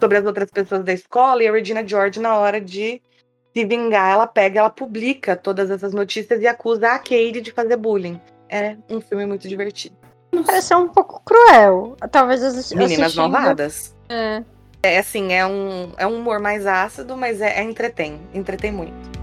sobre 0.00 0.18
as 0.18 0.24
outras 0.24 0.50
pessoas 0.50 0.84
da 0.84 0.92
escola 0.92 1.42
e 1.42 1.48
a 1.48 1.52
Regina 1.52 1.86
George 1.86 2.20
na 2.20 2.36
hora 2.36 2.60
de 2.60 3.00
se 3.56 3.64
vingar, 3.64 4.10
ela 4.10 4.26
pega, 4.26 4.58
ela 4.58 4.70
publica 4.70 5.36
todas 5.36 5.70
essas 5.70 5.94
notícias 5.94 6.42
e 6.42 6.46
acusa 6.46 6.88
a 6.88 6.98
Katie 6.98 7.40
de 7.40 7.52
fazer 7.52 7.76
bullying. 7.76 8.20
É 8.48 8.76
um 8.90 9.00
filme 9.00 9.24
muito 9.24 9.48
divertido. 9.48 9.96
Parece 10.44 10.74
um 10.74 10.88
pouco 10.88 11.22
cruel. 11.24 11.96
Talvez 12.10 12.42
assistindo... 12.42 12.78
Meninas 12.78 13.14
Malvadas. 13.14 13.94
É. 14.08 14.42
É 14.82 14.98
assim, 14.98 15.32
é 15.32 15.46
um, 15.46 15.92
é 15.96 16.06
um 16.06 16.16
humor 16.16 16.40
mais 16.40 16.66
ácido, 16.66 17.16
mas 17.16 17.40
é, 17.40 17.60
é 17.60 17.62
entretém. 17.62 18.20
Entretém 18.34 18.72
muito. 18.72 19.14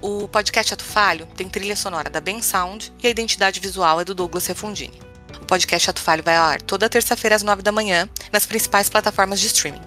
O 0.00 0.28
podcast 0.28 0.74
Ato 0.74 0.84
Falho 0.84 1.26
tem 1.34 1.48
trilha 1.48 1.74
sonora 1.74 2.08
da 2.08 2.20
Ben 2.20 2.40
Sound 2.40 2.92
e 3.02 3.06
a 3.06 3.10
identidade 3.10 3.58
visual 3.58 4.00
é 4.00 4.04
do 4.04 4.14
Douglas 4.14 4.46
Refundini. 4.46 5.07
O 5.48 5.56
podcast 5.56 5.88
Ato 5.88 6.02
Falho 6.02 6.22
vai 6.22 6.36
ao 6.36 6.44
ar 6.44 6.60
toda 6.60 6.90
terça-feira 6.90 7.34
às 7.34 7.42
nove 7.42 7.62
da 7.62 7.72
manhã 7.72 8.06
nas 8.30 8.44
principais 8.44 8.90
plataformas 8.90 9.40
de 9.40 9.46
streaming. 9.46 9.80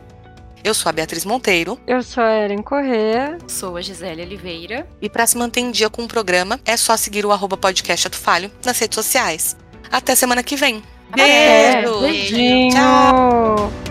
Eu 0.64 0.74
sou 0.74 0.90
a 0.90 0.92
Beatriz 0.92 1.24
Monteiro. 1.24 1.80
Eu 1.86 2.02
sou 2.02 2.24
a 2.24 2.34
Erin 2.34 2.64
Corrêa. 2.64 3.38
Sou 3.48 3.78
a 3.78 3.82
Gisele 3.82 4.24
Oliveira. 4.24 4.88
E 5.00 5.08
para 5.08 5.28
se 5.28 5.38
manter 5.38 5.60
em 5.60 5.70
dia 5.70 5.88
com 5.88 6.04
o 6.04 6.08
programa, 6.08 6.60
é 6.66 6.76
só 6.76 6.98
seguir 6.98 7.28
o 7.28 7.32
arroba 7.32 7.58
podcast 7.58 8.08
Ato 8.08 8.18
Falho 8.18 8.52
nas 8.66 8.80
redes 8.80 8.96
sociais. 8.96 9.56
Até 9.92 10.16
semana 10.16 10.42
que 10.42 10.56
vem. 10.56 10.82
Beijo! 11.16 12.00
Beijinho! 12.02 12.72
Tchau! 12.72 13.91